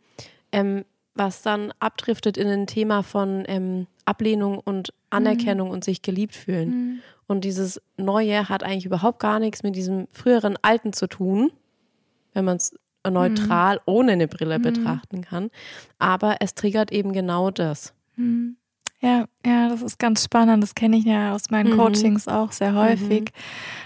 ähm, 0.51 0.85
was 1.13 1.43
dann 1.43 1.71
abdriftet 1.79 2.35
in 2.35 2.47
ein 2.47 2.67
Thema 2.67 3.03
von 3.03 3.43
ähm, 3.47 3.85
Ablehnung 4.05 4.59
und 4.59 4.91
Anerkennung 5.11 5.67
mhm. 5.67 5.73
und 5.75 5.83
sich 5.83 6.01
geliebt 6.01 6.35
fühlen. 6.35 6.69
Mhm. 6.69 6.99
Und 7.27 7.43
dieses 7.43 7.79
Neue 7.97 8.49
hat 8.49 8.63
eigentlich 8.63 8.85
überhaupt 8.85 9.19
gar 9.19 9.39
nichts 9.39 9.61
mit 9.61 9.75
diesem 9.75 10.07
früheren 10.11 10.57
Alten 10.63 10.93
zu 10.93 11.07
tun, 11.07 11.51
wenn 12.33 12.43
man 12.43 12.57
es 12.57 12.75
neutral 13.11 13.79
ohne 13.85 14.13
eine 14.13 14.27
Brille 14.27 14.59
betrachten 14.59 15.21
kann. 15.21 15.49
Aber 15.99 16.37
es 16.39 16.55
triggert 16.55 16.91
eben 16.91 17.13
genau 17.13 17.51
das. 17.51 17.93
Mhm. 18.15 18.57
Ja, 19.01 19.25
ja, 19.45 19.69
das 19.69 19.83
ist 19.83 19.99
ganz 19.99 20.23
spannend. 20.23 20.63
Das 20.63 20.73
kenne 20.73 20.97
ich 20.97 21.03
ja 21.05 21.35
aus 21.35 21.51
meinen 21.51 21.73
Mhm. 21.73 21.77
Coachings 21.77 22.27
auch 22.27 22.51
sehr 22.51 22.73
häufig, 22.73 23.29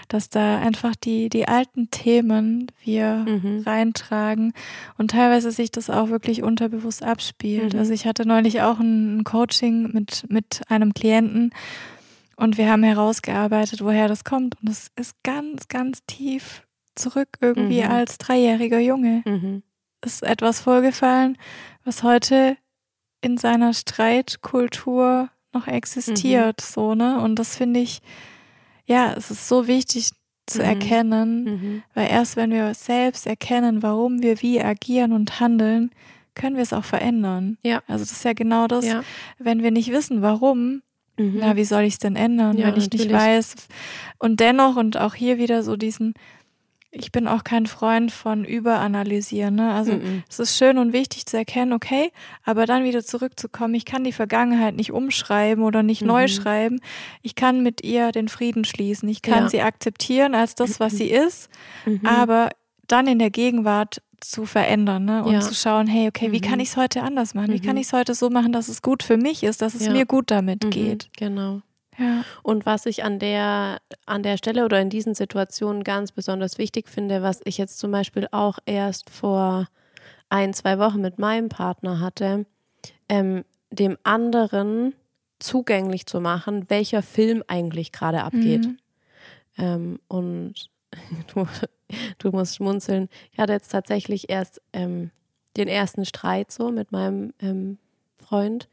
dass 0.08 0.30
da 0.30 0.58
einfach 0.60 0.94
die, 0.96 1.28
die 1.28 1.46
alten 1.46 1.90
Themen 1.90 2.68
wir 2.84 3.26
Mhm. 3.28 3.62
reintragen 3.66 4.52
und 4.96 5.10
teilweise 5.10 5.50
sich 5.50 5.70
das 5.72 5.90
auch 5.90 6.08
wirklich 6.08 6.42
unterbewusst 6.42 7.02
abspielt. 7.02 7.74
Mhm. 7.74 7.80
Also 7.80 7.92
ich 7.92 8.06
hatte 8.06 8.26
neulich 8.26 8.62
auch 8.62 8.78
ein 8.78 9.18
ein 9.18 9.24
Coaching 9.24 9.90
mit, 9.92 10.24
mit 10.30 10.62
einem 10.68 10.94
Klienten 10.94 11.50
und 12.36 12.56
wir 12.56 12.70
haben 12.70 12.84
herausgearbeitet, 12.84 13.82
woher 13.84 14.08
das 14.08 14.24
kommt. 14.24 14.54
Und 14.62 14.70
es 14.70 14.90
ist 14.96 15.14
ganz, 15.22 15.68
ganz 15.68 16.02
tief 16.06 16.62
zurück 17.00 17.28
irgendwie 17.40 17.82
Mhm. 17.82 17.90
als 17.90 18.18
dreijähriger 18.18 18.78
Junge 18.80 19.22
Mhm. 19.26 19.62
ist 20.04 20.22
etwas 20.22 20.60
vorgefallen, 20.60 21.36
was 21.84 22.02
heute 22.02 22.56
in 23.22 23.36
seiner 23.36 23.72
Streitkultur 23.74 25.28
noch 25.52 25.66
existiert, 25.66 26.60
so, 26.60 26.94
ne? 26.94 27.20
Und 27.20 27.38
das 27.38 27.56
finde 27.56 27.80
ich, 27.80 28.00
ja, 28.86 29.12
es 29.16 29.30
ist 29.30 29.48
so 29.48 29.66
wichtig 29.66 30.10
zu 30.46 30.58
Mhm. 30.58 30.64
erkennen, 30.64 31.44
Mhm. 31.44 31.82
weil 31.94 32.08
erst 32.10 32.36
wenn 32.36 32.50
wir 32.50 32.72
selbst 32.74 33.26
erkennen, 33.26 33.82
warum 33.82 34.22
wir 34.22 34.40
wie 34.42 34.60
agieren 34.60 35.12
und 35.12 35.40
handeln, 35.40 35.90
können 36.34 36.56
wir 36.56 36.62
es 36.62 36.72
auch 36.72 36.84
verändern. 36.84 37.58
Ja. 37.62 37.82
Also 37.88 38.04
das 38.04 38.12
ist 38.12 38.24
ja 38.24 38.32
genau 38.32 38.66
das, 38.68 38.86
Ja. 38.86 39.02
wenn 39.38 39.62
wir 39.62 39.70
nicht 39.70 39.90
wissen, 39.92 40.22
warum, 40.22 40.82
Mhm. 41.18 41.36
na, 41.40 41.56
wie 41.56 41.64
soll 41.64 41.82
ich 41.82 41.94
es 41.94 41.98
denn 41.98 42.16
ändern, 42.16 42.56
Ja, 42.56 42.68
wenn 42.68 42.76
ich 42.76 42.84
natürlich. 42.84 43.06
nicht 43.08 43.14
weiß? 43.14 43.54
Und 44.18 44.40
dennoch 44.40 44.76
und 44.76 44.96
auch 44.96 45.14
hier 45.14 45.38
wieder 45.38 45.62
so 45.62 45.76
diesen, 45.76 46.14
ich 46.92 47.12
bin 47.12 47.28
auch 47.28 47.44
kein 47.44 47.66
Freund 47.66 48.10
von 48.10 48.44
Überanalysieren. 48.44 49.54
Ne? 49.54 49.72
Also 49.72 49.92
Mhm. 49.92 50.22
es 50.28 50.38
ist 50.40 50.56
schön 50.56 50.76
und 50.78 50.92
wichtig 50.92 51.26
zu 51.26 51.36
erkennen, 51.36 51.72
okay, 51.72 52.10
aber 52.44 52.66
dann 52.66 52.84
wieder 52.84 53.04
zurückzukommen. 53.04 53.74
Ich 53.74 53.84
kann 53.84 54.02
die 54.04 54.12
Vergangenheit 54.12 54.74
nicht 54.74 54.90
umschreiben 54.92 55.62
oder 55.64 55.82
nicht 55.82 56.02
neu 56.02 56.22
Mhm. 56.24 56.28
schreiben. 56.28 56.80
Ich 57.22 57.34
kann 57.34 57.62
mit 57.62 57.84
ihr 57.84 58.10
den 58.12 58.28
Frieden 58.28 58.64
schließen. 58.64 59.08
Ich 59.08 59.22
kann 59.22 59.44
Ja. 59.44 59.48
sie 59.48 59.62
akzeptieren 59.62 60.34
als 60.34 60.54
das, 60.56 60.80
was 60.80 60.96
sie 60.96 61.10
ist, 61.10 61.48
Mhm. 61.86 62.04
aber 62.04 62.50
dann 62.88 63.06
in 63.06 63.18
der 63.20 63.30
Gegenwart 63.30 64.02
zu 64.20 64.44
verändern 64.44 65.04
ne? 65.06 65.24
und 65.24 65.32
Ja. 65.32 65.40
zu 65.40 65.54
schauen, 65.54 65.86
hey, 65.86 66.08
okay, 66.08 66.30
wie 66.32 66.38
Mhm. 66.38 66.42
kann 66.42 66.60
ich 66.60 66.68
es 66.70 66.76
heute 66.76 67.02
anders 67.02 67.34
machen? 67.34 67.52
Wie 67.52 67.60
kann 67.60 67.76
Mhm. 67.76 67.80
ich 67.82 67.86
es 67.86 67.92
heute 67.92 68.14
so 68.14 68.28
machen, 68.30 68.52
dass 68.52 68.68
es 68.68 68.82
gut 68.82 69.02
für 69.02 69.16
mich 69.16 69.42
ist, 69.44 69.62
dass 69.62 69.74
es 69.74 69.86
Ja. 69.86 69.92
mir 69.92 70.04
gut 70.06 70.30
damit 70.30 70.64
Mhm. 70.64 70.70
geht? 70.70 71.08
Genau. 71.16 71.62
Ja. 72.00 72.24
Und 72.42 72.64
was 72.64 72.86
ich 72.86 73.04
an 73.04 73.18
der, 73.18 73.78
an 74.06 74.22
der 74.22 74.38
Stelle 74.38 74.64
oder 74.64 74.80
in 74.80 74.88
diesen 74.88 75.14
Situationen 75.14 75.84
ganz 75.84 76.12
besonders 76.12 76.56
wichtig 76.56 76.88
finde, 76.88 77.22
was 77.22 77.40
ich 77.44 77.58
jetzt 77.58 77.78
zum 77.78 77.90
Beispiel 77.90 78.26
auch 78.32 78.58
erst 78.64 79.10
vor 79.10 79.68
ein, 80.30 80.54
zwei 80.54 80.78
Wochen 80.78 81.00
mit 81.00 81.18
meinem 81.18 81.50
Partner 81.50 82.00
hatte, 82.00 82.46
ähm, 83.08 83.44
dem 83.70 83.98
anderen 84.02 84.94
zugänglich 85.38 86.06
zu 86.06 86.20
machen, 86.20 86.70
welcher 86.70 87.02
Film 87.02 87.44
eigentlich 87.48 87.92
gerade 87.92 88.22
abgeht. 88.24 88.64
Mhm. 88.64 88.78
Ähm, 89.58 90.00
und 90.08 90.54
du, 91.34 91.46
du 92.18 92.30
musst 92.30 92.56
schmunzeln. 92.56 93.08
Ich 93.32 93.38
hatte 93.38 93.52
jetzt 93.52 93.70
tatsächlich 93.70 94.30
erst 94.30 94.62
ähm, 94.72 95.10
den 95.56 95.68
ersten 95.68 96.06
Streit 96.06 96.50
so 96.50 96.70
mit 96.70 96.92
meinem 96.92 97.34
ähm, 97.40 97.78
Freund. 98.16 98.68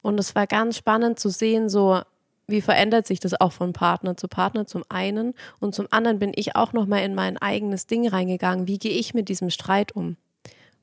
Und 0.00 0.18
es 0.20 0.34
war 0.34 0.46
ganz 0.46 0.76
spannend 0.76 1.18
zu 1.18 1.28
sehen, 1.28 1.68
so 1.68 2.00
wie 2.46 2.60
verändert 2.60 3.06
sich 3.06 3.20
das 3.20 3.40
auch 3.40 3.52
von 3.52 3.72
Partner 3.72 4.16
zu 4.16 4.28
Partner 4.28 4.66
zum 4.66 4.84
einen. 4.88 5.34
Und 5.58 5.74
zum 5.74 5.86
anderen 5.90 6.18
bin 6.18 6.32
ich 6.34 6.56
auch 6.56 6.72
nochmal 6.72 7.02
in 7.04 7.14
mein 7.14 7.36
eigenes 7.38 7.86
Ding 7.86 8.06
reingegangen. 8.06 8.68
Wie 8.68 8.78
gehe 8.78 8.92
ich 8.92 9.14
mit 9.14 9.28
diesem 9.28 9.50
Streit 9.50 9.92
um? 9.92 10.16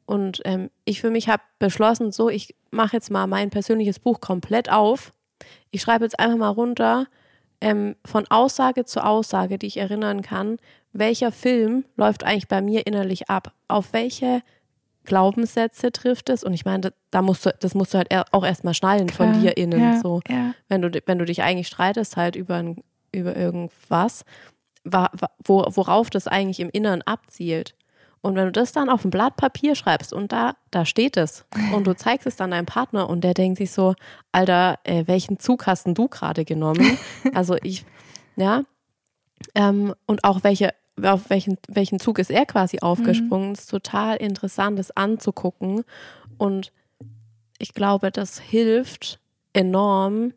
Und 0.06 0.42
ähm, 0.44 0.70
ich 0.84 1.00
für 1.00 1.10
mich 1.10 1.30
habe 1.30 1.44
beschlossen, 1.60 2.12
so, 2.12 2.30
ich 2.30 2.56
mache 2.72 2.98
jetzt 2.98 3.10
mal 3.10 3.28
mein 3.28 3.50
persönliches 3.50 4.00
Buch 4.00 4.20
komplett 4.20 4.70
auf. 4.70 5.14
Ich 5.72 5.82
schreibe 5.82 6.04
jetzt 6.04 6.20
einfach 6.20 6.38
mal 6.38 6.50
runter, 6.50 7.08
ähm, 7.62 7.96
von 8.06 8.28
Aussage 8.28 8.84
zu 8.84 9.04
Aussage, 9.04 9.58
die 9.58 9.68
ich 9.68 9.78
erinnern 9.78 10.22
kann, 10.22 10.58
welcher 10.92 11.32
Film 11.32 11.86
läuft 11.96 12.24
eigentlich 12.24 12.50
bei 12.50 12.62
mir 12.62 12.86
innerlich 12.86 13.30
ab? 13.30 13.54
Auf 13.68 13.94
welche 13.94 14.44
Glaubenssätze 15.06 15.92
trifft 15.92 16.30
es? 16.30 16.44
Und 16.44 16.54
ich 16.54 16.66
meine, 16.66 16.94
da- 17.12 17.22
musst 17.22 17.46
du, 17.46 17.54
das 17.60 17.74
musst 17.76 17.94
du 17.94 17.98
halt 18.00 18.10
auch 18.32 18.46
erstmal 18.46 18.74
schnallen 18.74 19.10
von 19.10 19.32
Klar. 19.32 19.42
dir 19.42 19.58
innen. 19.58 19.80
Ja, 19.94 20.00
So, 20.00 20.22
ja. 20.28 20.54
wenn 20.70 20.82
du, 20.82 20.90
wenn 21.06 21.20
du 21.20 21.26
dich 21.26 21.44
eigentlich 21.44 21.68
streitest 21.68 22.18
halt 22.18 22.36
über, 22.36 22.56
ein, 22.56 22.84
über 23.12 23.36
irgendwas, 23.36 24.24
wa, 24.84 25.10
wa, 25.14 25.30
wo, 25.44 25.66
worauf 25.70 26.10
das 26.10 26.28
eigentlich 26.28 26.60
im 26.60 26.70
Inneren 26.70 27.02
abzielt. 27.04 27.76
Und 28.22 28.36
wenn 28.38 28.46
du 28.46 28.52
das 28.54 28.72
dann 28.72 28.90
auf 28.90 29.04
ein 29.04 29.10
Blatt 29.10 29.36
Papier 29.36 29.76
schreibst 29.76 30.14
und 30.14 30.32
da, 30.32 30.56
da 30.72 30.86
steht 30.86 31.18
es 31.18 31.44
und 31.74 31.86
du 31.86 31.94
zeigst 31.94 32.26
es 32.26 32.38
dann 32.38 32.52
deinem 32.52 32.66
Partner 32.66 33.10
und 33.10 33.22
der 33.22 33.34
denkt 33.34 33.58
sich 33.58 33.72
so, 33.72 33.96
Alter, 34.32 34.80
äh, 34.86 35.04
welchen 35.08 35.40
Zug 35.40 35.68
hast 35.68 35.86
denn 35.86 35.94
du 35.94 36.08
gerade 36.08 36.46
genommen? 36.46 36.98
Also 37.34 37.58
ich, 37.64 37.84
ja, 38.38 38.62
ähm, 39.56 39.94
und 40.06 40.24
auch 40.24 40.44
welche, 40.44 40.74
auf 41.02 41.30
welchen, 41.30 41.58
welchen 41.68 42.00
Zug 42.00 42.20
ist 42.20 42.30
er 42.30 42.46
quasi 42.46 42.80
aufgesprungen. 42.80 43.54
Es 43.54 43.62
ist 43.62 43.72
total 43.72 44.18
interessant, 44.18 44.78
das 44.78 44.92
anzugucken. 44.92 45.84
Und 46.38 46.72
ich 47.58 47.74
glaube, 47.74 48.12
das 48.12 48.40
hilft 48.40 49.20
enorm, 49.54 50.34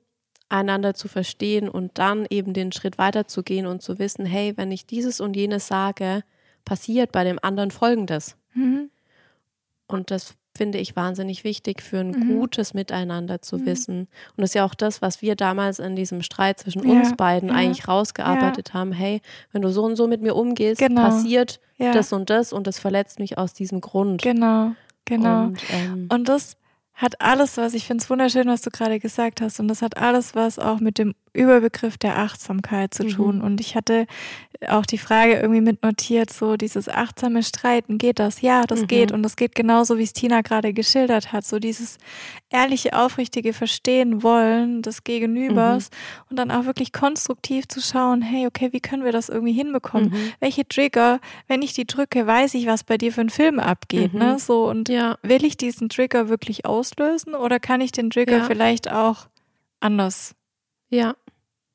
einander 0.48 0.94
zu 0.94 1.08
verstehen 1.08 1.68
und 1.68 1.98
dann 1.98 2.26
eben 2.30 2.52
den 2.52 2.72
Schritt 2.72 2.98
weiterzugehen 2.98 3.66
und 3.66 3.82
zu 3.82 3.98
wissen, 3.98 4.24
hey, 4.24 4.56
wenn 4.56 4.70
ich 4.70 4.86
dieses 4.86 5.20
und 5.20 5.34
jenes 5.34 5.66
sage, 5.66 6.22
passiert 6.64 7.12
bei 7.12 7.24
dem 7.24 7.38
anderen 7.42 7.70
Folgendes. 7.70 8.36
Mhm. 8.54 8.90
Und 9.88 10.10
das 10.10 10.34
finde 10.56 10.78
ich 10.78 10.96
wahnsinnig 10.96 11.44
wichtig 11.44 11.82
für 11.82 11.98
ein 11.98 12.10
Mhm. 12.10 12.28
gutes 12.28 12.74
Miteinander 12.74 13.40
zu 13.42 13.64
wissen. 13.66 14.00
Und 14.00 14.08
das 14.38 14.50
ist 14.50 14.54
ja 14.54 14.64
auch 14.64 14.74
das, 14.74 15.02
was 15.02 15.22
wir 15.22 15.36
damals 15.36 15.78
in 15.78 15.96
diesem 15.96 16.22
Streit 16.22 16.58
zwischen 16.60 16.86
Ja, 16.86 16.92
uns 16.94 17.14
beiden 17.16 17.50
ja, 17.50 17.54
eigentlich 17.54 17.86
rausgearbeitet 17.88 18.74
haben. 18.74 18.92
Hey, 18.92 19.20
wenn 19.52 19.62
du 19.62 19.70
so 19.70 19.84
und 19.84 19.96
so 19.96 20.06
mit 20.06 20.22
mir 20.22 20.34
umgehst, 20.34 20.80
Genau. 20.80 21.02
passiert 21.02 21.60
Ja. 21.78 21.92
das 21.92 22.12
und 22.12 22.30
das 22.30 22.52
und 22.52 22.66
das 22.66 22.78
verletzt 22.78 23.18
mich 23.18 23.38
aus 23.38 23.52
diesem 23.52 23.80
Grund. 23.80 24.22
Genau, 24.22 24.72
genau. 25.04 25.44
Und, 25.44 25.62
ähm, 25.70 26.08
Und 26.10 26.28
das 26.28 26.56
hat 26.94 27.20
alles, 27.20 27.58
was 27.58 27.74
ich 27.74 27.86
finde 27.86 28.02
es 28.02 28.08
wunderschön, 28.08 28.46
was 28.48 28.62
du 28.62 28.70
gerade 28.70 28.98
gesagt 28.98 29.42
hast. 29.42 29.60
Und 29.60 29.68
das 29.68 29.82
hat 29.82 29.98
alles, 29.98 30.34
was 30.34 30.58
auch 30.58 30.80
mit 30.80 30.96
dem 30.96 31.14
Überbegriff 31.36 31.98
der 31.98 32.18
Achtsamkeit 32.18 32.94
zu 32.94 33.04
Mhm. 33.04 33.08
tun. 33.10 33.40
Und 33.40 33.60
ich 33.60 33.76
hatte 33.76 34.06
auch 34.68 34.86
die 34.86 34.96
Frage 34.98 35.34
irgendwie 35.34 35.60
mitnotiert, 35.60 36.32
so 36.32 36.56
dieses 36.56 36.88
achtsame 36.88 37.42
Streiten, 37.42 37.98
geht 37.98 38.18
das? 38.18 38.40
Ja, 38.40 38.62
das 38.64 38.82
Mhm. 38.82 38.86
geht. 38.86 39.12
Und 39.12 39.22
das 39.22 39.36
geht 39.36 39.54
genauso, 39.54 39.98
wie 39.98 40.02
es 40.02 40.12
Tina 40.14 40.40
gerade 40.40 40.72
geschildert 40.72 41.32
hat. 41.32 41.44
So 41.44 41.58
dieses 41.58 41.98
ehrliche, 42.48 42.96
aufrichtige 42.98 43.52
Verstehen 43.52 44.22
wollen 44.22 44.80
des 44.82 45.04
Gegenübers 45.04 45.90
und 46.30 46.38
dann 46.38 46.50
auch 46.50 46.64
wirklich 46.64 46.92
konstruktiv 46.92 47.68
zu 47.68 47.80
schauen, 47.80 48.22
hey, 48.22 48.46
okay, 48.46 48.72
wie 48.72 48.80
können 48.80 49.04
wir 49.04 49.12
das 49.12 49.28
irgendwie 49.28 49.52
hinbekommen? 49.52 50.10
Mhm. 50.10 50.32
Welche 50.40 50.66
Trigger, 50.66 51.20
wenn 51.48 51.60
ich 51.62 51.74
die 51.74 51.86
drücke, 51.86 52.26
weiß 52.26 52.54
ich, 52.54 52.66
was 52.66 52.82
bei 52.84 52.96
dir 52.96 53.12
für 53.12 53.20
ein 53.20 53.30
Film 53.30 53.58
abgeht, 53.58 54.14
Mhm. 54.14 54.18
ne? 54.20 54.38
So 54.38 54.68
und 54.70 54.88
ja, 54.88 55.18
will 55.22 55.44
ich 55.44 55.56
diesen 55.58 55.88
Trigger 55.90 56.28
wirklich 56.30 56.64
auslösen 56.64 57.34
oder 57.34 57.60
kann 57.60 57.80
ich 57.82 57.92
den 57.92 58.08
Trigger 58.10 58.38
Ja. 58.38 58.44
vielleicht 58.44 58.90
auch 58.90 59.26
anders 59.80 60.34
ja, 60.88 61.14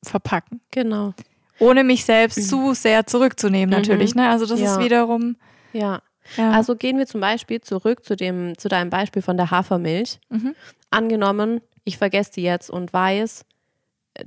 verpacken? 0.03 0.61
genau. 0.71 1.13
Ohne 1.59 1.83
mich 1.83 2.05
selbst 2.05 2.37
Mhm. 2.39 2.41
zu 2.43 2.73
sehr 2.73 3.05
zurückzunehmen, 3.05 3.69
Mhm. 3.69 3.81
natürlich. 3.81 4.15
Ne? 4.15 4.27
Also 4.29 4.47
das 4.47 4.59
Ja. 4.59 4.73
ist 4.73 4.79
wiederum. 4.83 5.35
Ja. 5.73 6.01
Ja. 6.37 6.51
Also 6.51 6.75
gehen 6.75 6.97
wir 6.97 7.05
zum 7.05 7.21
Beispiel 7.21 7.61
zurück 7.61 8.03
zu 8.03 8.15
dem, 8.15 8.57
zu 8.57 8.67
deinem 8.67 8.89
Beispiel 8.89 9.21
von 9.21 9.37
der 9.37 9.51
Hafermilch. 9.51 10.19
Mhm. 10.29 10.55
Angenommen, 10.89 11.61
ich 11.83 11.97
vergesse 11.97 12.31
die 12.33 12.41
jetzt 12.43 12.69
und 12.69 12.93
weiß, 12.93 13.45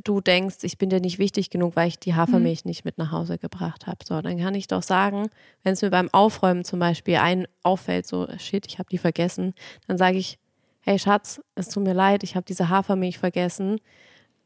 du 0.02 0.20
denkst, 0.20 0.58
ich 0.62 0.78
bin 0.78 0.90
dir 0.90 1.00
nicht 1.00 1.18
wichtig 1.18 1.50
genug, 1.50 1.76
weil 1.76 1.88
ich 1.88 1.98
die 1.98 2.14
Hafermilch 2.14 2.64
nicht 2.64 2.84
mit 2.84 2.98
nach 2.98 3.10
Hause 3.12 3.36
gebracht 3.38 3.86
habe. 3.86 3.98
So, 4.04 4.20
dann 4.22 4.38
kann 4.38 4.54
ich 4.54 4.66
doch 4.68 4.82
sagen, 4.82 5.28
wenn 5.62 5.72
es 5.74 5.82
mir 5.82 5.90
beim 5.90 6.08
Aufräumen 6.12 6.64
zum 6.64 6.78
Beispiel 6.78 7.16
ein 7.16 7.46
auffällt, 7.62 8.06
so 8.06 8.26
shit, 8.38 8.66
ich 8.66 8.78
habe 8.78 8.88
die 8.90 8.98
vergessen, 8.98 9.54
dann 9.86 9.98
sage 9.98 10.16
ich, 10.18 10.38
hey 10.80 10.98
Schatz, 10.98 11.40
es 11.54 11.68
tut 11.68 11.82
mir 11.84 11.94
leid, 11.94 12.22
ich 12.22 12.34
habe 12.36 12.46
diese 12.46 12.68
Hafermilch 12.68 13.18
vergessen, 13.18 13.78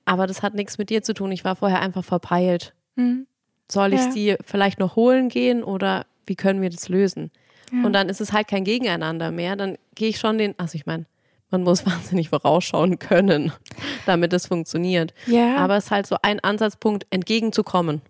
aber 0.09 0.27
das 0.27 0.43
hat 0.43 0.55
nichts 0.55 0.79
mit 0.79 0.91
dir 0.91 1.03
zu 1.03 1.15
tun. 1.15 1.31
Ich 1.33 1.45
war 1.45 1.57
vorher 1.57 1.81
einfach 1.81 2.05
verpeilt. 2.05 2.75
Mhm. 2.97 3.27
Soll 3.71 3.93
ich 3.93 4.01
Ja. 4.01 4.11
sie 4.13 4.37
vielleicht 4.45 4.79
noch 4.79 4.97
holen 4.97 5.29
gehen 5.29 5.63
oder 5.63 6.07
wie 6.27 6.37
können 6.37 6.61
wir 6.63 6.71
das 6.71 6.89
lösen? 6.89 7.31
Ja. 7.73 7.85
Und 7.85 7.93
dann 7.93 8.09
ist 8.09 8.21
es 8.21 8.33
halt 8.33 8.49
kein 8.49 8.65
Gegeneinander 8.65 9.31
mehr. 9.31 9.57
Dann 9.57 9.77
gehe 9.95 10.09
ich 10.09 10.19
schon 10.19 10.39
den, 10.39 10.55
also 10.59 10.75
ich 10.77 10.87
meine, 10.87 11.05
man 11.51 11.63
muss 11.63 11.85
wahnsinnig 11.87 12.29
vorausschauen 12.31 12.99
können, 12.99 13.53
damit 14.07 14.33
es 14.33 14.47
funktioniert. 14.47 15.13
ja. 15.27 15.57
Aber 15.57 15.77
es 15.77 15.87
ist 15.87 15.91
halt 15.91 16.07
so 16.07 16.17
ein 16.23 16.41
Ansatzpunkt, 16.41 17.07
entgegenzukommen. 17.11 18.01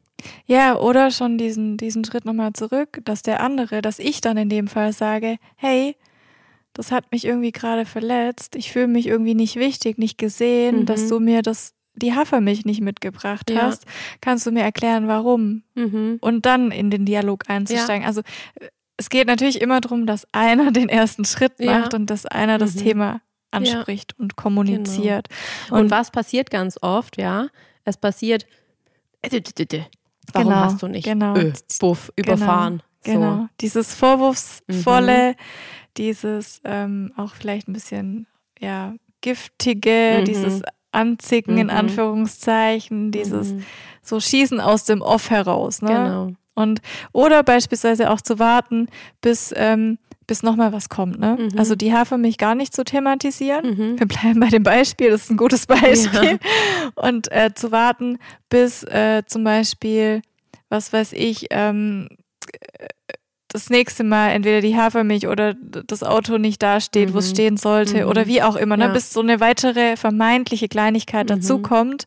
Ja, 0.46 0.76
oder 0.76 1.12
schon 1.12 1.38
diesen, 1.38 1.76
diesen 1.76 2.04
Schritt 2.04 2.24
nochmal 2.24 2.52
zurück, 2.52 3.00
dass 3.04 3.22
der 3.22 3.40
andere, 3.40 3.82
dass 3.82 4.00
ich 4.00 4.20
dann 4.20 4.36
in 4.36 4.48
dem 4.48 4.66
Fall 4.66 4.92
sage, 4.92 5.36
hey, 5.56 5.94
das 6.74 6.90
hat 6.92 7.10
mich 7.12 7.24
irgendwie 7.24 7.52
gerade 7.52 7.84
verletzt, 7.86 8.54
ich 8.56 8.72
fühle 8.72 8.88
mich 8.88 9.06
irgendwie 9.06 9.34
nicht 9.34 9.56
wichtig, 9.56 9.98
nicht 9.98 10.18
gesehen, 10.18 10.80
Mhm. 10.80 10.86
dass 10.86 11.08
du 11.08 11.18
mir 11.20 11.42
das, 11.42 11.72
die 11.98 12.14
Hafermilch 12.14 12.64
nicht 12.64 12.80
mitgebracht 12.80 13.50
Ja. 13.50 13.62
hast. 13.62 13.84
Kannst 14.20 14.46
du 14.46 14.52
mir 14.52 14.62
erklären, 14.62 15.08
warum? 15.08 15.62
Mhm. 15.74 16.18
Und 16.20 16.46
dann 16.46 16.70
in 16.70 16.90
den 16.90 17.04
Dialog 17.04 17.44
einzusteigen. 17.48 18.06
Also 18.06 18.22
es 18.96 19.10
geht 19.10 19.26
natürlich 19.26 19.60
immer 19.60 19.80
darum, 19.80 20.06
dass 20.06 20.26
einer 20.32 20.70
den 20.72 20.88
ersten 20.88 21.24
Schritt 21.24 21.58
macht 21.60 21.92
ja. 21.92 21.98
und 21.98 22.06
dass 22.10 22.26
einer 22.26 22.58
das 22.58 22.74
mhm. 22.74 22.80
Thema 22.80 23.20
anspricht 23.50 24.14
ja. 24.16 24.22
und 24.22 24.36
kommuniziert. 24.36 25.28
Genau. 25.28 25.78
Und, 25.78 25.84
und, 25.84 25.90
was 25.90 26.10
passiert 26.10 26.50
ganz 26.50 26.78
oft, 26.82 27.16
ja? 27.16 27.48
Es 27.84 27.96
passiert, 27.96 28.46
warum 29.22 30.48
genau, 30.48 30.56
hast 30.56 30.82
du 30.82 30.88
nicht 30.88 31.04
genau. 31.04 31.34
Ö, 31.34 31.52
Buff, 31.80 32.12
genau, 32.16 32.34
überfahren? 32.34 32.82
Genau, 33.02 33.20
genau. 33.20 33.36
So. 33.36 33.48
dieses 33.60 33.94
Vorwurfsvolle, 33.94 35.30
mhm. 35.30 35.34
dieses 35.96 36.60
ähm, 36.64 37.12
auch 37.16 37.34
vielleicht 37.34 37.68
ein 37.68 37.72
bisschen, 37.72 38.26
ja, 38.60 38.94
giftige, 39.20 40.18
mhm. 40.20 40.24
dieses 40.26 40.62
Anzicken 40.92 41.54
mhm. 41.54 41.60
in 41.60 41.70
Anführungszeichen, 41.70 43.10
dieses 43.10 43.52
mhm. 43.52 43.64
so 44.02 44.20
Schießen 44.20 44.60
aus 44.60 44.84
dem 44.84 45.02
Off 45.02 45.30
heraus. 45.30 45.82
Ne? 45.82 45.88
Genau. 45.88 46.32
Und 46.54 46.80
oder 47.12 47.42
beispielsweise 47.42 48.10
auch 48.10 48.20
zu 48.20 48.38
warten, 48.38 48.88
bis 49.20 49.54
ähm, 49.56 49.98
bis 50.28 50.42
nochmal 50.42 50.72
was 50.72 50.88
kommt. 50.88 51.18
Ne? 51.18 51.36
Mhm. 51.38 51.58
Also 51.58 51.74
die 51.74 51.92
Hafermilch 51.92 52.36
gar 52.36 52.54
nicht 52.54 52.74
zu 52.74 52.84
thematisieren. 52.84 53.70
Mhm. 53.70 53.98
Wir 53.98 54.06
bleiben 54.06 54.38
bei 54.38 54.48
dem 54.48 54.62
Beispiel, 54.62 55.10
das 55.10 55.22
ist 55.22 55.30
ein 55.30 55.36
gutes 55.36 55.66
Beispiel. 55.66 56.38
Ja. 56.38 56.90
Und 56.94 57.32
äh, 57.32 57.52
zu 57.54 57.72
warten, 57.72 58.18
bis 58.48 58.84
äh, 58.84 59.22
zum 59.26 59.42
Beispiel, 59.42 60.22
was 60.68 60.92
weiß 60.92 61.14
ich, 61.14 61.46
ähm, 61.50 62.08
das 63.58 63.70
nächste 63.70 64.04
Mal 64.04 64.28
entweder 64.28 64.60
die 64.60 64.76
Hafermilch 64.76 65.26
oder 65.26 65.54
das 65.54 66.04
Auto 66.04 66.38
nicht 66.38 66.62
dasteht, 66.62 67.08
mhm. 67.08 67.14
wo 67.14 67.18
es 67.18 67.30
mhm. 67.30 67.34
stehen 67.34 67.56
sollte 67.56 68.04
mhm. 68.04 68.08
oder 68.08 68.26
wie 68.26 68.40
auch 68.40 68.54
immer, 68.54 68.76
ne? 68.76 68.84
Ja. 68.84 68.92
bis 68.92 69.12
so 69.12 69.20
eine 69.20 69.40
weitere 69.40 69.96
vermeintliche 69.96 70.68
Kleinigkeit 70.68 71.28
mhm. 71.28 71.34
dazukommt 71.34 72.06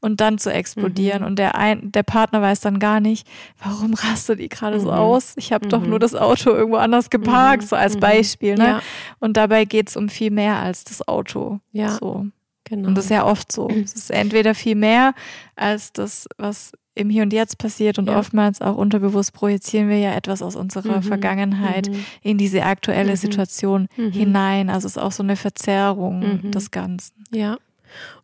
und 0.00 0.20
dann 0.20 0.38
zu 0.38 0.52
explodieren. 0.52 1.22
Mhm. 1.22 1.26
Und 1.26 1.38
der, 1.40 1.56
ein, 1.56 1.90
der 1.90 2.04
Partner 2.04 2.40
weiß 2.40 2.60
dann 2.60 2.78
gar 2.78 3.00
nicht, 3.00 3.26
warum 3.62 3.94
rastet 3.94 4.38
die 4.38 4.48
gerade 4.48 4.78
so 4.78 4.92
mhm. 4.92 4.98
aus? 4.98 5.32
Ich 5.36 5.52
habe 5.52 5.66
doch 5.66 5.82
nur 5.82 5.98
das 5.98 6.14
Auto 6.14 6.50
irgendwo 6.50 6.76
anders 6.76 7.10
geparkt, 7.10 7.64
so 7.64 7.74
als 7.74 7.96
Beispiel. 7.96 8.54
Ne? 8.54 8.64
Ja. 8.64 8.82
Und 9.18 9.36
dabei 9.36 9.64
geht 9.64 9.88
es 9.88 9.96
um 9.96 10.08
viel 10.08 10.30
mehr 10.30 10.56
als 10.60 10.84
das 10.84 11.06
Auto. 11.08 11.58
Ja. 11.72 11.98
So. 11.98 12.26
Genau. 12.64 12.88
Und 12.88 12.94
das 12.94 13.06
ist 13.06 13.10
ja 13.10 13.26
oft 13.26 13.50
so. 13.50 13.68
Es 13.68 13.94
ist 13.94 14.10
entweder 14.12 14.54
viel 14.54 14.76
mehr 14.76 15.14
als 15.56 15.92
das, 15.92 16.28
was 16.38 16.72
im 16.94 17.08
Hier 17.08 17.22
und 17.22 17.32
Jetzt 17.32 17.58
passiert 17.58 17.98
und 17.98 18.08
ja. 18.08 18.18
oftmals 18.18 18.60
auch 18.60 18.76
unterbewusst 18.76 19.32
projizieren 19.32 19.88
wir 19.88 19.98
ja 19.98 20.14
etwas 20.14 20.42
aus 20.42 20.56
unserer 20.56 20.98
mhm. 20.98 21.02
Vergangenheit 21.02 21.88
mhm. 21.88 22.04
in 22.22 22.38
diese 22.38 22.64
aktuelle 22.64 23.12
mhm. 23.12 23.16
Situation 23.16 23.88
mhm. 23.96 24.12
hinein. 24.12 24.70
Also 24.70 24.86
es 24.86 24.96
ist 24.96 25.02
auch 25.02 25.12
so 25.12 25.22
eine 25.22 25.36
Verzerrung 25.36 26.42
mhm. 26.42 26.50
des 26.50 26.70
Ganzen. 26.70 27.24
Ja. 27.30 27.56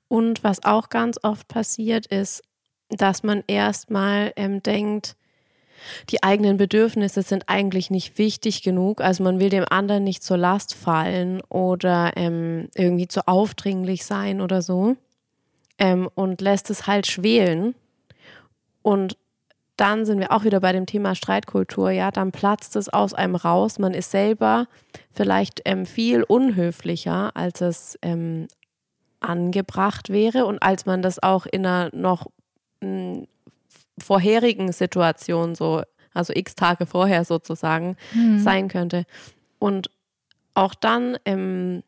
Und 0.09 0.45
was 0.45 0.65
auch 0.65 0.89
ganz 0.89 1.19
oft 1.23 1.49
passiert 1.49 2.07
ist, 2.07 2.43
dass 2.91 3.23
man 3.23 3.43
erstmal 3.47 4.33
ähm, 4.37 4.63
denkt, 4.63 5.17
die 6.11 6.23
eigenen 6.23 6.57
Bedürfnisse 6.57 7.23
sind 7.23 7.45
eigentlich 7.49 7.91
nicht 7.91 8.19
wichtig 8.19 8.63
genug. 8.63 9.01
Also 9.01 9.23
man 9.23 9.39
will 9.39 9.49
dem 9.49 9.65
anderen 9.69 10.05
nicht 10.05 10.23
zur 10.23 10.37
Last 10.37 10.75
fallen 10.75 11.41
oder 11.49 12.13
ähm, 12.17 12.69
irgendwie 12.75 13.09
zu 13.09 13.27
aufdringlich 13.29 14.05
sein 14.05 14.41
oder 14.41 14.61
so. 14.61 14.97
Ähm, 15.79 16.09
und 16.15 16.41
lässt 16.41 16.71
es 16.71 16.87
halt 16.87 17.07
schwelen 17.07 17.75
und 18.89 19.19
dann 19.77 20.07
sind 20.07 20.19
wir 20.19 20.33
auch 20.33 20.45
wieder 20.45 20.61
bei 20.61 20.73
dem 20.73 20.87
Thema 20.87 21.15
Streitkultur. 21.15 21.91
Ja, 21.91 22.11
dann 22.11 22.33
platzt 22.33 22.75
es 22.75 22.89
aus 22.89 23.13
einem 23.13 23.35
raus. 23.35 23.79
Man 23.79 23.93
ist 23.93 24.11
selber 24.11 24.67
vielleicht 25.11 25.61
ähm, 25.67 25.85
viel 25.85 26.23
unhöflicher, 26.23 27.37
als 27.37 27.61
es 27.61 27.99
ähm, 28.01 28.49
angebracht 29.21 30.09
wäre 30.09 30.47
und 30.47 30.63
als 30.63 30.87
man 30.87 31.03
das 31.03 31.23
auch 31.23 31.45
in 31.45 31.67
einer 31.67 31.91
noch 31.95 32.29
mh, 32.81 33.27
vorherigen 33.99 34.73
Situation 34.73 35.55
so, 35.55 35.83
also 36.15 36.33
x 36.35 36.55
Tage 36.55 36.87
vorher 36.87 37.27
sozusagen, 37.27 37.99
mhm. 38.15 38.39
sein 38.39 38.69
könnte. 38.69 39.05
Und 39.59 39.91
auch 40.55 40.75
dann 40.75 41.19
ähm, 41.27 41.83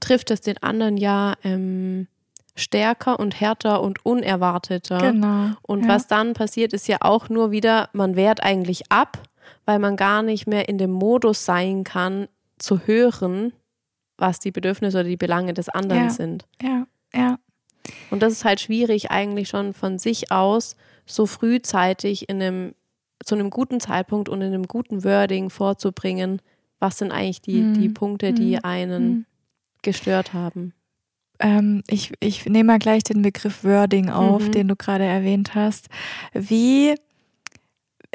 trifft 0.00 0.30
es 0.30 0.40
den 0.40 0.62
anderen 0.62 0.96
ja 0.96 1.34
ähm, 1.44 2.08
stärker 2.54 3.18
und 3.18 3.40
härter 3.40 3.82
und 3.82 4.04
unerwarteter. 4.04 4.98
Genau. 4.98 5.50
Und 5.62 5.82
ja. 5.82 5.88
was 5.88 6.06
dann 6.06 6.34
passiert, 6.34 6.72
ist 6.72 6.88
ja 6.88 6.98
auch 7.00 7.28
nur 7.28 7.50
wieder, 7.50 7.88
man 7.92 8.16
wehrt 8.16 8.42
eigentlich 8.42 8.90
ab, 8.90 9.18
weil 9.64 9.78
man 9.78 9.96
gar 9.96 10.22
nicht 10.22 10.46
mehr 10.46 10.68
in 10.68 10.78
dem 10.78 10.90
Modus 10.90 11.44
sein 11.44 11.84
kann, 11.84 12.28
zu 12.58 12.80
hören, 12.86 13.52
was 14.18 14.38
die 14.38 14.50
Bedürfnisse 14.50 14.98
oder 14.98 15.08
die 15.08 15.16
Belange 15.16 15.54
des 15.54 15.68
anderen 15.68 16.04
ja. 16.04 16.10
sind. 16.10 16.46
Ja, 16.60 16.86
ja. 17.14 17.38
Und 18.10 18.22
das 18.22 18.32
ist 18.32 18.44
halt 18.44 18.60
schwierig, 18.60 19.10
eigentlich 19.10 19.48
schon 19.48 19.72
von 19.72 19.98
sich 19.98 20.30
aus 20.30 20.76
so 21.06 21.26
frühzeitig 21.26 22.28
in 22.28 22.40
einem, 22.40 22.74
zu 23.24 23.34
einem 23.34 23.50
guten 23.50 23.80
Zeitpunkt 23.80 24.28
und 24.28 24.40
in 24.40 24.48
einem 24.48 24.68
guten 24.68 25.02
Wording 25.04 25.50
vorzubringen, 25.50 26.40
was 26.78 26.98
sind 26.98 27.10
eigentlich 27.10 27.42
die, 27.42 27.60
mhm. 27.60 27.74
die 27.74 27.88
Punkte, 27.88 28.32
die 28.32 28.56
mhm. 28.56 28.60
einen 28.62 29.08
mhm. 29.08 29.26
gestört 29.82 30.32
haben. 30.32 30.74
Ähm, 31.42 31.82
ich, 31.88 32.12
ich 32.20 32.46
nehme 32.46 32.68
mal 32.68 32.78
gleich 32.78 33.02
den 33.02 33.20
Begriff 33.20 33.64
Wording 33.64 34.08
auf, 34.08 34.42
mhm. 34.46 34.52
den 34.52 34.68
du 34.68 34.76
gerade 34.76 35.04
erwähnt 35.04 35.54
hast. 35.54 35.88
Wie, 36.32 36.94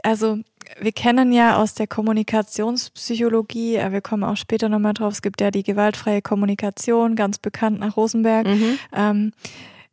also 0.02 0.40
wir 0.80 0.94
kennen 0.94 1.34
ja 1.34 1.58
aus 1.58 1.74
der 1.74 1.88
Kommunikationspsychologie, 1.88 3.76
äh, 3.76 3.92
wir 3.92 4.02
kommen 4.02 4.24
auch 4.24 4.38
später 4.38 4.70
nochmal 4.70 4.94
drauf, 4.94 5.14
es 5.14 5.22
gibt 5.22 5.42
ja 5.42 5.52
die 5.52 5.64
gewaltfreie 5.64 6.22
Kommunikation, 6.22 7.16
ganz 7.16 7.38
bekannt 7.38 7.80
nach 7.80 7.98
Rosenberg, 7.98 8.48
mhm. 8.48 8.80
ähm, 8.96 9.32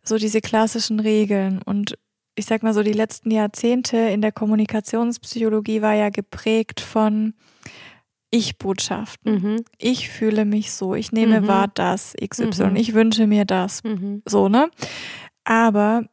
so 0.04 0.16
diese 0.16 0.40
klassischen 0.40 1.00
Regeln. 1.00 1.60
Und 1.62 1.98
ich 2.36 2.46
sag 2.46 2.62
mal 2.62 2.74
so, 2.74 2.82
die 2.82 2.92
letzten 2.92 3.32
Jahrzehnte 3.32 3.96
in 3.96 4.20
der 4.20 4.32
Kommunikationspsychologie 4.32 5.82
war 5.82 5.94
ja 5.94 6.10
geprägt 6.10 6.80
von 6.80 7.34
ich-Botschaften. 8.34 9.34
Mhm. 9.34 9.64
Ich 9.78 10.08
fühle 10.08 10.44
mich 10.44 10.72
so, 10.72 10.94
ich 10.94 11.12
nehme 11.12 11.42
mhm. 11.42 11.46
wahr 11.46 11.68
das, 11.72 12.14
XY, 12.20 12.70
mhm. 12.70 12.76
ich 12.76 12.92
wünsche 12.92 13.28
mir 13.28 13.44
das. 13.44 13.84
Mhm. 13.84 14.22
So, 14.26 14.48
ne? 14.48 14.70
Aber 15.44 16.04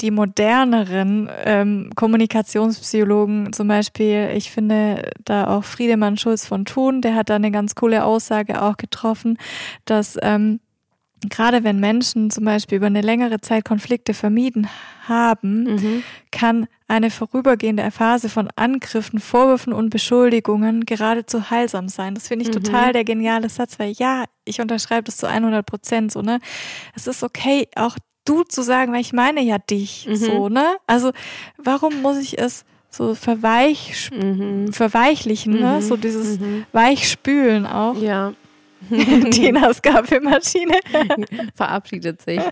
die 0.00 0.12
moderneren 0.12 1.28
ähm, 1.44 1.90
Kommunikationspsychologen, 1.96 3.52
zum 3.52 3.66
Beispiel, 3.66 4.30
ich 4.34 4.52
finde 4.52 5.10
da 5.24 5.48
auch 5.48 5.64
Friedemann 5.64 6.16
Schulz 6.16 6.46
von 6.46 6.64
Thun, 6.64 7.00
der 7.00 7.16
hat 7.16 7.30
da 7.30 7.36
eine 7.36 7.50
ganz 7.50 7.74
coole 7.74 8.04
Aussage 8.04 8.62
auch 8.62 8.76
getroffen, 8.76 9.38
dass 9.84 10.16
ähm, 10.22 10.60
gerade 11.28 11.64
wenn 11.64 11.80
Menschen 11.80 12.30
zum 12.30 12.44
Beispiel 12.44 12.76
über 12.76 12.86
eine 12.86 13.00
längere 13.00 13.40
Zeit 13.40 13.64
Konflikte 13.64 14.14
vermieden 14.14 14.68
haben, 15.08 15.64
mhm. 15.64 16.02
kann 16.30 16.66
eine 16.88 17.10
vorübergehende 17.10 17.90
Phase 17.90 18.28
von 18.28 18.48
Angriffen, 18.56 19.18
Vorwürfen 19.18 19.72
und 19.72 19.90
Beschuldigungen 19.90 20.84
geradezu 20.84 21.50
heilsam 21.50 21.88
sein. 21.88 22.14
Das 22.14 22.28
finde 22.28 22.44
ich 22.44 22.54
mhm. 22.54 22.62
total 22.62 22.92
der 22.92 23.04
geniale 23.04 23.48
Satz, 23.48 23.78
weil 23.78 23.92
ja, 23.92 24.24
ich 24.44 24.60
unterschreibe 24.60 25.04
das 25.04 25.16
zu 25.16 25.26
100 25.26 25.64
Prozent 25.64 26.12
so, 26.12 26.22
ne? 26.22 26.38
Es 26.94 27.06
ist 27.06 27.22
okay, 27.22 27.68
auch 27.74 27.96
du 28.24 28.42
zu 28.42 28.62
sagen, 28.62 28.92
weil 28.92 29.00
ich 29.00 29.12
meine 29.12 29.42
ja 29.42 29.58
dich, 29.58 30.06
mhm. 30.08 30.16
so, 30.16 30.48
ne? 30.48 30.76
Also, 30.86 31.12
warum 31.56 32.02
muss 32.02 32.18
ich 32.18 32.38
es 32.38 32.64
so 32.90 33.14
verweich, 33.14 34.10
mhm. 34.12 34.72
verweichlichen, 34.72 35.60
ne? 35.60 35.82
So 35.82 35.96
dieses 35.96 36.38
mhm. 36.38 36.66
Weichspülen 36.72 37.66
auch. 37.66 38.00
Ja. 38.00 38.32
Tinas 39.30 39.82
Kaffeemaschine 39.82 40.78
verabschiedet 41.54 42.22
sich. 42.22 42.40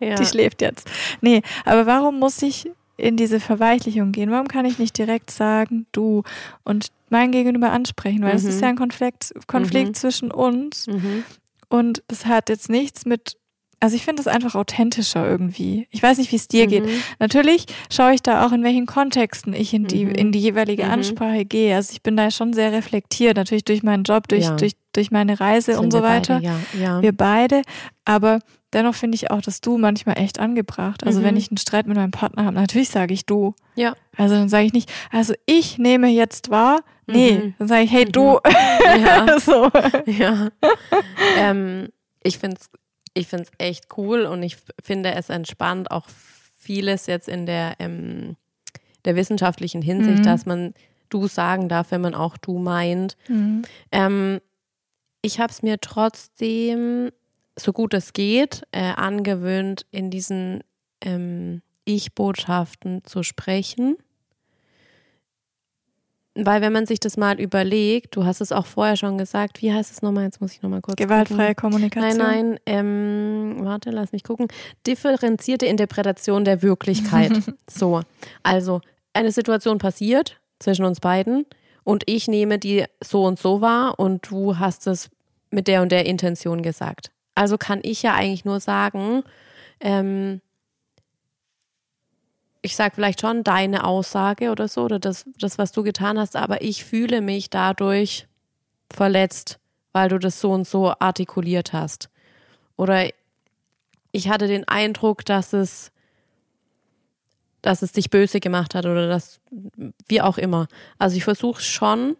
Ja. 0.00 0.14
Die 0.16 0.26
schläft 0.26 0.62
jetzt. 0.62 0.88
Nee, 1.20 1.42
aber 1.64 1.86
warum 1.86 2.18
muss 2.18 2.40
ich 2.42 2.70
in 2.96 3.16
diese 3.16 3.40
Verweichlichung 3.40 4.12
gehen? 4.12 4.30
Warum 4.30 4.48
kann 4.48 4.64
ich 4.64 4.78
nicht 4.78 4.96
direkt 4.98 5.30
sagen, 5.30 5.86
du 5.92 6.22
und 6.64 6.88
mein 7.08 7.30
Gegenüber 7.30 7.72
ansprechen? 7.72 8.22
Weil 8.22 8.36
es 8.36 8.42
mhm. 8.42 8.48
ist 8.50 8.60
ja 8.60 8.68
ein 8.68 8.76
Konflikt, 8.76 9.32
Konflikt 9.46 9.88
mhm. 9.88 9.94
zwischen 9.94 10.30
uns. 10.30 10.86
Mhm. 10.86 11.24
Und 11.68 12.02
das 12.08 12.26
hat 12.26 12.48
jetzt 12.48 12.68
nichts 12.68 13.06
mit 13.06 13.36
also 13.80 13.94
ich 13.94 14.04
finde 14.04 14.20
es 14.20 14.26
einfach 14.26 14.54
authentischer 14.54 15.28
irgendwie. 15.28 15.86
Ich 15.90 16.02
weiß 16.02 16.18
nicht, 16.18 16.32
wie 16.32 16.36
es 16.36 16.48
dir 16.48 16.64
mhm. 16.64 16.70
geht. 16.70 16.84
Natürlich 17.18 17.66
schaue 17.90 18.14
ich 18.14 18.22
da 18.22 18.46
auch, 18.46 18.52
in 18.52 18.64
welchen 18.64 18.86
Kontexten 18.86 19.52
ich 19.52 19.74
in 19.74 19.86
die, 19.86 20.06
mhm. 20.06 20.12
in 20.12 20.32
die 20.32 20.38
jeweilige 20.38 20.84
mhm. 20.84 20.92
Ansprache 20.92 21.44
gehe. 21.44 21.74
Also 21.76 21.92
ich 21.92 22.02
bin 22.02 22.16
da 22.16 22.30
schon 22.30 22.52
sehr 22.52 22.72
reflektiert, 22.72 23.36
natürlich 23.36 23.64
durch 23.64 23.82
meinen 23.82 24.04
Job, 24.04 24.28
durch, 24.28 24.44
ja. 24.44 24.56
durch, 24.56 24.72
durch 24.92 25.10
meine 25.10 25.38
Reise 25.40 25.78
und 25.78 25.90
so 25.90 26.02
weiter. 26.02 26.40
Beide, 26.40 26.46
ja. 26.46 26.60
Ja. 26.80 27.02
Wir 27.02 27.12
beide. 27.12 27.62
Aber 28.06 28.40
dennoch 28.72 28.94
finde 28.94 29.16
ich 29.16 29.30
auch, 29.30 29.42
dass 29.42 29.60
du 29.60 29.76
manchmal 29.76 30.18
echt 30.18 30.38
angebracht. 30.38 31.04
Also 31.04 31.22
wenn 31.22 31.34
mhm. 31.34 31.38
ich 31.38 31.50
einen 31.50 31.58
Streit 31.58 31.86
mit 31.86 31.96
meinem 31.96 32.12
Partner 32.12 32.46
habe, 32.46 32.54
natürlich 32.54 32.88
sage 32.88 33.12
ich 33.12 33.26
du. 33.26 33.54
Ja. 33.74 33.94
Also 34.16 34.36
dann 34.36 34.48
sage 34.48 34.64
ich 34.64 34.72
nicht, 34.72 34.90
also 35.12 35.34
ich 35.44 35.76
nehme 35.76 36.08
jetzt 36.08 36.50
wahr. 36.50 36.80
Nee, 37.06 37.32
mhm. 37.32 37.54
dann 37.58 37.68
sage 37.68 37.82
ich, 37.82 37.92
hey 37.92 38.06
du. 38.06 38.38
Ja. 38.98 39.38
so. 39.38 39.70
Ja. 40.06 40.48
ähm, 41.38 41.88
ich 42.22 42.38
finde 42.38 42.56
es 42.60 42.70
ich 43.16 43.28
finde 43.28 43.44
es 43.44 43.50
echt 43.58 43.86
cool 43.96 44.22
und 44.22 44.42
ich 44.42 44.58
finde 44.82 45.14
es 45.14 45.30
entspannt, 45.30 45.90
auch 45.90 46.06
vieles 46.56 47.06
jetzt 47.06 47.28
in 47.28 47.46
der, 47.46 47.76
ähm, 47.78 48.36
der 49.04 49.16
wissenschaftlichen 49.16 49.82
Hinsicht, 49.82 50.18
mhm. 50.18 50.24
dass 50.24 50.46
man 50.46 50.74
du 51.08 51.26
sagen 51.26 51.68
darf, 51.68 51.92
wenn 51.92 52.00
man 52.00 52.14
auch 52.14 52.36
du 52.36 52.58
meint. 52.58 53.16
Mhm. 53.28 53.62
Ähm, 53.90 54.40
ich 55.22 55.40
habe 55.40 55.50
es 55.50 55.62
mir 55.62 55.80
trotzdem, 55.80 57.10
so 57.58 57.72
gut 57.72 57.94
es 57.94 58.12
geht, 58.12 58.64
äh, 58.72 58.92
angewöhnt, 58.92 59.86
in 59.90 60.10
diesen 60.10 60.62
ähm, 61.00 61.62
Ich-Botschaften 61.84 63.02
zu 63.04 63.22
sprechen. 63.22 63.96
Weil 66.36 66.60
wenn 66.60 66.72
man 66.72 66.86
sich 66.86 67.00
das 67.00 67.16
mal 67.16 67.40
überlegt, 67.40 68.16
du 68.16 68.24
hast 68.24 68.40
es 68.40 68.52
auch 68.52 68.66
vorher 68.66 68.96
schon 68.96 69.18
gesagt, 69.18 69.62
wie 69.62 69.72
heißt 69.72 69.90
es 69.90 70.02
nochmal? 70.02 70.24
Jetzt 70.24 70.40
muss 70.40 70.52
ich 70.52 70.62
nochmal 70.62 70.82
kurz. 70.82 70.96
Gewaltfreie 70.96 71.54
gucken. 71.54 71.70
Kommunikation. 71.70 72.18
Nein, 72.18 72.48
nein, 72.50 72.60
ähm, 72.66 73.56
warte, 73.60 73.90
lass 73.90 74.12
mich 74.12 74.22
gucken. 74.22 74.48
Differenzierte 74.86 75.66
Interpretation 75.66 76.44
der 76.44 76.62
Wirklichkeit. 76.62 77.32
so, 77.70 78.02
also 78.42 78.80
eine 79.12 79.32
Situation 79.32 79.78
passiert 79.78 80.40
zwischen 80.58 80.84
uns 80.84 81.00
beiden 81.00 81.46
und 81.84 82.02
ich 82.06 82.28
nehme 82.28 82.58
die 82.58 82.84
so 83.02 83.24
und 83.24 83.38
so 83.38 83.60
wahr 83.60 83.98
und 83.98 84.30
du 84.30 84.58
hast 84.58 84.86
es 84.86 85.08
mit 85.50 85.68
der 85.68 85.82
und 85.82 85.90
der 85.90 86.06
Intention 86.06 86.62
gesagt. 86.62 87.10
Also 87.34 87.58
kann 87.58 87.80
ich 87.82 88.02
ja 88.02 88.14
eigentlich 88.14 88.44
nur 88.44 88.60
sagen, 88.60 89.22
ähm, 89.80 90.40
ich 92.66 92.76
sage 92.76 92.94
vielleicht 92.94 93.20
schon 93.20 93.44
deine 93.44 93.84
Aussage 93.84 94.50
oder 94.50 94.68
so, 94.68 94.82
oder 94.82 94.98
das, 94.98 95.24
das, 95.38 95.56
was 95.56 95.72
du 95.72 95.82
getan 95.82 96.18
hast, 96.18 96.36
aber 96.36 96.62
ich 96.62 96.84
fühle 96.84 97.20
mich 97.20 97.48
dadurch 97.48 98.26
verletzt, 98.92 99.58
weil 99.92 100.08
du 100.08 100.18
das 100.18 100.40
so 100.40 100.52
und 100.52 100.66
so 100.66 100.92
artikuliert 100.98 101.72
hast. 101.72 102.10
Oder 102.76 103.08
ich 104.12 104.28
hatte 104.28 104.46
den 104.46 104.66
Eindruck, 104.68 105.24
dass 105.24 105.52
es, 105.52 105.92
dass 107.62 107.82
es 107.82 107.92
dich 107.92 108.10
böse 108.10 108.40
gemacht 108.40 108.74
hat 108.74 108.84
oder 108.84 109.08
das, 109.08 109.40
wie 110.08 110.20
auch 110.20 110.36
immer. 110.36 110.68
Also 110.98 111.16
ich 111.16 111.24
versuche 111.24 111.62
schon 111.62 112.16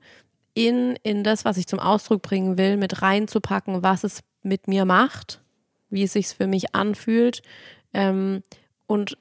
in, 0.55 0.97
in 1.03 1.24
das, 1.24 1.44
was 1.44 1.59
ich 1.59 1.66
zum 1.66 1.78
Ausdruck 1.78 2.22
bringen 2.22 2.57
will, 2.57 2.76
mit 2.76 3.03
reinzupacken, 3.03 3.82
was 3.82 4.05
es 4.05 4.22
mit 4.42 4.68
mir 4.68 4.84
macht, 4.84 5.42
wie 5.90 6.05
es 6.05 6.14
sich 6.14 6.28
für 6.28 6.47
mich 6.47 6.74
anfühlt 6.74 7.42
ähm, 7.92 8.42
und 8.86 9.18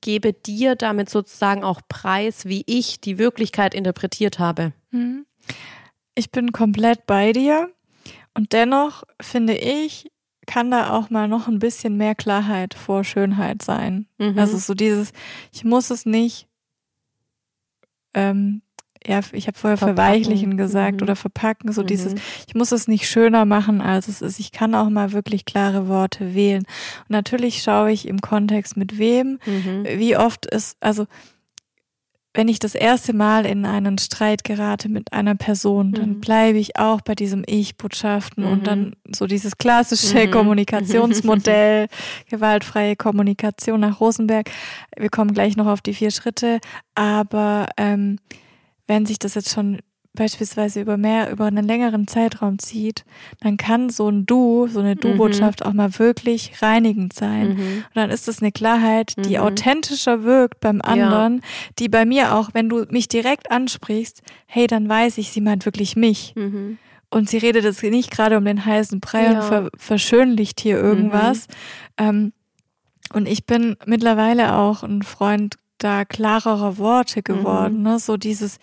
gebe 0.00 0.32
dir 0.32 0.74
damit 0.76 1.10
sozusagen 1.10 1.64
auch 1.64 1.80
preis, 1.88 2.44
wie 2.46 2.64
ich 2.66 3.00
die 3.00 3.18
Wirklichkeit 3.18 3.74
interpretiert 3.74 4.38
habe. 4.38 4.72
Mhm. 4.90 5.26
Ich 6.14 6.30
bin 6.30 6.52
komplett 6.52 7.06
bei 7.06 7.32
dir 7.32 7.70
und 8.34 8.52
dennoch 8.52 9.04
finde 9.20 9.56
ich, 9.56 10.10
kann 10.46 10.70
da 10.70 10.90
auch 10.90 11.10
mal 11.10 11.28
noch 11.28 11.48
ein 11.48 11.58
bisschen 11.58 11.96
mehr 11.96 12.14
Klarheit 12.14 12.74
vor 12.74 13.04
Schönheit 13.04 13.62
sein. 13.62 14.06
Mhm. 14.18 14.38
Also 14.38 14.58
so 14.58 14.74
dieses, 14.74 15.12
ich 15.52 15.64
muss 15.64 15.90
es 15.90 16.06
nicht 16.06 16.48
ähm, 18.14 18.62
ja, 19.04 19.20
ich 19.32 19.46
habe 19.46 19.58
vorher 19.58 19.76
verpacken. 19.76 19.96
verweichlichen 19.96 20.56
gesagt 20.56 21.00
mhm. 21.00 21.02
oder 21.04 21.16
verpacken, 21.16 21.72
so 21.72 21.82
mhm. 21.82 21.86
dieses, 21.86 22.14
ich 22.46 22.54
muss 22.54 22.72
es 22.72 22.88
nicht 22.88 23.08
schöner 23.08 23.44
machen, 23.44 23.80
als 23.80 24.08
es 24.08 24.22
ist. 24.22 24.38
Ich 24.38 24.52
kann 24.52 24.74
auch 24.74 24.88
mal 24.88 25.12
wirklich 25.12 25.44
klare 25.44 25.88
Worte 25.88 26.34
wählen. 26.34 26.64
Und 27.00 27.10
natürlich 27.10 27.62
schaue 27.62 27.92
ich 27.92 28.08
im 28.08 28.20
Kontext 28.20 28.76
mit 28.76 28.98
wem, 28.98 29.38
mhm. 29.46 29.84
wie 29.84 30.16
oft 30.16 30.46
ist, 30.46 30.76
also 30.80 31.06
wenn 32.36 32.48
ich 32.48 32.58
das 32.58 32.74
erste 32.74 33.14
Mal 33.14 33.46
in 33.46 33.64
einen 33.64 33.98
Streit 33.98 34.44
gerate 34.44 34.88
mit 34.88 35.12
einer 35.12 35.34
Person, 35.34 35.92
dann 35.92 36.10
mhm. 36.10 36.20
bleibe 36.20 36.58
ich 36.58 36.78
auch 36.78 37.00
bei 37.00 37.14
diesem 37.14 37.42
Ich-Botschaften 37.46 38.44
und 38.44 38.60
mhm. 38.60 38.64
dann 38.64 38.96
so 39.10 39.26
dieses 39.26 39.56
klassische 39.56 40.26
mhm. 40.26 40.30
Kommunikationsmodell, 40.30 41.88
gewaltfreie 42.30 42.94
Kommunikation 42.94 43.80
nach 43.80 44.00
Rosenberg. 44.00 44.50
Wir 44.96 45.08
kommen 45.08 45.32
gleich 45.32 45.56
noch 45.56 45.66
auf 45.66 45.80
die 45.80 45.94
vier 45.94 46.10
Schritte, 46.10 46.60
aber 46.94 47.68
ähm, 47.78 48.18
wenn 48.86 49.06
sich 49.06 49.18
das 49.18 49.34
jetzt 49.34 49.52
schon 49.52 49.78
beispielsweise 50.16 50.80
über 50.80 50.96
mehr, 50.96 51.30
über 51.30 51.44
einen 51.44 51.64
längeren 51.64 52.08
Zeitraum 52.08 52.58
zieht, 52.58 53.04
dann 53.40 53.56
kann 53.56 53.90
so 53.90 54.08
ein 54.08 54.26
Du, 54.26 54.66
so 54.66 54.80
eine 54.80 54.96
mhm. 54.96 55.00
Du-Botschaft 55.00 55.60
mhm. 55.60 55.66
auch 55.66 55.72
mal 55.74 55.98
wirklich 55.98 56.60
reinigend 56.60 57.12
sein. 57.12 57.50
Mhm. 57.50 57.84
Und 57.84 57.94
dann 57.94 58.10
ist 58.10 58.26
das 58.26 58.42
eine 58.42 58.50
Klarheit, 58.50 59.14
die 59.24 59.36
mhm. 59.36 59.42
authentischer 59.42 60.24
wirkt 60.24 60.58
beim 60.60 60.80
anderen, 60.80 61.36
ja. 61.36 61.42
die 61.78 61.88
bei 61.88 62.04
mir 62.04 62.34
auch, 62.34 62.50
wenn 62.54 62.68
du 62.68 62.86
mich 62.90 63.06
direkt 63.06 63.52
ansprichst, 63.52 64.22
hey, 64.46 64.66
dann 64.66 64.88
weiß 64.88 65.18
ich, 65.18 65.30
sie 65.30 65.40
meint 65.40 65.64
wirklich 65.64 65.94
mich. 65.94 66.32
Mhm. 66.34 66.78
Und 67.08 67.28
sie 67.28 67.38
redet 67.38 67.62
jetzt 67.62 67.82
nicht 67.84 68.10
gerade 68.10 68.36
um 68.36 68.44
den 68.44 68.66
heißen 68.66 68.98
Brei 68.98 69.24
ja. 69.24 69.32
und 69.34 69.44
ver 69.44 69.70
verschönlicht 69.76 70.60
hier 70.60 70.76
irgendwas. 70.76 71.46
Mhm. 72.00 72.04
Ähm, 72.08 72.32
und 73.12 73.28
ich 73.28 73.46
bin 73.46 73.76
mittlerweile 73.86 74.56
auch 74.56 74.82
ein 74.82 75.02
Freund 75.02 75.56
da 75.78 76.04
klarere 76.04 76.78
Worte 76.78 77.22
geworden. 77.22 77.78
Mhm. 77.78 77.82
Ne? 77.82 77.98
So 77.98 78.16
dieses, 78.16 78.58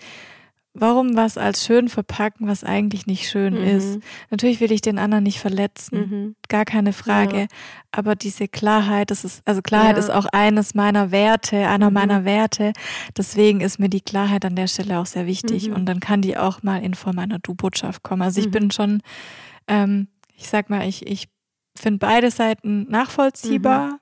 warum 0.73 1.15
was 1.15 1.37
als 1.37 1.63
schön 1.65 1.87
verpacken, 1.87 2.47
was 2.47 2.63
eigentlich 2.63 3.05
nicht 3.05 3.29
schön 3.29 3.53
mhm. 3.53 3.63
ist. 3.63 3.99
Natürlich 4.31 4.59
will 4.59 4.71
ich 4.71 4.81
den 4.81 4.97
anderen 4.97 5.23
nicht 5.23 5.39
verletzen, 5.39 5.97
mhm. 5.97 6.35
gar 6.49 6.65
keine 6.65 6.93
Frage. 6.93 7.41
Ja. 7.41 7.47
Aber 7.91 8.15
diese 8.15 8.47
Klarheit, 8.47 9.11
das 9.11 9.23
ist, 9.23 9.43
also 9.45 9.61
Klarheit 9.61 9.97
ja. 9.97 9.99
ist 9.99 10.09
auch 10.09 10.25
eines 10.31 10.73
meiner 10.73 11.11
Werte, 11.11 11.67
einer 11.67 11.89
mhm. 11.89 11.93
meiner 11.93 12.25
Werte. 12.25 12.73
Deswegen 13.15 13.61
ist 13.61 13.79
mir 13.79 13.89
die 13.89 14.01
Klarheit 14.01 14.45
an 14.45 14.55
der 14.55 14.67
Stelle 14.67 14.99
auch 14.99 15.05
sehr 15.05 15.27
wichtig. 15.27 15.69
Mhm. 15.69 15.75
Und 15.75 15.85
dann 15.85 15.99
kann 15.99 16.21
die 16.21 16.37
auch 16.37 16.63
mal 16.63 16.81
in 16.81 16.95
Form 16.95 17.19
einer 17.19 17.39
Du-Botschaft 17.39 18.01
kommen. 18.01 18.23
Also 18.23 18.41
ich 18.41 18.49
bin 18.49 18.65
mhm. 18.65 18.71
schon, 18.71 19.01
ähm, 19.67 20.07
ich 20.35 20.49
sag 20.49 20.71
mal, 20.71 20.87
ich, 20.87 21.05
ich 21.05 21.27
finde 21.77 21.99
beide 21.99 22.31
Seiten 22.31 22.87
nachvollziehbar, 22.89 23.93
mhm 23.93 23.99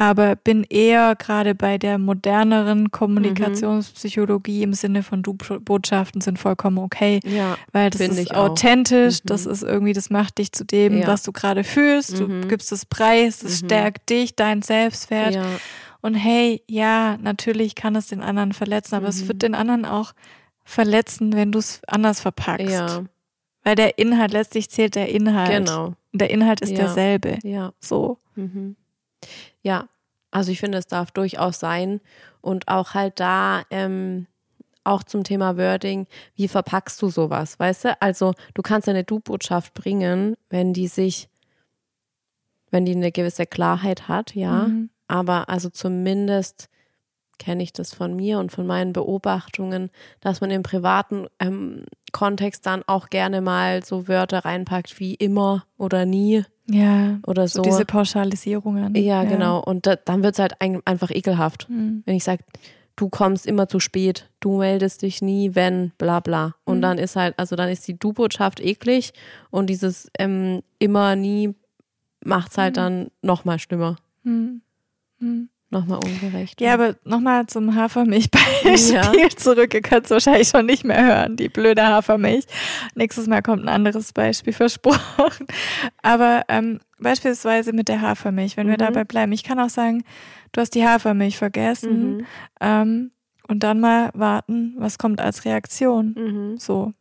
aber 0.00 0.36
bin 0.36 0.62
eher 0.62 1.16
gerade 1.16 1.56
bei 1.56 1.76
der 1.76 1.98
moderneren 1.98 2.92
Kommunikationspsychologie 2.92 4.58
mhm. 4.58 4.62
im 4.62 4.72
Sinne 4.74 5.02
von 5.02 5.24
Du-Botschaften 5.24 6.20
sind 6.20 6.38
vollkommen 6.38 6.78
okay, 6.78 7.18
ja, 7.24 7.58
weil 7.72 7.90
das 7.90 8.02
ist 8.02 8.32
authentisch, 8.32 9.24
mhm. 9.24 9.26
das 9.26 9.44
ist 9.44 9.64
irgendwie, 9.64 9.94
das 9.94 10.08
macht 10.08 10.38
dich 10.38 10.52
zu 10.52 10.64
dem, 10.64 10.98
ja. 10.98 11.08
was 11.08 11.24
du 11.24 11.32
gerade 11.32 11.64
fühlst, 11.64 12.20
du 12.20 12.28
mhm. 12.28 12.46
gibst 12.46 12.70
es 12.70 12.86
preis, 12.86 13.40
das 13.40 13.60
mhm. 13.60 13.66
stärkt 13.66 14.08
dich, 14.08 14.36
dein 14.36 14.62
Selbstwert. 14.62 15.34
Ja. 15.34 15.46
Und 16.00 16.14
hey, 16.14 16.62
ja, 16.68 17.16
natürlich 17.20 17.74
kann 17.74 17.96
es 17.96 18.06
den 18.06 18.20
anderen 18.20 18.52
verletzen, 18.52 18.94
aber 18.94 19.08
es 19.08 19.26
wird 19.26 19.38
mhm. 19.38 19.40
den 19.40 19.54
anderen 19.56 19.84
auch 19.84 20.12
verletzen, 20.62 21.32
wenn 21.32 21.50
du 21.50 21.58
es 21.58 21.80
anders 21.88 22.20
verpackst. 22.20 22.70
Ja. 22.70 23.02
Weil 23.64 23.74
der 23.74 23.98
Inhalt, 23.98 24.32
letztlich 24.32 24.70
zählt 24.70 24.94
der 24.94 25.08
Inhalt. 25.08 25.50
Genau. 25.50 25.94
Der 26.12 26.30
Inhalt 26.30 26.60
ist 26.60 26.76
derselbe. 26.76 27.40
Ja. 27.42 27.72
So. 27.80 28.18
Mhm. 28.36 28.76
Ja, 29.62 29.88
also 30.30 30.52
ich 30.52 30.60
finde, 30.60 30.78
es 30.78 30.86
darf 30.86 31.10
durchaus 31.10 31.58
sein. 31.58 32.00
Und 32.40 32.68
auch 32.68 32.94
halt 32.94 33.20
da, 33.20 33.62
ähm, 33.70 34.26
auch 34.84 35.02
zum 35.02 35.24
Thema 35.24 35.56
Wording, 35.56 36.06
wie 36.34 36.48
verpackst 36.48 37.00
du 37.02 37.10
sowas, 37.10 37.58
weißt 37.58 37.84
du? 37.84 38.02
Also 38.02 38.32
du 38.54 38.62
kannst 38.62 38.88
eine 38.88 39.04
Du-Botschaft 39.04 39.74
bringen, 39.74 40.36
wenn 40.48 40.72
die 40.72 40.88
sich, 40.88 41.28
wenn 42.70 42.84
die 42.84 42.94
eine 42.94 43.12
gewisse 43.12 43.46
Klarheit 43.46 44.08
hat, 44.08 44.34
ja. 44.34 44.68
Mhm. 44.68 44.90
Aber 45.06 45.48
also 45.48 45.70
zumindest 45.70 46.68
kenne 47.38 47.62
ich 47.62 47.72
das 47.72 47.94
von 47.94 48.14
mir 48.16 48.38
und 48.38 48.50
von 48.50 48.66
meinen 48.66 48.92
Beobachtungen, 48.92 49.90
dass 50.20 50.40
man 50.40 50.50
im 50.50 50.62
privaten 50.62 51.26
ähm, 51.38 51.84
Kontext 52.12 52.66
dann 52.66 52.82
auch 52.86 53.10
gerne 53.10 53.40
mal 53.40 53.84
so 53.84 54.08
Wörter 54.08 54.44
reinpackt 54.44 54.98
wie 55.00 55.14
immer 55.14 55.64
oder 55.76 56.06
nie. 56.06 56.44
Ja. 56.66 57.18
Oder 57.26 57.48
so. 57.48 57.62
so 57.62 57.62
diese 57.62 57.84
Pauschalisierungen. 57.84 58.94
Ja, 58.94 59.22
ja. 59.22 59.24
genau. 59.24 59.60
Und 59.60 59.86
da, 59.86 59.96
dann 59.96 60.22
wird 60.22 60.34
es 60.34 60.38
halt 60.38 60.60
ein, 60.60 60.80
einfach 60.84 61.10
ekelhaft. 61.10 61.68
Mhm. 61.68 62.02
Wenn 62.04 62.16
ich 62.16 62.24
sage, 62.24 62.44
du 62.96 63.08
kommst 63.08 63.46
immer 63.46 63.68
zu 63.68 63.80
spät, 63.80 64.28
du 64.40 64.58
meldest 64.58 65.02
dich 65.02 65.22
nie, 65.22 65.54
wenn, 65.54 65.92
bla 65.98 66.20
bla. 66.20 66.54
Und 66.64 66.78
mhm. 66.78 66.82
dann 66.82 66.98
ist 66.98 67.16
halt, 67.16 67.38
also 67.38 67.56
dann 67.56 67.68
ist 67.68 67.86
die 67.88 67.98
Du-Botschaft 67.98 68.60
eklig 68.60 69.12
und 69.50 69.68
dieses 69.68 70.10
ähm, 70.18 70.62
immer, 70.78 71.16
nie 71.16 71.54
macht 72.24 72.50
es 72.50 72.58
halt 72.58 72.74
mhm. 72.74 72.80
dann 72.80 73.10
nochmal 73.22 73.58
schlimmer. 73.58 73.96
Mhm. 74.24 74.60
Nochmal 75.70 75.98
ungerecht. 76.02 76.60
Ja, 76.62 76.72
aber 76.72 76.96
nochmal 77.04 77.46
zum 77.46 77.74
Hafermilchbeispiel 77.74 78.94
ja. 78.94 79.28
zurück. 79.36 79.74
Ihr 79.74 79.82
könnt 79.82 80.06
es 80.06 80.10
wahrscheinlich 80.10 80.48
schon 80.48 80.64
nicht 80.64 80.82
mehr 80.82 81.04
hören, 81.04 81.36
die 81.36 81.50
blöde 81.50 81.86
Hafermilch. 81.86 82.46
Nächstes 82.94 83.26
Mal 83.26 83.42
kommt 83.42 83.64
ein 83.64 83.68
anderes 83.68 84.14
Beispiel 84.14 84.54
versprochen. 84.54 85.46
Aber 86.00 86.44
ähm, 86.48 86.80
beispielsweise 86.98 87.74
mit 87.74 87.88
der 87.88 88.00
Hafermilch, 88.00 88.56
wenn 88.56 88.66
mhm. 88.66 88.70
wir 88.70 88.76
dabei 88.78 89.04
bleiben. 89.04 89.32
Ich 89.32 89.44
kann 89.44 89.60
auch 89.60 89.68
sagen, 89.68 90.04
du 90.52 90.62
hast 90.62 90.74
die 90.74 90.86
Hafermilch 90.86 91.36
vergessen. 91.36 92.16
Mhm. 92.16 92.26
Ähm, 92.62 93.10
und 93.46 93.62
dann 93.62 93.80
mal 93.80 94.10
warten, 94.14 94.74
was 94.78 94.96
kommt 94.96 95.20
als 95.20 95.44
Reaktion. 95.44 96.14
Mhm. 96.16 96.58
So. 96.58 96.94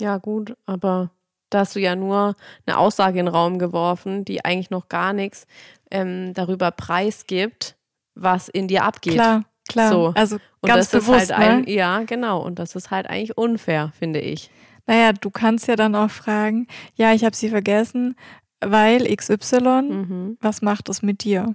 Ja, 0.00 0.18
gut, 0.18 0.56
aber 0.66 1.10
da 1.50 1.60
hast 1.60 1.76
du 1.76 1.80
ja 1.80 1.94
nur 1.94 2.34
eine 2.66 2.78
Aussage 2.78 3.20
in 3.20 3.26
den 3.26 3.34
Raum 3.34 3.60
geworfen, 3.60 4.24
die 4.24 4.44
eigentlich 4.44 4.70
noch 4.70 4.88
gar 4.88 5.12
nichts 5.12 5.46
ähm, 5.94 6.34
darüber 6.34 6.70
preisgibt, 6.72 7.76
was 8.14 8.48
in 8.48 8.68
dir 8.68 8.84
abgeht. 8.84 9.14
Klar, 9.14 9.44
klar. 9.68 9.90
So. 9.90 10.12
Also 10.14 10.36
und 10.60 10.68
ganz 10.68 10.90
das 10.90 11.04
bewusst, 11.04 11.30
ist 11.30 11.36
halt 11.36 11.48
ein, 11.48 11.60
ne? 11.62 11.70
ja, 11.70 12.02
genau. 12.02 12.42
Und 12.42 12.58
das 12.58 12.74
ist 12.74 12.90
halt 12.90 13.08
eigentlich 13.08 13.38
unfair, 13.38 13.92
finde 13.98 14.20
ich. 14.20 14.50
Naja, 14.86 15.12
du 15.12 15.30
kannst 15.30 15.68
ja 15.68 15.76
dann 15.76 15.94
auch 15.94 16.10
fragen, 16.10 16.66
ja, 16.96 17.14
ich 17.14 17.24
habe 17.24 17.34
sie 17.34 17.48
vergessen, 17.48 18.16
weil 18.60 19.04
XY, 19.14 19.82
mhm. 19.82 20.38
was 20.40 20.60
macht 20.60 20.88
das 20.88 21.02
mit 21.02 21.24
dir? 21.24 21.54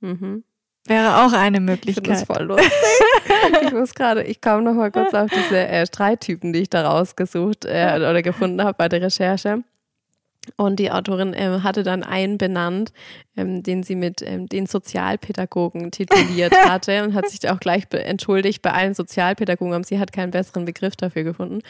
Mhm. 0.00 0.44
Wäre 0.86 1.24
auch 1.24 1.32
eine 1.32 1.60
Möglichkeit. 1.60 2.06
Ich 2.06 2.12
das 2.12 2.24
voll 2.24 2.44
lustig. 2.44 2.72
ich 3.62 3.72
muss 3.72 3.94
gerade, 3.94 4.22
ich 4.22 4.40
komme 4.40 4.62
noch 4.62 4.74
mal 4.74 4.90
kurz 4.90 5.12
auf 5.12 5.30
diese 5.30 5.66
äh, 5.66 5.86
Streittypen, 5.86 6.52
die 6.52 6.60
ich 6.60 6.70
da 6.70 6.88
rausgesucht 6.88 7.64
äh, 7.64 7.94
oder 7.96 8.22
gefunden 8.22 8.62
habe 8.62 8.74
bei 8.74 8.88
der 8.88 9.02
Recherche. 9.02 9.62
Und 10.56 10.78
die 10.78 10.90
Autorin 10.90 11.34
ähm, 11.36 11.62
hatte 11.62 11.82
dann 11.82 12.02
einen 12.02 12.38
benannt, 12.38 12.92
ähm, 13.36 13.62
den 13.62 13.82
sie 13.82 13.94
mit 13.94 14.22
ähm, 14.22 14.48
den 14.48 14.66
Sozialpädagogen 14.66 15.90
tituliert 15.90 16.52
hatte 16.68 17.02
und 17.04 17.14
hat 17.14 17.28
sich 17.28 17.48
auch 17.48 17.60
gleich 17.60 17.84
entschuldigt 17.90 18.62
bei 18.62 18.72
allen 18.72 18.94
Sozialpädagogen, 18.94 19.74
aber 19.74 19.84
sie 19.84 19.98
hat 19.98 20.12
keinen 20.12 20.30
besseren 20.30 20.64
Begriff 20.64 20.96
dafür 20.96 21.24
gefunden. 21.24 21.60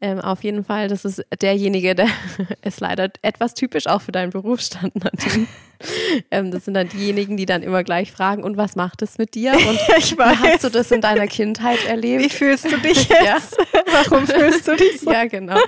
Ähm, 0.00 0.20
auf 0.20 0.44
jeden 0.44 0.64
Fall, 0.64 0.88
das 0.88 1.04
ist 1.04 1.24
derjenige, 1.40 1.94
der 1.94 2.08
ist 2.62 2.80
leider 2.80 3.10
etwas 3.22 3.54
typisch 3.54 3.86
auch 3.86 4.02
für 4.02 4.12
deinen 4.12 4.30
Berufsstand, 4.30 4.94
Nadine. 4.96 5.46
Ähm, 6.30 6.50
das 6.50 6.64
sind 6.64 6.74
dann 6.74 6.88
diejenigen, 6.88 7.36
die 7.36 7.46
dann 7.46 7.62
immer 7.62 7.84
gleich 7.84 8.10
fragen, 8.10 8.42
und 8.42 8.56
was 8.56 8.74
macht 8.74 9.02
es 9.02 9.18
mit 9.18 9.34
dir? 9.34 9.52
Und 9.68 9.78
ich 9.98 10.16
weiß. 10.16 10.38
hast 10.42 10.64
du 10.64 10.68
das 10.70 10.90
in 10.90 11.00
deiner 11.00 11.26
Kindheit 11.26 11.84
erlebt? 11.86 12.24
Wie 12.24 12.28
fühlst 12.30 12.64
du 12.70 12.76
dich 12.78 13.08
jetzt? 13.08 13.56
Ja. 13.58 13.82
Warum 13.92 14.26
fühlst 14.26 14.66
du 14.66 14.76
dich 14.76 15.00
so? 15.00 15.10
Ja, 15.12 15.26
genau. 15.26 15.58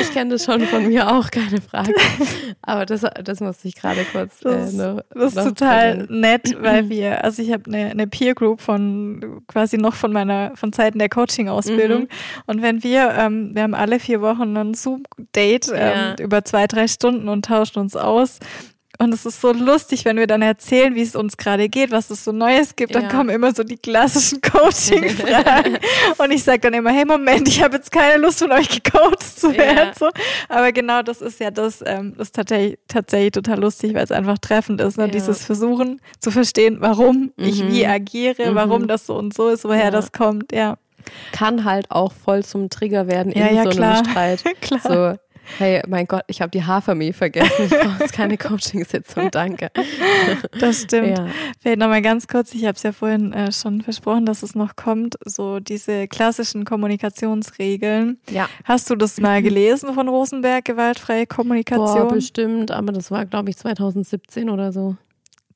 Ich 0.00 0.12
kenne 0.12 0.30
das 0.32 0.44
schon 0.44 0.60
von 0.66 0.86
mir 0.88 1.10
auch, 1.10 1.30
keine 1.30 1.60
Frage. 1.60 1.94
Aber 2.62 2.86
das, 2.86 3.02
das 3.22 3.40
musste 3.40 3.68
ich 3.68 3.76
gerade 3.76 4.04
kurz 4.12 4.40
das, 4.40 4.74
äh, 4.74 4.76
noch, 4.76 5.00
Das 5.14 5.36
ist 5.36 5.44
total 5.44 5.96
bringen. 6.06 6.20
nett, 6.20 6.56
weil 6.60 6.88
wir, 6.88 7.22
also 7.24 7.42
ich 7.42 7.52
habe 7.52 7.64
eine, 7.66 7.90
eine 7.90 8.06
Peer 8.06 8.34
Group 8.34 8.60
von 8.60 9.42
quasi 9.46 9.76
noch 9.78 9.94
von 9.94 10.12
meiner, 10.12 10.52
von 10.56 10.72
Zeiten 10.72 10.98
der 10.98 11.08
Coaching-Ausbildung. 11.08 12.02
Mhm. 12.02 12.08
Und 12.46 12.62
wenn 12.62 12.82
wir, 12.82 13.14
ähm, 13.16 13.50
wir 13.54 13.62
haben 13.62 13.74
alle 13.74 14.00
vier 14.00 14.20
Wochen 14.20 14.56
ein 14.56 14.74
Zoom-Date 14.74 15.68
ähm, 15.68 15.76
Ja. 15.76 16.14
über 16.20 16.44
zwei, 16.44 16.66
drei 16.66 16.88
Stunden 16.88 17.28
und 17.28 17.44
tauschen 17.44 17.78
uns 17.78 17.96
aus. 17.96 18.38
Und 18.98 19.12
es 19.12 19.26
ist 19.26 19.40
so 19.40 19.52
lustig, 19.52 20.04
wenn 20.04 20.16
wir 20.16 20.26
dann 20.28 20.40
erzählen, 20.40 20.94
wie 20.94 21.02
es 21.02 21.16
uns 21.16 21.36
gerade 21.36 21.68
geht, 21.68 21.90
was 21.90 22.10
es 22.10 22.22
so 22.24 22.30
Neues 22.32 22.76
gibt, 22.76 22.94
dann 22.94 23.04
Ja. 23.04 23.08
kommen 23.08 23.28
immer 23.28 23.52
so 23.52 23.64
die 23.64 23.76
klassischen 23.76 24.40
Coaching-Fragen. 24.40 25.78
und 26.18 26.30
ich 26.30 26.42
sage 26.44 26.60
dann 26.60 26.74
immer, 26.74 26.90
hey 26.90 27.04
Moment, 27.04 27.48
ich 27.48 27.62
habe 27.62 27.76
jetzt 27.76 27.90
keine 27.90 28.18
Lust 28.22 28.38
von 28.38 28.52
euch 28.52 28.68
gecoacht 28.68 29.22
zu 29.22 29.50
Ja. 29.52 29.58
werden. 29.58 29.90
So. 29.98 30.10
Aber 30.48 30.72
genau 30.72 31.02
das 31.02 31.20
ist 31.20 31.40
ja 31.40 31.50
das, 31.50 31.82
ähm, 31.84 32.14
das 32.16 32.28
ist 32.28 32.34
tatsächlich, 32.36 32.78
tatsächlich 32.88 33.32
total 33.32 33.60
lustig, 33.60 33.94
weil 33.94 34.04
es 34.04 34.12
einfach 34.12 34.38
treffend 34.38 34.80
ist, 34.80 34.96
ne? 34.96 35.04
Ja. 35.06 35.10
dieses 35.10 35.44
Versuchen 35.44 36.00
zu 36.20 36.30
verstehen, 36.30 36.76
warum 36.80 37.32
ich 37.36 37.62
Mhm. 37.64 37.72
wie 37.72 37.86
agiere, 37.86 38.50
Mhm. 38.50 38.54
warum 38.54 38.86
das 38.88 39.06
so 39.06 39.16
und 39.16 39.34
so 39.34 39.48
ist, 39.48 39.64
woher 39.64 39.84
Ja. 39.86 39.90
das 39.90 40.12
kommt. 40.12 40.52
Ja, 40.52 40.76
Kann 41.32 41.64
halt 41.64 41.90
auch 41.90 42.12
voll 42.14 42.42
zum 42.44 42.70
Trigger 42.70 43.06
werden 43.06 43.30
Ja, 43.36 43.46
in 43.48 43.56
ja, 43.56 43.64
so 43.64 43.70
klar. 43.70 43.96
einem 43.98 44.06
Streit. 44.08 44.44
klar. 44.62 44.80
So, 44.82 45.18
hey, 45.58 45.82
mein 45.86 46.06
Gott, 46.06 46.22
ich 46.26 46.40
habe 46.40 46.50
die 46.50 46.64
Hafermilch 46.64 47.16
vergessen. 47.16 47.64
Ich 47.66 47.70
brauche 47.70 48.00
jetzt 48.00 48.12
keine 48.12 48.36
Coaching-Sitzung, 48.38 49.30
danke. 49.30 49.70
Das 50.58 50.82
stimmt. 50.82 51.18
Ja. 51.18 51.26
Vielleicht 51.60 51.78
nochmal 51.78 52.02
ganz 52.02 52.26
kurz, 52.28 52.54
ich 52.54 52.64
habe 52.64 52.76
es 52.76 52.82
ja 52.82 52.92
vorhin 52.92 53.32
äh, 53.32 53.52
schon 53.52 53.82
versprochen, 53.82 54.26
dass 54.26 54.42
es 54.42 54.54
noch 54.54 54.76
kommt, 54.76 55.16
so 55.24 55.60
diese 55.60 56.08
klassischen 56.08 56.64
Kommunikationsregeln. 56.64 58.18
ja. 58.30 58.48
Hast 58.64 58.90
du 58.90 58.96
das 58.96 59.20
mal 59.20 59.42
gelesen 59.42 59.94
von 59.94 60.08
Rosenberg, 60.08 60.64
gewaltfreie 60.64 61.26
Boah, 61.26 61.36
Kommunikation? 61.36 62.08
bestimmt, 62.08 62.70
aber 62.70 62.92
das 62.92 63.10
war, 63.10 63.26
glaube 63.26 63.50
ich, 63.50 63.56
2017 63.56 64.48
oder 64.50 64.72
so. 64.72 64.96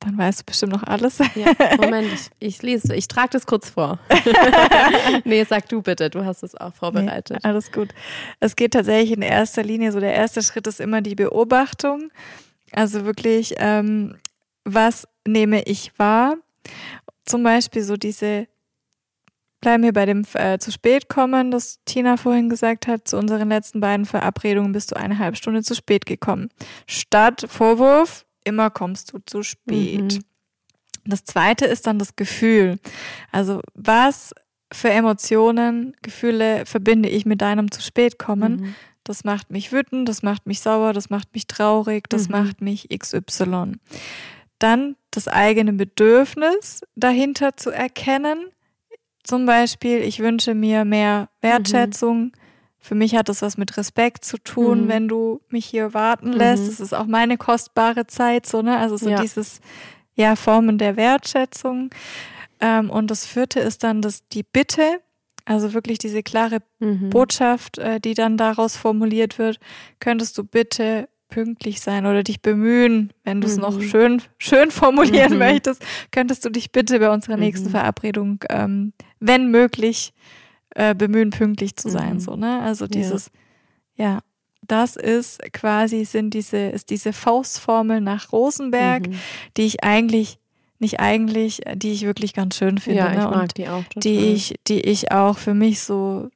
Dann 0.01 0.17
weißt 0.17 0.41
du 0.41 0.45
bestimmt 0.45 0.73
noch 0.73 0.85
alles. 0.85 1.19
Ja, 1.35 1.53
Moment, 1.77 2.07
ich, 2.13 2.31
ich 2.39 2.63
lese, 2.63 2.95
ich 2.95 3.09
trage 3.09 3.31
das 3.33 3.47
kurz 3.47 3.71
vor. 3.71 3.99
nee, 5.25 5.43
sag 5.45 5.69
du 5.69 5.83
bitte, 5.83 6.09
du 6.09 6.25
hast 6.25 6.43
es 6.45 6.55
auch 6.55 6.73
vorbereitet. 6.73 7.39
Nee, 7.43 7.49
alles 7.49 7.73
gut. 7.73 7.89
Es 8.39 8.55
geht 8.55 8.75
tatsächlich 8.75 9.13
in 9.13 9.23
erster 9.23 9.65
Linie, 9.65 9.91
so 9.91 9.99
der 9.99 10.15
erste 10.15 10.43
Schritt 10.43 10.67
ist 10.69 10.81
immer 10.81 11.01
die 11.01 11.17
Beobachtung. 11.17 12.13
Also 12.73 13.05
wirklich, 13.05 13.55
ähm, 13.59 14.17
was 14.65 15.09
nehme 15.27 15.63
ich 15.63 15.99
wahr? 15.99 16.37
Zum 17.25 17.43
Beispiel 17.43 17.83
so 17.83 17.97
diese, 17.97 18.47
bleiben 19.61 19.83
wir 19.83 19.93
bei 19.93 20.07
dem 20.07 20.25
äh, 20.35 20.59
zu 20.59 20.71
spät 20.71 21.09
kommen, 21.09 21.51
das 21.51 21.81
Tina 21.85 22.17
vorhin 22.17 22.49
gesagt 22.49 22.87
hat, 22.87 23.09
zu 23.09 23.17
unseren 23.19 23.49
letzten 23.49 23.81
beiden 23.81 24.07
Verabredungen 24.07 24.73
bist 24.73 24.93
du 24.93 24.97
eine 24.97 25.19
halbe 25.19 25.37
Stunde 25.37 25.63
zu 25.63 25.75
spät 25.75 26.07
gekommen. 26.07 26.51
Statt 26.87 27.47
Vorwurf, 27.49 28.27
immer 28.45 28.71
kommst 28.71 29.13
du 29.13 29.19
zu 29.25 29.43
spät. 29.43 30.15
Mhm. 30.15 30.25
Das 31.05 31.25
zweite 31.25 31.65
ist 31.65 31.87
dann 31.87 31.99
das 31.99 32.17
Gefühl. 32.17 32.79
Also 33.33 33.61
was 33.75 34.35
für 34.73 34.91
Emotionen, 34.91 35.97
Gefühle 36.03 36.67
verbinde 36.67 37.09
ich 37.09 37.25
mit 37.25 37.41
deinem 37.41 37.71
zu 37.71 37.81
spät 37.81 38.19
kommen? 38.19 38.57
Mhm. 38.57 38.75
Das 39.05 39.25
macht 39.25 39.51
mich 39.51 39.73
wütend, 39.73 40.07
das 40.09 40.23
macht 40.23 40.47
mich 40.47 40.61
sauer, 40.61 40.93
das 40.93 41.09
macht 41.09 41.33
mich 41.35 41.47
traurig, 41.47 42.11
das 42.11 42.29
Mhm. 42.29 42.33
macht 42.33 42.61
mich 42.61 42.89
XY. 42.91 43.73
Dann 44.59 44.97
das 45.11 45.29
eigene 45.29 45.73
Bedürfnis 45.73 46.83
dahinter 46.95 47.57
zu 47.57 47.71
erkennen. 47.71 48.49
Zum 49.25 49.47
Beispiel, 49.47 49.99
ich 50.03 50.19
wünsche 50.21 50.55
mir 50.55 50.85
mehr 50.85 51.31
Wertschätzung. 51.41 52.33
Für 52.81 52.95
mich 52.95 53.15
hat 53.17 53.29
das 53.29 53.43
was 53.43 53.57
mit 53.57 53.77
Respekt 53.77 54.25
zu 54.25 54.39
tun, 54.39 54.85
Mhm. 54.85 54.89
wenn 54.89 55.09
du 55.09 55.41
mich 55.51 55.67
hier 55.67 55.95
warten 55.95 56.33
lässt. 56.33 56.65
Mhm. 56.65 56.67
Das 56.69 56.81
ist 56.81 56.95
auch 56.95 57.07
meine 57.07 57.37
kostbare 57.37 58.07
Zeit, 58.07 58.47
so, 58.47 58.63
ne? 58.63 58.79
Also 58.79 58.97
so 58.97 59.09
Ja. 59.11 59.21
dieses, 59.21 59.61
ja, 60.15 60.37
Formen 60.37 60.79
der 60.79 60.97
Wertschätzung. 60.97 61.91
Ähm, 62.61 62.91
und 62.91 63.11
das 63.11 63.27
vierte 63.27 63.61
ist 63.61 63.85
dann 63.85 64.03
das, 64.03 64.27
die 64.29 64.43
Bitte, 64.43 65.01
also 65.45 65.75
wirklich 65.75 65.99
diese 65.99 66.23
klare 66.23 66.59
Mhm. 66.79 67.11
Botschaft, 67.11 67.79
äh, 67.79 68.01
die 68.01 68.15
dann 68.15 68.37
daraus 68.37 68.77
formuliert 68.77 69.39
wird, 69.39 69.59
könntest 70.01 70.37
du 70.39 70.45
bitte 70.45 71.09
pünktlich 71.29 71.81
sein 71.83 72.07
oder 72.07 72.23
dich 72.23 72.41
bemühen, 72.41 73.13
wenn 73.23 73.41
du 73.43 73.47
es 73.49 73.57
Mhm. 73.57 73.63
noch 73.63 73.81
schön, 73.83 74.23
schön 74.39 74.71
formulieren 74.71 75.33
Mhm. 75.35 75.39
möchtest, 75.39 75.85
könntest 76.11 76.45
du 76.45 76.49
dich 76.51 76.73
bitte 76.73 76.99
bei 77.01 77.11
unserer 77.11 77.37
nächsten 77.37 77.67
Mhm. 77.69 77.73
Verabredung, 77.73 78.45
ähm, 78.49 78.93
wenn 79.21 79.51
möglich, 79.51 80.15
äh, 80.79 80.95
bemühen, 80.95 81.31
pünktlich 81.31 81.75
zu 81.77 81.89
sein. 81.89 82.15
Mhm. 82.15 82.21
So, 82.21 82.37
ne? 82.37 82.61
Also 82.63 82.87
dieses, 82.87 83.31
ja. 83.97 84.21
das 84.67 84.97
ist 84.97 85.41
quasi, 85.53 86.05
sind 86.05 86.35
diese, 86.35 86.57
ist 86.59 86.91
diese 86.91 87.13
Faustformel 87.13 88.01
nach 88.01 88.31
Rosenberg, 88.33 89.09
Mhm. 89.09 89.15
die 89.57 89.63
ich 89.63 89.83
eigentlich, 89.83 90.39
nicht 90.79 91.01
eigentlich, 91.01 91.63
die 91.75 91.91
ich 91.93 92.03
wirklich 92.03 92.33
ganz 92.35 92.57
schön 92.57 92.79
finde. 92.79 93.01
Ja, 93.01 93.11
ich 93.11 93.17
ne? 93.19 93.25
mag 93.25 93.43
Und 93.43 93.57
die 93.59 93.69
auch 93.69 93.83
total. 93.85 94.01
die 94.03 94.19
ich, 94.35 94.55
die 94.69 94.81
ich 94.81 95.11
auch 95.11 95.37
für 95.37 95.55
mich 95.55 95.81
so 95.81 96.29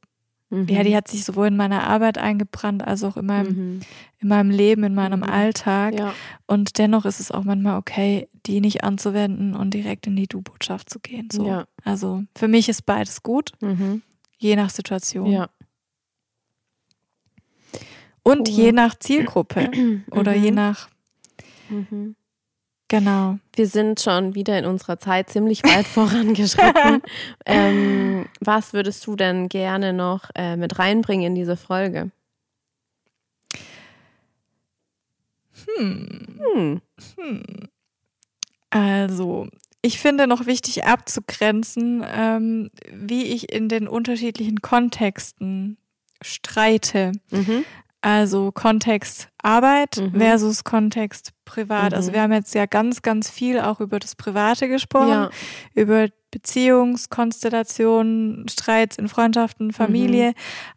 Mhm. 0.50 0.68
ja, 0.68 0.82
die 0.82 0.94
hat 0.94 1.08
sich 1.08 1.24
sowohl 1.24 1.46
in 1.46 1.56
meiner 1.56 1.84
Arbeit 1.86 2.18
eingebrannt, 2.18 2.86
als 2.86 3.04
auch 3.04 3.16
in 3.16 3.24
meinem, 3.24 3.48
Mhm. 3.76 3.80
in 4.18 4.28
meinem 4.28 4.50
Leben, 4.50 4.84
in 4.84 4.94
meinem 4.94 5.20
Mhm. 5.20 5.30
Alltag. 5.30 5.98
Ja. 5.98 6.12
Und 6.46 6.76
dennoch 6.76 7.06
ist 7.06 7.20
es 7.20 7.30
auch 7.30 7.44
manchmal 7.44 7.78
okay, 7.78 8.28
die 8.44 8.60
nicht 8.60 8.84
anzuwenden 8.84 9.54
und 9.54 9.72
direkt 9.72 10.06
in 10.08 10.14
die 10.16 10.26
Du-Botschaft 10.26 10.90
zu 10.90 10.98
gehen. 11.00 11.28
So. 11.32 11.46
Ja. 11.46 11.64
Also 11.84 12.24
für 12.36 12.48
mich 12.48 12.68
ist 12.68 12.84
beides 12.84 13.22
gut, 13.22 13.52
Mhm. 13.62 14.02
Je 14.42 14.56
nach 14.56 14.70
Situation. 14.70 15.26
Ja. 15.26 15.48
Und 18.24 18.48
Cool. 18.48 18.54
je 18.54 18.72
nach 18.72 18.94
Zielgruppe 18.98 19.70
oder 20.10 20.34
je 20.34 20.50
Mhm. 20.50 20.54
nach, 20.56 20.88
Mhm. 21.68 22.14
genau. 22.88 23.38
Wir 23.54 23.66
sind 23.66 24.00
schon 24.00 24.34
wieder 24.34 24.58
in 24.58 24.64
unserer 24.66 24.98
Zeit 24.98 25.30
ziemlich 25.30 25.62
weit 25.64 25.86
vorangeschritten. 25.98 27.02
ähm, 27.46 28.26
was 28.40 28.72
würdest 28.72 29.06
du 29.06 29.16
denn 29.16 29.48
gerne 29.48 29.92
noch 29.92 30.30
äh, 30.34 30.56
mit 30.56 30.78
reinbringen 30.78 31.26
in 31.28 31.34
diese 31.34 31.56
Folge? 31.56 32.10
Hm. 35.78 36.40
Hm. 36.54 36.80
Hm. 37.16 37.42
Also, 38.70 39.48
ich 39.82 39.98
finde 40.00 40.26
noch 40.26 40.46
wichtig 40.46 40.84
abzugrenzen, 40.84 42.04
ähm, 42.08 42.70
wie 42.92 43.24
ich 43.24 43.52
in 43.52 43.68
den 43.68 43.88
unterschiedlichen 43.88 44.62
Kontexten 44.62 45.76
streite. 46.22 47.12
Mhm. 47.30 47.64
Also 48.00 48.50
Kontext 48.52 49.28
Arbeit 49.42 49.96
Mhm. 49.98 50.18
versus 50.18 50.64
Kontext 50.64 51.30
Privat. 51.44 51.94
Also 51.94 52.10
Mhm. 52.10 52.14
wir 52.14 52.22
haben 52.22 52.32
jetzt 52.32 52.54
ja 52.54 52.66
ganz, 52.66 53.02
ganz 53.02 53.30
viel 53.30 53.60
auch 53.60 53.80
über 53.80 53.98
das 53.98 54.16
Private 54.16 54.68
gesprochen, 54.68 55.08
Ja. 55.10 55.30
über 55.74 56.08
Beziehungskonstellationen, 56.32 58.46
Streits 58.48 58.98
in 58.98 59.08
Freundschaften, 59.08 59.68
Mhm. 59.68 59.72
Familie. 59.72 60.34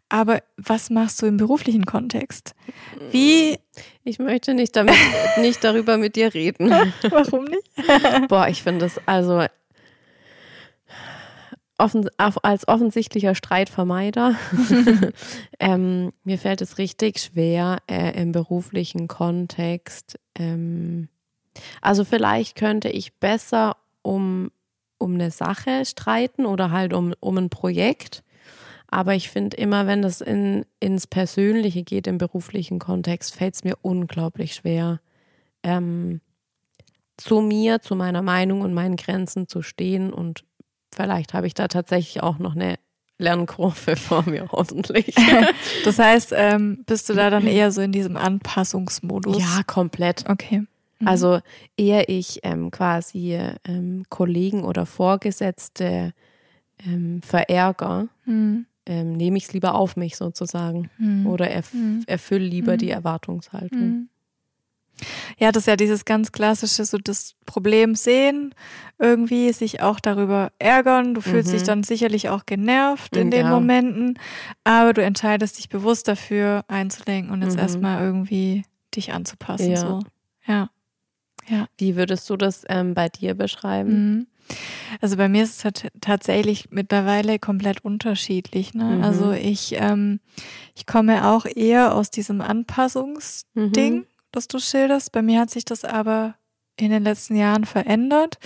Aber 0.08 0.40
was 0.56 0.88
machst 0.90 1.20
du 1.20 1.26
im 1.26 1.36
beruflichen 1.36 1.84
Kontext? 1.84 2.54
Wie, 3.10 3.58
Ich 4.04 4.20
möchte 4.20 4.54
nicht, 4.54 4.76
damit, 4.76 4.94
nicht 5.40 5.64
darüber 5.64 5.98
mit 5.98 6.14
dir 6.14 6.32
reden. 6.32 6.70
warum 7.10 7.44
nicht? 7.44 7.68
Boah, 8.28 8.46
ich 8.48 8.62
finde 8.62 8.84
das 8.86 9.00
also 9.06 9.44
offen, 11.78 12.08
als 12.16 12.68
offensichtlicher 12.68 13.34
Streitvermeider. 13.34 14.36
ähm, 15.60 16.10
mir 16.24 16.38
fällt 16.38 16.60
es 16.62 16.78
richtig 16.78 17.18
schwer 17.18 17.78
äh, 17.90 18.20
im 18.20 18.32
beruflichen 18.32 19.08
Kontext. 19.08 20.18
Ähm, 20.38 21.08
also 21.80 22.04
vielleicht 22.04 22.56
könnte 22.56 22.88
ich 22.88 23.14
besser 23.14 23.76
um, 24.02 24.50
um 24.98 25.14
eine 25.14 25.30
Sache 25.30 25.84
streiten 25.84 26.46
oder 26.46 26.70
halt 26.70 26.92
um, 26.92 27.14
um 27.20 27.36
ein 27.38 27.50
Projekt. 27.50 28.22
Aber 28.88 29.14
ich 29.14 29.30
finde 29.30 29.56
immer, 29.56 29.86
wenn 29.86 30.02
das 30.02 30.20
in, 30.20 30.64
ins 30.80 31.06
Persönliche 31.06 31.82
geht, 31.82 32.06
im 32.06 32.18
beruflichen 32.18 32.78
Kontext, 32.78 33.34
fällt 33.34 33.54
es 33.54 33.64
mir 33.64 33.76
unglaublich 33.82 34.54
schwer, 34.54 35.00
ähm, 35.62 36.20
zu 37.16 37.40
mir, 37.40 37.80
zu 37.80 37.96
meiner 37.96 38.22
Meinung 38.22 38.60
und 38.60 38.74
meinen 38.74 38.96
Grenzen 38.96 39.48
zu 39.48 39.62
stehen. 39.62 40.12
Und 40.12 40.44
vielleicht 40.94 41.34
habe 41.34 41.46
ich 41.46 41.54
da 41.54 41.68
tatsächlich 41.68 42.22
auch 42.22 42.38
noch 42.38 42.54
eine 42.54 42.76
Lernkurve 43.18 43.96
vor 43.96 44.22
mir, 44.26 44.48
hoffentlich. 44.52 45.14
das 45.84 45.98
heißt, 45.98 46.32
ähm, 46.36 46.84
bist 46.86 47.08
du 47.08 47.14
da 47.14 47.30
dann 47.30 47.46
eher 47.46 47.72
so 47.72 47.80
in 47.80 47.92
diesem 47.92 48.16
Anpassungsmodus? 48.16 49.38
Ja, 49.38 49.62
komplett. 49.66 50.28
Okay. 50.28 50.62
Mhm. 50.98 51.08
Also 51.08 51.40
eher 51.76 52.08
ich 52.08 52.40
ähm, 52.42 52.70
quasi 52.70 53.38
ähm, 53.64 54.04
Kollegen 54.08 54.64
oder 54.64 54.86
Vorgesetzte 54.86 56.12
ähm, 56.84 57.22
verärger, 57.22 58.08
mhm. 58.24 58.66
Ähm, 58.88 59.14
nehme 59.14 59.36
ich 59.36 59.46
es 59.46 59.52
lieber 59.52 59.74
auf 59.74 59.96
mich 59.96 60.16
sozusagen 60.16 60.90
mhm. 60.98 61.26
oder 61.26 61.50
erf 61.50 61.74
mhm. 61.74 62.04
erfülle 62.06 62.46
lieber 62.46 62.76
die 62.76 62.86
mhm. 62.86 62.92
Erwartungshaltung. 62.92 63.80
Mhm. 63.80 64.08
Ja, 65.38 65.52
das 65.52 65.64
ist 65.64 65.66
ja 65.66 65.76
dieses 65.76 66.04
ganz 66.04 66.32
klassische, 66.32 66.84
so 66.84 66.96
das 66.96 67.34
Problem 67.44 67.96
sehen, 67.96 68.54
irgendwie 68.98 69.52
sich 69.52 69.82
auch 69.82 70.00
darüber 70.00 70.52
ärgern. 70.58 71.14
Du 71.14 71.20
fühlst 71.20 71.52
dich 71.52 71.64
dann 71.64 71.82
sicherlich 71.82 72.28
auch 72.28 72.46
genervt 72.46 73.16
in 73.16 73.30
den 73.30 73.46
ja. 73.46 73.50
Momenten, 73.50 74.18
aber 74.64 74.94
du 74.94 75.02
entscheidest 75.02 75.58
dich 75.58 75.68
bewusst 75.68 76.08
dafür 76.08 76.64
einzulenken 76.68 77.32
und 77.32 77.42
jetzt 77.42 77.58
erstmal 77.58 78.00
irgendwie 78.02 78.64
dich 78.94 79.12
anzupassen. 79.12 79.72
Ja. 79.72 79.76
So. 79.76 80.02
Ja. 80.46 80.70
Ja. 81.48 81.68
Wie 81.78 81.96
würdest 81.96 82.28
du 82.30 82.36
das 82.36 82.64
ähm, 82.68 82.94
bei 82.94 83.08
dir 83.08 83.34
beschreiben? 83.34 83.90
Mhm. 83.90 84.26
Also 85.00 85.16
bei 85.16 85.28
mir 85.28 85.42
ist 85.42 85.64
es 85.64 85.72
tatsächlich 86.00 86.70
mittlerweile 86.70 87.38
komplett 87.38 87.84
unterschiedlich. 87.84 88.74
Ne? 88.74 88.84
Mhm. 88.84 89.04
Also 89.04 89.32
ich, 89.32 89.74
ähm, 89.78 90.20
ich 90.74 90.86
komme 90.86 91.26
auch 91.26 91.46
eher 91.46 91.94
aus 91.94 92.10
diesem 92.10 92.40
Anpassungsding, 92.40 93.94
mhm. 93.94 94.06
das 94.32 94.48
du 94.48 94.58
schilderst. 94.58 95.12
Bei 95.12 95.22
mir 95.22 95.40
hat 95.40 95.50
sich 95.50 95.64
das 95.64 95.84
aber 95.84 96.36
in 96.78 96.90
den 96.90 97.02
letzten 97.02 97.36
Jahren 97.36 97.64
verändert 97.64 98.38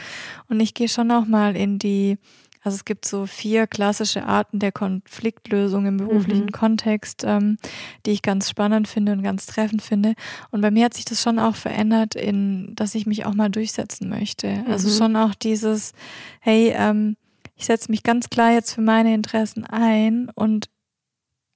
und 0.48 0.60
ich 0.60 0.74
gehe 0.74 0.88
schon 0.88 1.10
auch 1.10 1.26
mal 1.26 1.56
in 1.56 1.78
die 1.78 2.18
also 2.62 2.74
es 2.74 2.84
gibt 2.84 3.06
so 3.06 3.26
vier 3.26 3.66
klassische 3.66 4.24
Arten 4.24 4.58
der 4.58 4.72
Konfliktlösung 4.72 5.86
im 5.86 5.96
beruflichen 5.96 6.46
mhm. 6.46 6.52
Kontext, 6.52 7.24
ähm, 7.26 7.58
die 8.04 8.10
ich 8.10 8.22
ganz 8.22 8.50
spannend 8.50 8.86
finde 8.86 9.12
und 9.12 9.22
ganz 9.22 9.46
treffend 9.46 9.82
finde. 9.82 10.14
Und 10.50 10.60
bei 10.60 10.70
mir 10.70 10.84
hat 10.84 10.94
sich 10.94 11.04
das 11.04 11.22
schon 11.22 11.38
auch 11.38 11.56
verändert, 11.56 12.14
in, 12.14 12.74
dass 12.74 12.94
ich 12.94 13.06
mich 13.06 13.24
auch 13.24 13.34
mal 13.34 13.48
durchsetzen 13.48 14.08
möchte. 14.08 14.48
Also 14.48 14.62
mhm. 14.62 14.72
Also 14.80 15.04
schon 15.04 15.16
auch 15.16 15.34
dieses, 15.34 15.92
hey, 16.40 16.72
ähm, 16.74 17.16
ich 17.54 17.66
setze 17.66 17.90
mich 17.90 18.02
ganz 18.02 18.30
klar 18.30 18.52
jetzt 18.52 18.72
für 18.72 18.80
meine 18.80 19.12
Interessen 19.12 19.64
ein 19.64 20.30
und 20.34 20.70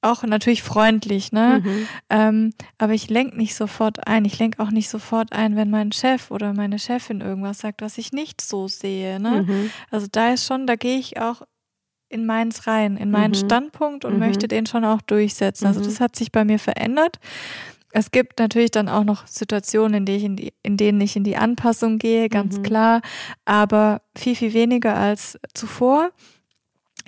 auch 0.05 0.23
natürlich 0.23 0.63
freundlich, 0.63 1.33
ne? 1.33 1.63
Mhm. 1.65 1.89
Ähm, 2.11 2.55
aber 2.79 2.93
ich 2.93 3.09
lenke 3.09 3.37
nicht 3.37 3.55
sofort 3.55 4.07
ein. 4.07 4.25
Ich 4.25 4.39
lenke 4.39 4.63
auch 4.63 4.71
nicht 4.71 4.89
sofort 4.89 5.33
ein, 5.33 5.57
wenn 5.57 5.71
mein 5.71 5.93
Chef 5.93 6.31
oder 6.31 6.53
meine 6.53 6.79
Chefin 6.79 7.21
irgendwas 7.21 7.59
sagt, 7.59 7.83
was 7.83 7.99
ich 7.99 8.13
nicht 8.13 8.41
so 8.41 8.69
sehe. 8.69 9.19
Ne? 9.21 9.45
Mhm. 9.47 9.71
Also 9.91 10.07
da 10.11 10.33
ist 10.33 10.47
schon, 10.47 10.67
da 10.67 10.77
gehe 10.77 10.99
ich 10.99 11.21
auch 11.21 11.43
in 12.09 12.27
meins 12.27 12.67
rein, 12.67 12.97
in 12.97 13.11
meinen 13.11 13.33
mhm. 13.33 13.47
Standpunkt 13.47 14.05
und 14.05 14.15
mhm. 14.15 14.21
möchte 14.21 14.47
den 14.47 14.67
schon 14.67 14.85
auch 14.85 15.03
durchsetzen. 15.03 15.67
Also 15.67 15.81
mhm. 15.81 15.85
das 15.85 16.01
hat 16.01 16.17
sich 16.17 16.31
bei 16.31 16.45
mir 16.45 16.59
verändert. 16.59 17.19
Es 17.91 18.11
gibt 18.11 18.39
natürlich 18.41 18.73
dann 18.73 18.89
auch 18.89 19.05
noch 19.05 19.27
Situationen, 19.27 19.99
in, 19.99 20.05
die 20.05 20.25
in, 20.25 20.37
die, 20.37 20.53
in 20.63 20.77
denen 20.77 21.01
ich 21.01 21.17
in 21.17 21.25
die 21.25 21.37
Anpassung 21.37 21.99
gehe, 21.99 22.29
ganz 22.29 22.59
mhm. 22.59 22.63
klar, 22.65 23.03
aber 23.45 24.03
viel, 24.17 24.35
viel 24.35 24.53
weniger 24.53 24.97
als 24.97 25.39
zuvor 25.55 26.11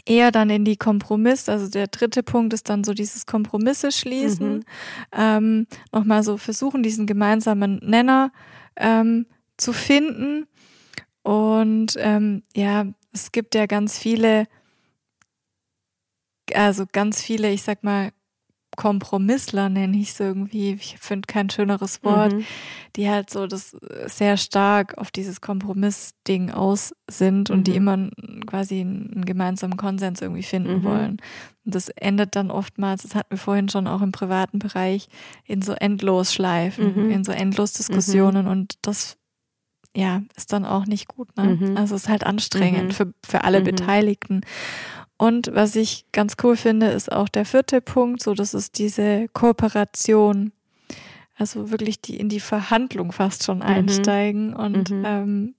eher 0.06 0.30
dann 0.30 0.50
in 0.50 0.64
die 0.64 0.76
Kompromiss. 0.76 1.48
Also 1.48 1.68
der 1.68 1.88
dritte 1.88 2.22
Punkt 2.22 2.52
ist 2.54 2.68
dann 2.68 2.84
so 2.84 2.94
dieses 2.94 3.26
Kompromisse 3.26 3.92
schließen. 3.92 4.58
Mhm. 4.58 4.64
Ähm, 5.12 5.66
Nochmal 5.92 6.22
so 6.22 6.36
versuchen, 6.36 6.82
diesen 6.82 7.06
gemeinsamen 7.06 7.80
Nenner 7.82 8.32
ähm, 8.76 9.26
zu 9.56 9.72
finden. 9.72 10.46
Und 11.22 11.94
ähm, 11.98 12.42
ja, 12.54 12.86
es 13.12 13.32
gibt 13.32 13.54
ja 13.54 13.66
ganz 13.66 13.98
viele, 13.98 14.46
also 16.54 16.84
ganz 16.90 17.20
viele, 17.22 17.50
ich 17.50 17.62
sag 17.62 17.82
mal, 17.82 18.12
Kompromissler 18.76 19.68
nenne 19.68 19.96
ich 19.96 20.10
es 20.10 20.20
irgendwie. 20.20 20.74
Ich 20.74 20.98
finde 20.98 21.26
kein 21.26 21.50
schöneres 21.50 22.04
Wort, 22.04 22.34
mhm. 22.34 22.44
die 22.94 23.08
halt 23.08 23.30
so 23.30 23.46
das 23.46 23.76
sehr 24.06 24.36
stark 24.36 24.96
auf 24.98 25.10
dieses 25.10 25.40
Kompromissding 25.40 26.50
aus 26.50 26.94
sind 27.10 27.50
und 27.50 27.60
mhm. 27.60 27.64
die 27.64 27.76
immer 27.76 28.10
quasi 28.46 28.80
einen 28.80 29.24
gemeinsamen 29.24 29.76
Konsens 29.76 30.20
irgendwie 30.20 30.42
finden 30.42 30.78
mhm. 30.78 30.84
wollen. 30.84 31.16
Und 31.64 31.74
das 31.74 31.88
endet 31.88 32.36
dann 32.36 32.50
oftmals, 32.50 33.02
das 33.02 33.14
hatten 33.14 33.30
wir 33.30 33.38
vorhin 33.38 33.68
schon 33.68 33.86
auch 33.86 34.02
im 34.02 34.12
privaten 34.12 34.58
Bereich, 34.58 35.08
in 35.44 35.62
so 35.62 35.72
Endlosschleifen, 35.72 37.06
mhm. 37.06 37.10
in 37.10 37.24
so 37.24 37.32
Endlosdiskussionen 37.32 38.44
mhm. 38.44 38.50
und 38.50 38.74
das 38.82 39.16
ja, 39.96 40.22
ist 40.36 40.52
dann 40.52 40.66
auch 40.66 40.84
nicht 40.84 41.08
gut. 41.08 41.34
Ne? 41.38 41.56
Mhm. 41.58 41.76
Also 41.76 41.94
es 41.94 42.02
ist 42.02 42.08
halt 42.08 42.24
anstrengend 42.24 42.92
für, 42.92 43.14
für 43.24 43.44
alle 43.44 43.62
Beteiligten. 43.62 44.42
Und 45.18 45.50
was 45.54 45.76
ich 45.76 46.04
ganz 46.12 46.36
cool 46.42 46.56
finde, 46.56 46.88
ist 46.88 47.10
auch 47.10 47.28
der 47.28 47.46
vierte 47.46 47.80
Punkt, 47.80 48.22
so 48.22 48.34
das 48.34 48.52
ist 48.52 48.78
diese 48.78 49.28
Kooperation. 49.28 50.52
Also 51.36 51.70
wirklich 51.70 52.00
die 52.00 52.16
in 52.16 52.28
die 52.28 52.40
Verhandlung 52.40 53.12
fast 53.12 53.44
schon 53.44 53.58
mhm. 53.58 53.64
einsteigen 53.64 54.54
und 54.54 54.90
mhm. 54.90 55.04
ähm, 55.06 55.54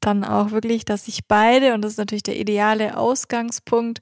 dann 0.00 0.24
auch 0.24 0.50
wirklich, 0.50 0.84
dass 0.84 1.06
sich 1.06 1.26
beide, 1.26 1.74
und 1.74 1.82
das 1.82 1.92
ist 1.92 1.98
natürlich 1.98 2.22
der 2.22 2.38
ideale 2.38 2.96
Ausgangspunkt, 2.96 4.00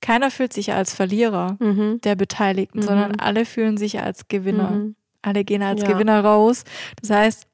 keiner 0.00 0.30
fühlt 0.30 0.52
sich 0.52 0.72
als 0.72 0.94
Verlierer 0.94 1.56
mhm. 1.60 2.00
der 2.02 2.16
Beteiligten, 2.16 2.82
sondern 2.82 3.12
mhm. 3.12 3.20
alle 3.20 3.44
fühlen 3.44 3.76
sich 3.76 4.00
als 4.00 4.28
Gewinner. 4.28 4.70
Mhm. 4.70 4.96
Alle 5.22 5.44
gehen 5.44 5.62
als 5.62 5.82
ja. 5.82 5.88
Gewinner 5.88 6.24
raus. 6.24 6.64
Das 7.02 7.10
heißt, 7.10 7.46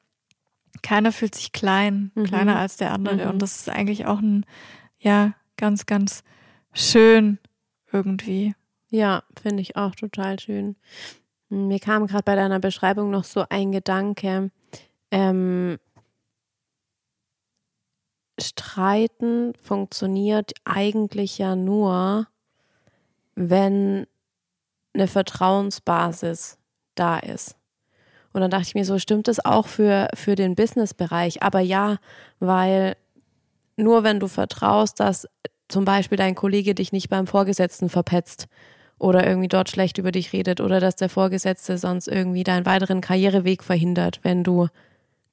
keiner 0.83 1.11
fühlt 1.11 1.35
sich 1.35 1.51
klein, 1.51 2.13
kleiner 2.25 2.57
als 2.59 2.77
der 2.77 2.93
andere. 2.93 3.29
Und 3.29 3.43
das 3.43 3.57
ist 3.57 3.69
eigentlich 3.69 4.07
auch 4.07 4.21
ein, 4.21 4.47
ja, 5.01 5.33
ganz, 5.57 5.87
ganz 5.87 6.23
schön 6.77 7.39
irgendwie. 7.93 8.55
Ja, 8.91 9.23
finde 9.41 9.63
ich 9.63 9.77
auch 9.77 9.95
total 9.95 10.39
schön. 10.39 10.77
Mir 11.49 11.81
kam 11.81 12.07
gerade 12.07 12.25
bei 12.25 12.37
deiner 12.37 12.61
Beschreibung 12.61 13.11
noch 13.11 13.25
so 13.25 13.45
ein 13.49 13.73
Gedanke. 13.73 14.51
Ähm, 15.11 15.79
Streiten 18.41 19.55
funktioniert 19.63 20.53
eigentlich 20.65 21.39
ja 21.39 21.57
nur, 21.57 22.27
wenn 23.35 24.07
eine 24.93 25.09
Vertrauensbasis 25.09 26.59
da 26.95 27.19
ist. 27.19 27.57
Und 28.33 28.43
dann 28.43 28.51
dachte 28.51 28.67
ich 28.67 28.75
mir 28.75 28.85
so, 28.85 28.99
stimmt 28.99 29.29
das 29.29 29.43
auch 29.45 29.67
für, 29.67 30.09
für 30.15 30.35
den 30.35 30.55
Businessbereich? 30.55 31.43
Aber 31.43 31.61
ja, 31.61 31.99
weil 32.39 32.97
nur 33.77 34.05
wenn 34.05 34.21
du 34.21 34.29
vertraust, 34.29 35.01
dass 35.01 35.27
zum 35.69 35.85
Beispiel 35.85 36.19
dein 36.19 36.35
Kollege 36.35 36.75
dich 36.75 36.93
nicht 36.93 37.09
beim 37.09 37.27
Vorgesetzten 37.27 37.89
verpetzt 37.89 38.47
oder 38.99 39.27
irgendwie 39.27 39.49
dort 39.49 39.69
schlecht 39.69 39.99
über 39.99 40.13
dich 40.13 40.33
redet 40.33 40.61
oder 40.61 40.81
dass 40.81 40.97
der 40.97 41.09
Vorgesetzte 41.09 41.79
sonst 41.79 42.09
irgendwie 42.09 42.45
deinen 42.45 42.67
weiteren 42.67 43.01
Karriereweg 43.01 43.63
verhindert, 43.63 44.21
wenn 44.23 44.45
du 44.45 44.69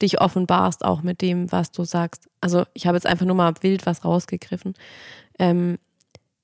dich 0.01 0.19
offenbarst, 0.19 0.83
auch 0.83 1.01
mit 1.01 1.21
dem, 1.21 1.51
was 1.51 1.71
du 1.71 1.83
sagst. 1.83 2.27
Also 2.41 2.65
ich 2.73 2.87
habe 2.87 2.97
jetzt 2.97 3.05
einfach 3.05 3.25
nur 3.25 3.35
mal 3.35 3.53
wild 3.61 3.85
was 3.85 4.03
rausgegriffen. 4.03 4.73
Ähm, 5.39 5.77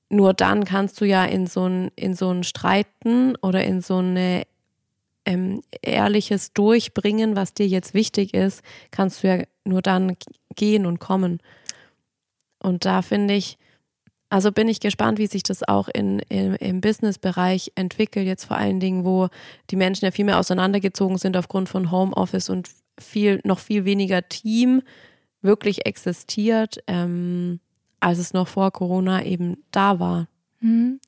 nur 0.09 0.33
dann 0.33 0.65
kannst 0.65 0.99
du 1.01 1.05
ja 1.05 1.25
in 1.25 1.45
so 1.45 1.67
ein, 1.67 1.91
in 1.95 2.15
so 2.15 2.41
Streiten 2.43 3.35
oder 3.37 3.63
in 3.63 3.81
so 3.81 3.99
ein 3.99 4.43
ähm, 5.25 5.61
ehrliches 5.81 6.53
Durchbringen, 6.53 7.35
was 7.35 7.53
dir 7.53 7.67
jetzt 7.67 7.93
wichtig 7.93 8.33
ist, 8.33 8.63
kannst 8.91 9.23
du 9.23 9.27
ja 9.27 9.43
nur 9.65 9.81
dann 9.81 10.15
gehen 10.55 10.85
und 10.85 10.99
kommen. 10.99 11.39
Und 12.59 12.85
da 12.85 13.01
finde 13.01 13.35
ich, 13.35 13.57
also 14.29 14.51
bin 14.51 14.67
ich 14.67 14.79
gespannt, 14.79 15.17
wie 15.17 15.27
sich 15.27 15.43
das 15.43 15.67
auch 15.67 15.87
in, 15.87 16.19
in, 16.29 16.55
im 16.55 16.81
Business-Bereich 16.81 17.71
entwickelt, 17.75 18.27
jetzt 18.27 18.45
vor 18.45 18.57
allen 18.57 18.79
Dingen, 18.79 19.03
wo 19.03 19.29
die 19.71 19.75
Menschen 19.75 20.05
ja 20.05 20.11
viel 20.11 20.25
mehr 20.25 20.39
auseinandergezogen 20.39 21.17
sind 21.17 21.35
aufgrund 21.35 21.67
von 21.67 21.91
Homeoffice 21.91 22.49
und 22.49 22.69
viel, 22.99 23.41
noch 23.43 23.59
viel 23.59 23.85
weniger 23.85 24.27
Team 24.27 24.83
wirklich 25.41 25.85
existiert, 25.85 26.79
ähm, 26.87 27.59
als 27.99 28.19
es 28.19 28.33
noch 28.33 28.47
vor 28.47 28.71
Corona 28.71 29.23
eben 29.23 29.63
da 29.71 29.99
war. 29.99 30.27
Mhm. 30.59 30.99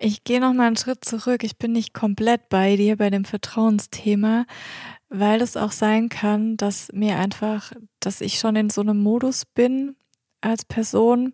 Ich 0.00 0.24
gehe 0.24 0.40
noch 0.40 0.52
mal 0.52 0.66
einen 0.66 0.76
Schritt 0.76 1.04
zurück. 1.04 1.44
Ich 1.44 1.56
bin 1.56 1.72
nicht 1.72 1.94
komplett 1.94 2.48
bei 2.48 2.76
dir 2.76 2.96
bei 2.96 3.10
dem 3.10 3.24
Vertrauensthema, 3.24 4.46
weil 5.08 5.40
es 5.40 5.56
auch 5.56 5.72
sein 5.72 6.08
kann, 6.08 6.56
dass 6.56 6.90
mir 6.92 7.16
einfach, 7.18 7.72
dass 8.00 8.20
ich 8.20 8.38
schon 8.38 8.56
in 8.56 8.70
so 8.70 8.80
einem 8.80 9.02
Modus 9.02 9.44
bin, 9.44 9.96
als 10.44 10.64
Person, 10.64 11.32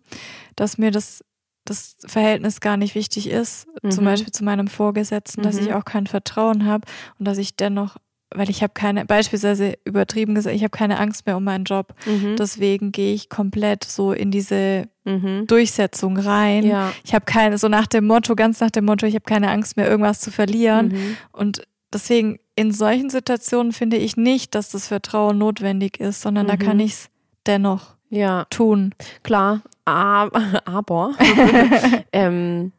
dass 0.55 0.77
mir 0.77 0.91
das, 0.91 1.23
das 1.65 1.97
Verhältnis 2.05 2.59
gar 2.61 2.77
nicht 2.77 2.95
wichtig 2.95 3.29
ist, 3.29 3.67
mhm. 3.81 3.91
zum 3.91 4.05
Beispiel 4.05 4.31
zu 4.31 4.43
meinem 4.43 4.67
Vorgesetzten, 4.67 5.41
mhm. 5.41 5.45
dass 5.45 5.57
ich 5.57 5.69
mhm. 5.69 5.73
auch 5.73 5.85
kein 5.85 6.07
Vertrauen 6.07 6.65
habe 6.65 6.87
und 7.19 7.25
dass 7.25 7.37
ich 7.37 7.55
dennoch 7.55 7.97
weil 8.33 8.49
ich 8.49 8.63
habe 8.63 8.73
keine, 8.73 9.05
beispielsweise 9.05 9.73
übertrieben 9.83 10.35
gesagt, 10.35 10.55
ich 10.55 10.63
habe 10.63 10.71
keine 10.71 10.99
Angst 10.99 11.25
mehr 11.25 11.35
um 11.35 11.43
meinen 11.43 11.65
Job. 11.65 11.93
Mhm. 12.05 12.37
Deswegen 12.37 12.91
gehe 12.91 13.13
ich 13.13 13.29
komplett 13.29 13.83
so 13.83 14.13
in 14.13 14.31
diese 14.31 14.87
mhm. 15.03 15.47
Durchsetzung 15.47 16.17
rein. 16.17 16.65
Ja. 16.65 16.93
Ich 17.03 17.13
habe 17.13 17.25
keine, 17.25 17.57
so 17.57 17.67
nach 17.67 17.87
dem 17.87 18.07
Motto, 18.07 18.35
ganz 18.35 18.61
nach 18.61 18.71
dem 18.71 18.85
Motto, 18.85 19.05
ich 19.05 19.15
habe 19.15 19.25
keine 19.25 19.51
Angst 19.51 19.75
mehr, 19.75 19.87
irgendwas 19.87 20.21
zu 20.21 20.31
verlieren. 20.31 20.87
Mhm. 20.87 21.17
Und 21.33 21.67
deswegen 21.93 22.39
in 22.55 22.71
solchen 22.71 23.09
Situationen 23.09 23.73
finde 23.73 23.97
ich 23.97 24.15
nicht, 24.15 24.55
dass 24.55 24.69
das 24.69 24.87
Vertrauen 24.87 25.37
notwendig 25.37 25.99
ist, 25.99 26.21
sondern 26.21 26.47
da 26.47 26.55
kann 26.55 26.77
mhm. 26.77 26.83
ich 26.83 26.93
es 26.93 27.09
dennoch 27.45 27.95
ja, 28.11 28.45
tun. 28.49 28.93
klar. 29.23 29.61
Aber, 29.85 30.61
aber 30.65 31.15
ähm, 32.13 32.71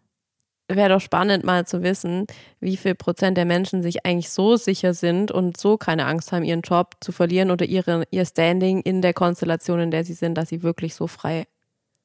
wäre 0.69 0.89
doch 0.89 1.01
spannend 1.01 1.45
mal 1.45 1.67
zu 1.67 1.83
wissen, 1.83 2.27
wie 2.61 2.77
viel 2.77 2.95
Prozent 2.95 3.37
der 3.37 3.45
Menschen 3.45 3.83
sich 3.83 4.07
eigentlich 4.07 4.31
so 4.31 4.57
sicher 4.57 4.95
sind 4.95 5.33
und 5.33 5.57
so 5.57 5.77
keine 5.77 6.07
Angst 6.07 6.31
haben, 6.31 6.45
ihren 6.45 6.63
Job 6.63 6.95
zu 7.01 7.11
verlieren 7.11 7.51
oder 7.51 7.67
ihre, 7.67 8.05
ihr 8.13 8.25
Standing 8.25 8.81
in 8.83 9.03
der 9.03 9.15
Konstellation, 9.15 9.81
in 9.81 9.91
der 9.91 10.05
sie 10.05 10.15
sind, 10.15 10.37
dass 10.37 10.49
sie 10.49 10.63
wirklich 10.63 10.95
so 10.95 11.09
frei, 11.09 11.47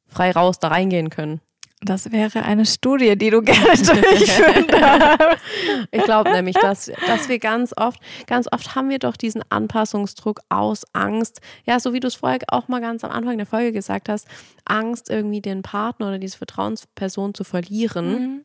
frei 0.08 0.32
raus 0.32 0.60
da 0.60 0.70
reingehen 0.70 1.12
können. 1.12 1.40
Das 1.82 2.12
wäre 2.12 2.44
eine 2.44 2.66
Studie, 2.66 3.16
die 3.16 3.30
du 3.30 3.42
gerne 3.44 3.78
durchführen 3.78 4.68
darfst. 4.68 5.46
Ich 5.92 6.04
glaube 6.04 6.32
nämlich, 6.32 6.56
dass, 6.56 6.92
dass 7.06 7.30
wir 7.30 7.38
ganz 7.38 7.74
oft, 7.78 8.00
ganz 8.26 8.48
oft 8.52 8.76
haben 8.76 8.90
wir 8.90 9.00
doch 9.00 9.16
diesen 9.16 9.44
Anpassungsdruck 9.50 10.42
aus 10.50 10.86
Angst. 10.94 11.40
Ja, 11.66 11.80
so 11.80 11.94
wie 11.94 12.00
du 12.00 12.08
es 12.08 12.16
vorher 12.16 12.40
auch 12.48 12.68
mal 12.68 12.82
ganz 12.82 13.04
am 13.04 13.12
Anfang 13.12 13.38
der 13.38 13.46
Folge 13.46 13.74
gesagt 13.74 14.10
hast, 14.10 14.28
Angst, 14.66 15.10
irgendwie 15.10 15.42
den 15.42 15.62
Partner 15.62 16.08
oder 16.08 16.20
diese 16.20 16.38
Vertrauensperson 16.38 17.36
zu 17.36 17.44
verlieren. 17.44 18.44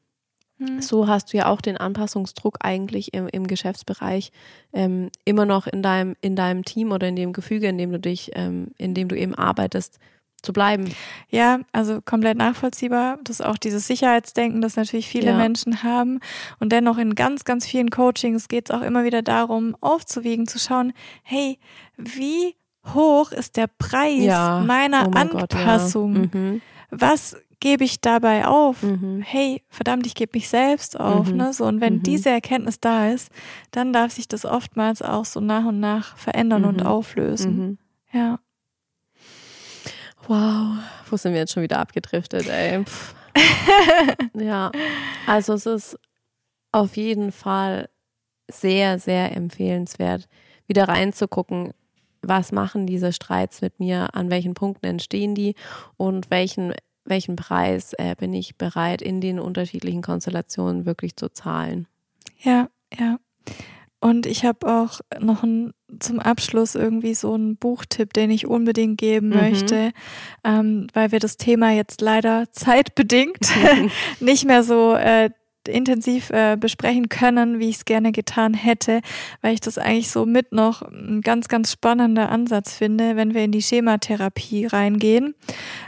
Mhm. 0.59 0.81
So 0.81 1.09
hast 1.09 1.33
du 1.33 1.39
ja 1.39 1.47
auch 1.47 1.61
den 1.61 1.77
Anpassungsdruck 1.77 2.59
eigentlich 2.61 3.15
im, 3.15 3.29
im 3.29 3.47
Geschäftsbereich 3.47 4.31
ähm, 4.73 5.11
immer 5.25 5.47
noch 5.47 5.67
in 5.67 5.83
deinem, 5.83 6.17
in 6.21 6.37
deinem 6.37 6.65
Team 6.65 6.93
oder 6.93 7.09
in 7.09 7.17
dem 7.17 7.33
Gefüge, 7.33 7.69
in 7.69 7.79
dem 7.79 7.93
du 7.93 7.99
dich, 7.99 8.31
ähm, 8.35 8.69
in 8.77 8.95
dem 8.95 9.09
du 9.09 9.17
eben 9.17 9.35
arbeitest, 9.35 9.99
zu 10.43 10.53
bleiben. 10.53 10.93
Ja, 11.29 11.61
also 11.73 12.01
komplett 12.03 12.37
nachvollziehbar. 12.37 13.19
Das 13.25 13.41
ist 13.41 13.47
auch 13.47 13.57
dieses 13.59 13.87
Sicherheitsdenken, 13.87 14.61
das 14.61 14.77
natürlich 14.77 15.09
viele 15.09 15.29
Ja. 15.31 15.37
Menschen 15.37 15.83
haben. 15.83 16.19
Und 16.59 16.73
dennoch 16.73 16.99
in 16.99 17.15
ganz, 17.15 17.45
ganz 17.45 17.67
vielen 17.67 17.91
Coachings 17.91 18.49
geht 18.49 18.69
es 18.69 18.75
auch 18.77 18.83
immer 18.83 19.05
wieder 19.05 19.23
darum, 19.23 19.77
aufzuwiegen, 19.81 20.47
zu 20.47 20.59
schauen, 20.59 20.93
hey, 21.23 21.59
wie 21.97 22.57
hoch 22.93 23.31
ist 23.33 23.57
der 23.57 23.69
Preis 23.69 24.27
meiner 24.67 25.07
oh 25.07 25.11
mein 25.11 25.29
Gott, 25.31 25.53
ja. 25.55 25.61
Anpassung? 25.61 26.31
Mhm. 26.33 26.61
Was 26.91 27.37
gebe 27.61 27.85
ich 27.85 28.01
dabei 28.01 28.45
auf? 28.49 28.83
Mhm. 28.83 29.23
Hey, 29.25 29.63
verdammt, 29.69 30.05
ich 30.07 30.17
gebe 30.17 30.33
mich 30.35 30.49
selbst 30.49 30.99
auf. 30.99 31.31
Mhm. 31.31 31.37
Ne? 31.37 31.53
So, 31.53 31.65
und 31.67 31.81
wenn 31.81 31.99
Mhm. 31.99 32.03
diese 32.03 32.31
Erkenntnis 32.31 32.81
da 32.81 33.09
ist, 33.09 33.31
dann 33.71 33.93
darf 33.93 34.11
sich 34.11 34.27
das 34.27 34.45
oftmals 34.45 35.01
auch 35.01 35.25
so 35.25 35.39
nach 35.39 35.65
und 35.67 35.79
nach 35.79 36.17
verändern 36.17 36.65
und 36.65 36.81
Mhm. 36.81 36.87
auflösen. 36.87 37.57
Mhm. 37.57 37.79
Ja. 38.19 38.41
Wow, 40.29 40.79
wo 41.11 41.17
sind 41.17 41.33
wir 41.33 41.41
jetzt 41.41 41.53
schon 41.53 41.63
wieder 41.63 41.79
abgedriftet, 41.79 42.49
ey? 42.49 42.85
Ja, 44.35 44.71
also 45.27 45.55
es 45.55 45.67
ist 45.67 45.99
auf 46.71 46.97
jeden 46.97 47.33
Fall 47.33 47.89
sehr, 48.51 48.99
sehr 48.99 49.37
empfehlenswert, 49.37 50.29
wieder 50.67 50.89
reinzugucken, 50.89 51.73
was 52.23 52.53
machen 52.53 52.87
diese 52.87 53.13
Streits 53.13 53.61
mit 53.61 53.81
mir, 53.81 54.15
an 54.15 54.31
welchen 54.31 54.55
Punkten 54.55 54.87
entstehen 54.87 55.35
die 55.35 55.55
und 55.97 56.31
welchen, 56.31 56.73
welchen 57.05 57.37
Preis 57.37 57.95
äh, 57.95 58.15
bin 58.17 58.33
ich 58.33 58.57
bereit, 58.57 59.03
in 59.03 59.21
den 59.21 59.39
unterschiedlichen 59.41 60.03
Konstellationen 60.03 60.87
wirklich 60.87 61.17
zu 61.17 61.31
zahlen. 61.31 61.89
Ja, 62.39 62.69
ja. 62.99 63.19
Und 64.03 64.27
ich 64.27 64.45
habe 64.45 64.67
auch 64.67 65.01
noch 65.21 65.45
ein, 65.45 65.73
zum 66.01 66.19
Abschluss 66.19 66.75
irgendwie 66.75 67.15
so 67.15 67.35
einen 67.35 67.57
Buchtipp, 67.57 68.13
den 68.13 68.33
ich 68.33 68.49
unbedingt 68.49 68.99
geben 68.99 69.29
Mhm. 69.29 69.35
möchte, 69.37 69.93
ähm, 70.43 70.89
weil 70.93 71.13
wir 71.13 71.21
das 71.21 71.37
Thema 71.37 71.71
jetzt 71.71 72.01
leider 72.01 72.51
zeitbedingt 72.51 73.39
nicht 74.21 74.45
mehr 74.45 74.65
so 74.65 74.95
äh, 74.95 75.31
intensiv 75.69 76.31
äh, 76.31 76.57
besprechen 76.59 77.09
können, 77.09 77.59
wie 77.59 77.69
ich 77.69 77.77
es 77.77 77.85
gerne 77.85 78.13
getan 78.13 78.55
hätte, 78.55 79.01
weil 79.41 79.55
ich 79.55 79.61
das 79.61 79.79
eigentlich 79.79 80.11
so 80.11 80.27
mit 80.27 80.53
noch 80.53 80.83
ein 80.83 81.21
ganz, 81.21 81.49
ganz 81.49 81.73
spannender 81.73 82.31
Ansatz 82.31 82.75
finde, 82.75 83.17
wenn 83.17 83.35
wir 83.35 83.45
in 83.45 83.53
die 83.53 83.63
Schematherapie 83.63 84.67
reingehen. 84.67 85.35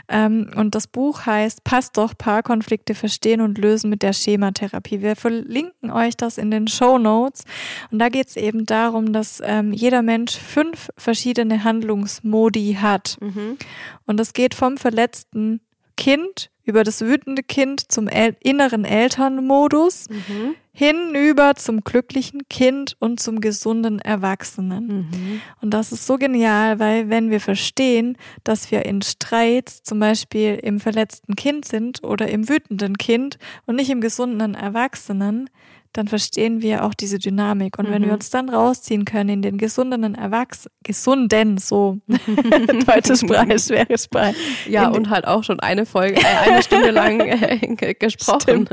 Ähm, 0.07 0.51
und 0.55 0.75
das 0.75 0.87
Buch 0.87 1.25
heißt 1.25 1.63
Passt 1.63 1.97
doch 1.97 2.17
Paarkonflikte 2.17 2.95
verstehen 2.95 3.41
und 3.41 3.57
lösen 3.57 3.89
mit 3.89 4.01
der 4.01 4.13
Schematherapie. 4.13 5.01
Wir 5.01 5.15
verlinken 5.15 5.91
euch 5.91 6.15
das 6.15 6.37
in 6.37 6.51
den 6.51 6.67
Show 6.67 6.97
Notes. 6.97 7.43
Und 7.91 7.99
da 7.99 8.09
geht 8.09 8.27
es 8.27 8.35
eben 8.35 8.65
darum, 8.65 9.13
dass 9.13 9.41
ähm, 9.43 9.73
jeder 9.73 10.01
Mensch 10.01 10.37
fünf 10.37 10.89
verschiedene 10.97 11.63
Handlungsmodi 11.63 12.77
hat. 12.81 13.17
Mhm. 13.21 13.57
Und 14.05 14.17
das 14.19 14.33
geht 14.33 14.53
vom 14.53 14.77
verletzten 14.77 15.61
Kind 15.97 16.49
über 16.65 16.83
das 16.83 17.01
wütende 17.01 17.43
Kind 17.43 17.91
zum 17.91 18.07
El 18.07 18.35
inneren 18.41 18.85
Elternmodus 18.85 20.07
Mhm. 20.09 20.55
hinüber 20.71 21.55
zum 21.55 21.83
glücklichen 21.85 22.41
Kind 22.49 22.97
und 22.99 23.19
zum 23.19 23.39
gesunden 23.39 23.99
Erwachsenen. 23.99 24.87
Mhm. 24.87 25.41
Und 25.61 25.73
das 25.73 25.91
ist 25.93 26.05
so 26.05 26.17
genial, 26.17 26.79
weil 26.79 27.09
wenn 27.09 27.29
wir 27.29 27.39
verstehen, 27.39 28.17
dass 28.43 28.71
wir 28.71 28.85
in 28.85 29.01
Streits 29.01 29.83
zum 29.83 29.99
Beispiel 29.99 30.59
im 30.61 30.79
verletzten 30.81 31.35
Kind 31.35 31.65
sind 31.65 32.03
oder 32.03 32.27
im 32.27 32.49
wütenden 32.49 32.97
Kind 32.97 33.37
und 33.65 33.75
nicht 33.77 33.89
im 33.89 34.01
gesunden 34.01 34.53
Erwachsenen, 34.55 35.49
dann 35.97 36.07
verstehen 36.07 36.61
wir 36.61 36.83
auch 36.83 36.93
diese 36.93 37.19
Dynamik. 37.19 37.79
Und 37.79 37.89
wenn 37.89 38.01
Mhm. 38.01 38.05
wir 38.07 38.13
uns 38.13 38.29
dann 38.29 38.49
rausziehen 38.49 39.05
können 39.05 39.29
in 39.29 39.41
den 39.41 39.57
gesunden 39.57 40.15
Erwachsenen, 40.15 40.73
gesunden, 40.83 41.57
so, 41.57 41.99
deutsche 42.85 43.15
Sprache, 43.17 43.57
schwere 43.59 43.97
Sprache. 43.97 44.35
Ja, 44.69 44.89
und 44.89 45.09
halt 45.09 45.25
auch 45.27 45.43
schon 45.43 45.59
eine 45.59 45.85
Folge, 45.85 46.19
äh, 46.21 46.49
eine 46.49 46.61
Stunde 46.63 46.91
lang 46.91 47.19
äh, 47.21 47.57
ge- 47.75 47.93
gesprochen. 47.93 48.67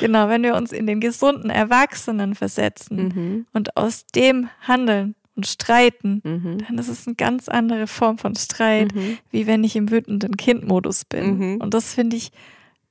Genau, 0.00 0.28
wenn 0.28 0.42
wir 0.42 0.54
uns 0.54 0.72
in 0.72 0.86
den 0.86 1.00
gesunden 1.00 1.50
Erwachsenen 1.50 2.34
versetzen 2.34 3.12
Mhm. 3.14 3.46
und 3.52 3.76
aus 3.76 4.04
dem 4.14 4.48
handeln 4.60 5.14
und 5.36 5.46
streiten, 5.46 6.20
Mhm. 6.24 6.58
dann 6.66 6.78
ist 6.78 6.88
es 6.88 7.06
eine 7.06 7.16
ganz 7.16 7.48
andere 7.48 7.86
Form 7.86 8.18
von 8.18 8.34
Streit, 8.36 8.94
Mhm. 8.94 9.18
wie 9.30 9.46
wenn 9.46 9.64
ich 9.64 9.76
im 9.76 9.90
wütenden 9.90 10.36
Kindmodus 10.36 11.04
bin. 11.04 11.38
Mhm. 11.38 11.56
Und 11.60 11.72
das 11.74 11.94
finde 11.94 12.16
ich, 12.16 12.30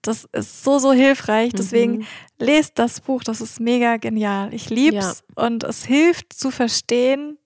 das 0.01 0.25
ist 0.31 0.63
so, 0.63 0.79
so 0.79 0.91
hilfreich. 0.93 1.51
Deswegen 1.53 1.97
Mhm. 1.99 2.05
lest 2.39 2.79
das 2.79 3.01
Buch, 3.01 3.23
das 3.23 3.41
ist 3.41 3.59
mega 3.59 3.97
genial. 3.97 4.53
Ich 4.53 4.69
lieb's 4.69 5.23
und 5.35 5.63
es 5.63 5.85
hilft 5.85 6.33
zu 6.33 6.51
verstehen, 6.51 7.37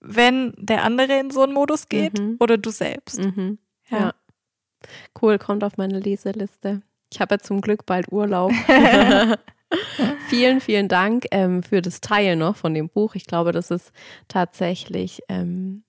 wenn 0.00 0.52
der 0.56 0.84
andere 0.84 1.18
in 1.18 1.30
so 1.30 1.42
einen 1.42 1.52
Modus 1.54 1.88
geht 1.88 2.18
Mhm. 2.18 2.36
oder 2.40 2.56
du 2.58 2.70
selbst. 2.70 3.18
Mhm. 3.18 3.58
Ja. 3.90 3.98
Ja. 3.98 4.14
Cool, 5.20 5.38
kommt 5.38 5.64
auf 5.64 5.76
meine 5.76 5.98
Leseliste. 5.98 6.82
Ich 7.12 7.20
habe 7.20 7.34
ja 7.34 7.38
zum 7.40 7.60
Glück 7.60 7.84
bald 7.86 8.10
Urlaub. 8.12 8.52
vielen, 10.28 10.60
vielen 10.60 10.88
Dank 10.88 11.24
ähm, 11.30 11.62
für 11.62 11.82
das 11.82 12.00
Teilen 12.00 12.38
noch 12.38 12.56
von 12.56 12.74
dem 12.74 12.88
Buch. 12.88 13.14
Ich 13.14 13.26
glaube, 13.26 13.52
das 13.52 13.70
ist 13.70 13.92
tatsächlich 14.28 15.20
ähm, 15.28 15.82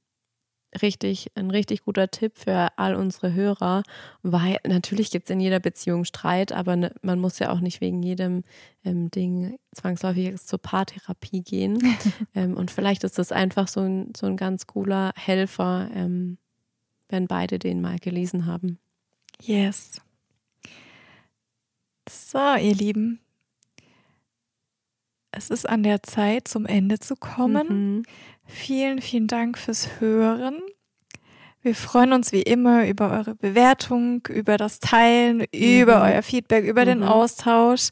richtig, 0.81 1.31
ein 1.35 1.49
richtig 1.51 1.83
guter 1.83 2.09
Tipp 2.11 2.33
für 2.37 2.69
all 2.77 2.95
unsere 2.95 3.33
Hörer, 3.33 3.83
weil 4.21 4.57
natürlich 4.67 5.11
gibt 5.11 5.29
es 5.29 5.33
in 5.33 5.39
jeder 5.39 5.59
Beziehung 5.59 6.05
Streit, 6.05 6.51
aber 6.51 6.75
ne, 6.75 6.93
man 7.01 7.19
muss 7.19 7.39
ja 7.39 7.51
auch 7.51 7.59
nicht 7.59 7.81
wegen 7.81 8.03
jedem 8.03 8.43
ähm, 8.83 9.09
Ding 9.11 9.57
zwangsläufig 9.73 10.37
zur 10.37 10.59
Paartherapie 10.59 11.41
gehen. 11.41 11.97
ähm, 12.35 12.55
und 12.55 12.71
vielleicht 12.71 13.03
ist 13.03 13.17
das 13.17 13.31
einfach 13.31 13.67
so 13.67 13.81
ein, 13.81 14.13
so 14.15 14.27
ein 14.27 14.37
ganz 14.37 14.67
cooler 14.67 15.11
Helfer, 15.15 15.89
ähm, 15.93 16.37
wenn 17.09 17.27
beide 17.27 17.57
den 17.57 17.81
mal 17.81 17.97
gelesen 17.97 18.45
haben. 18.45 18.77
Yes. 19.41 20.01
So, 22.07 22.55
ihr 22.59 22.75
Lieben. 22.75 23.19
Es 25.31 25.49
ist 25.49 25.69
an 25.69 25.83
der 25.83 26.01
Zeit, 26.03 26.47
zum 26.47 26.65
Ende 26.65 26.99
zu 26.99 27.15
kommen. 27.15 27.97
Mhm. 27.97 28.03
Vielen, 28.51 29.01
vielen 29.01 29.27
Dank 29.27 29.57
fürs 29.57 29.99
Hören. 29.99 30.59
Wir 31.61 31.75
freuen 31.75 32.13
uns 32.13 32.31
wie 32.31 32.41
immer 32.41 32.87
über 32.87 33.11
eure 33.11 33.35
Bewertung, 33.35 34.21
über 34.29 34.57
das 34.57 34.79
Teilen, 34.79 35.43
über 35.53 36.01
euer 36.01 36.21
Feedback, 36.23 36.65
über 36.65 36.85
den 36.85 36.99
Mhm. 36.99 37.05
Austausch. 37.07 37.89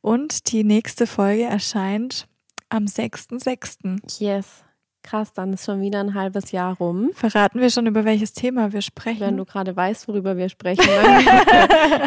Und 0.00 0.50
die 0.52 0.64
nächste 0.64 1.06
Folge 1.06 1.44
erscheint 1.44 2.26
am 2.70 2.86
6.6. 2.86 4.00
Yes. 4.18 4.64
Krass, 5.02 5.32
dann 5.32 5.54
ist 5.54 5.64
schon 5.64 5.80
wieder 5.80 6.00
ein 6.00 6.12
halbes 6.14 6.52
Jahr 6.52 6.76
rum. 6.76 7.10
Verraten 7.14 7.60
wir 7.60 7.70
schon, 7.70 7.86
über 7.86 8.04
welches 8.04 8.34
Thema 8.34 8.72
wir 8.74 8.82
sprechen? 8.82 9.20
Wenn 9.20 9.36
du 9.38 9.46
gerade 9.46 9.74
weißt, 9.74 10.06
worüber 10.08 10.36
wir 10.36 10.50
sprechen. 10.50 10.84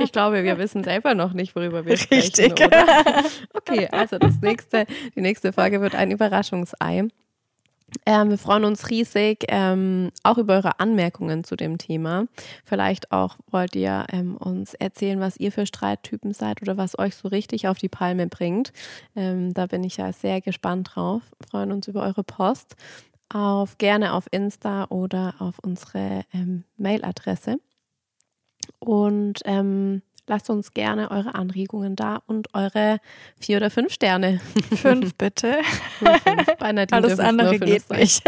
Ich 0.03 0.11
glaube, 0.11 0.43
wir 0.43 0.57
wissen 0.59 0.83
selber 0.83 1.15
noch 1.15 1.33
nicht, 1.33 1.55
worüber 1.55 1.85
wir 1.85 1.97
sprechen. 1.97 2.21
Richtig. 2.21 2.53
Okay, 3.53 3.87
also 3.91 4.19
das 4.19 4.39
nächste, 4.41 4.85
die 5.15 5.21
nächste 5.21 5.53
Folge 5.53 5.81
wird 5.81 5.95
ein 5.95 6.11
Überraschungsei. 6.11 7.07
Ähm, 8.05 8.29
wir 8.29 8.37
freuen 8.37 8.65
uns 8.65 8.89
riesig 8.89 9.45
ähm, 9.47 10.11
auch 10.23 10.37
über 10.37 10.55
eure 10.55 10.79
Anmerkungen 10.79 11.43
zu 11.43 11.55
dem 11.55 11.77
Thema. 11.77 12.25
Vielleicht 12.65 13.11
auch 13.11 13.37
wollt 13.51 13.75
ihr 13.75 14.05
ähm, 14.11 14.35
uns 14.37 14.73
erzählen, 14.73 15.19
was 15.19 15.37
ihr 15.37 15.51
für 15.51 15.65
Streittypen 15.65 16.33
seid 16.33 16.61
oder 16.61 16.77
was 16.77 16.97
euch 16.97 17.15
so 17.15 17.27
richtig 17.27 17.67
auf 17.67 17.77
die 17.77 17.89
Palme 17.89 18.27
bringt. 18.27 18.73
Ähm, 19.15 19.53
da 19.53 19.67
bin 19.67 19.83
ich 19.83 19.97
ja 19.97 20.11
sehr 20.11 20.41
gespannt 20.41 20.91
drauf. 20.93 21.21
Freuen 21.49 21.71
uns 21.71 21.87
über 21.87 22.03
eure 22.03 22.23
Post. 22.23 22.75
Auf, 23.29 23.77
gerne 23.77 24.13
auf 24.13 24.27
Insta 24.31 24.85
oder 24.89 25.35
auf 25.39 25.59
unsere 25.59 26.23
ähm, 26.33 26.65
Mailadresse. 26.77 27.57
Und 28.79 29.39
ähm, 29.45 30.01
lasst 30.27 30.49
uns 30.49 30.73
gerne 30.73 31.11
eure 31.11 31.35
Anregungen 31.35 31.95
da 31.95 32.21
und 32.27 32.53
eure 32.53 32.99
vier 33.39 33.57
oder 33.57 33.69
fünf 33.69 33.93
Sterne. 33.93 34.39
Fünf 34.75 35.13
bitte. 35.17 35.57
fünf. 36.23 36.45
Bei 36.59 36.71
Nadine 36.71 37.03
Alles 37.03 37.19
andere 37.19 37.59
geht 37.59 37.87
sein. 37.87 37.99
nicht. 37.99 38.23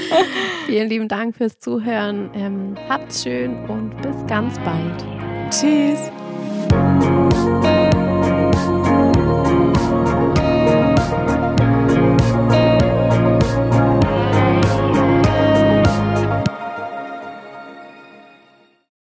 Vielen 0.66 0.88
lieben 0.88 1.08
Dank 1.08 1.36
fürs 1.36 1.58
Zuhören. 1.58 2.30
Ähm, 2.34 2.76
habt's 2.88 3.22
schön 3.22 3.56
und 3.68 3.96
bis 4.02 4.16
ganz 4.26 4.58
bald. 4.60 5.04
Tschüss. 5.50 6.10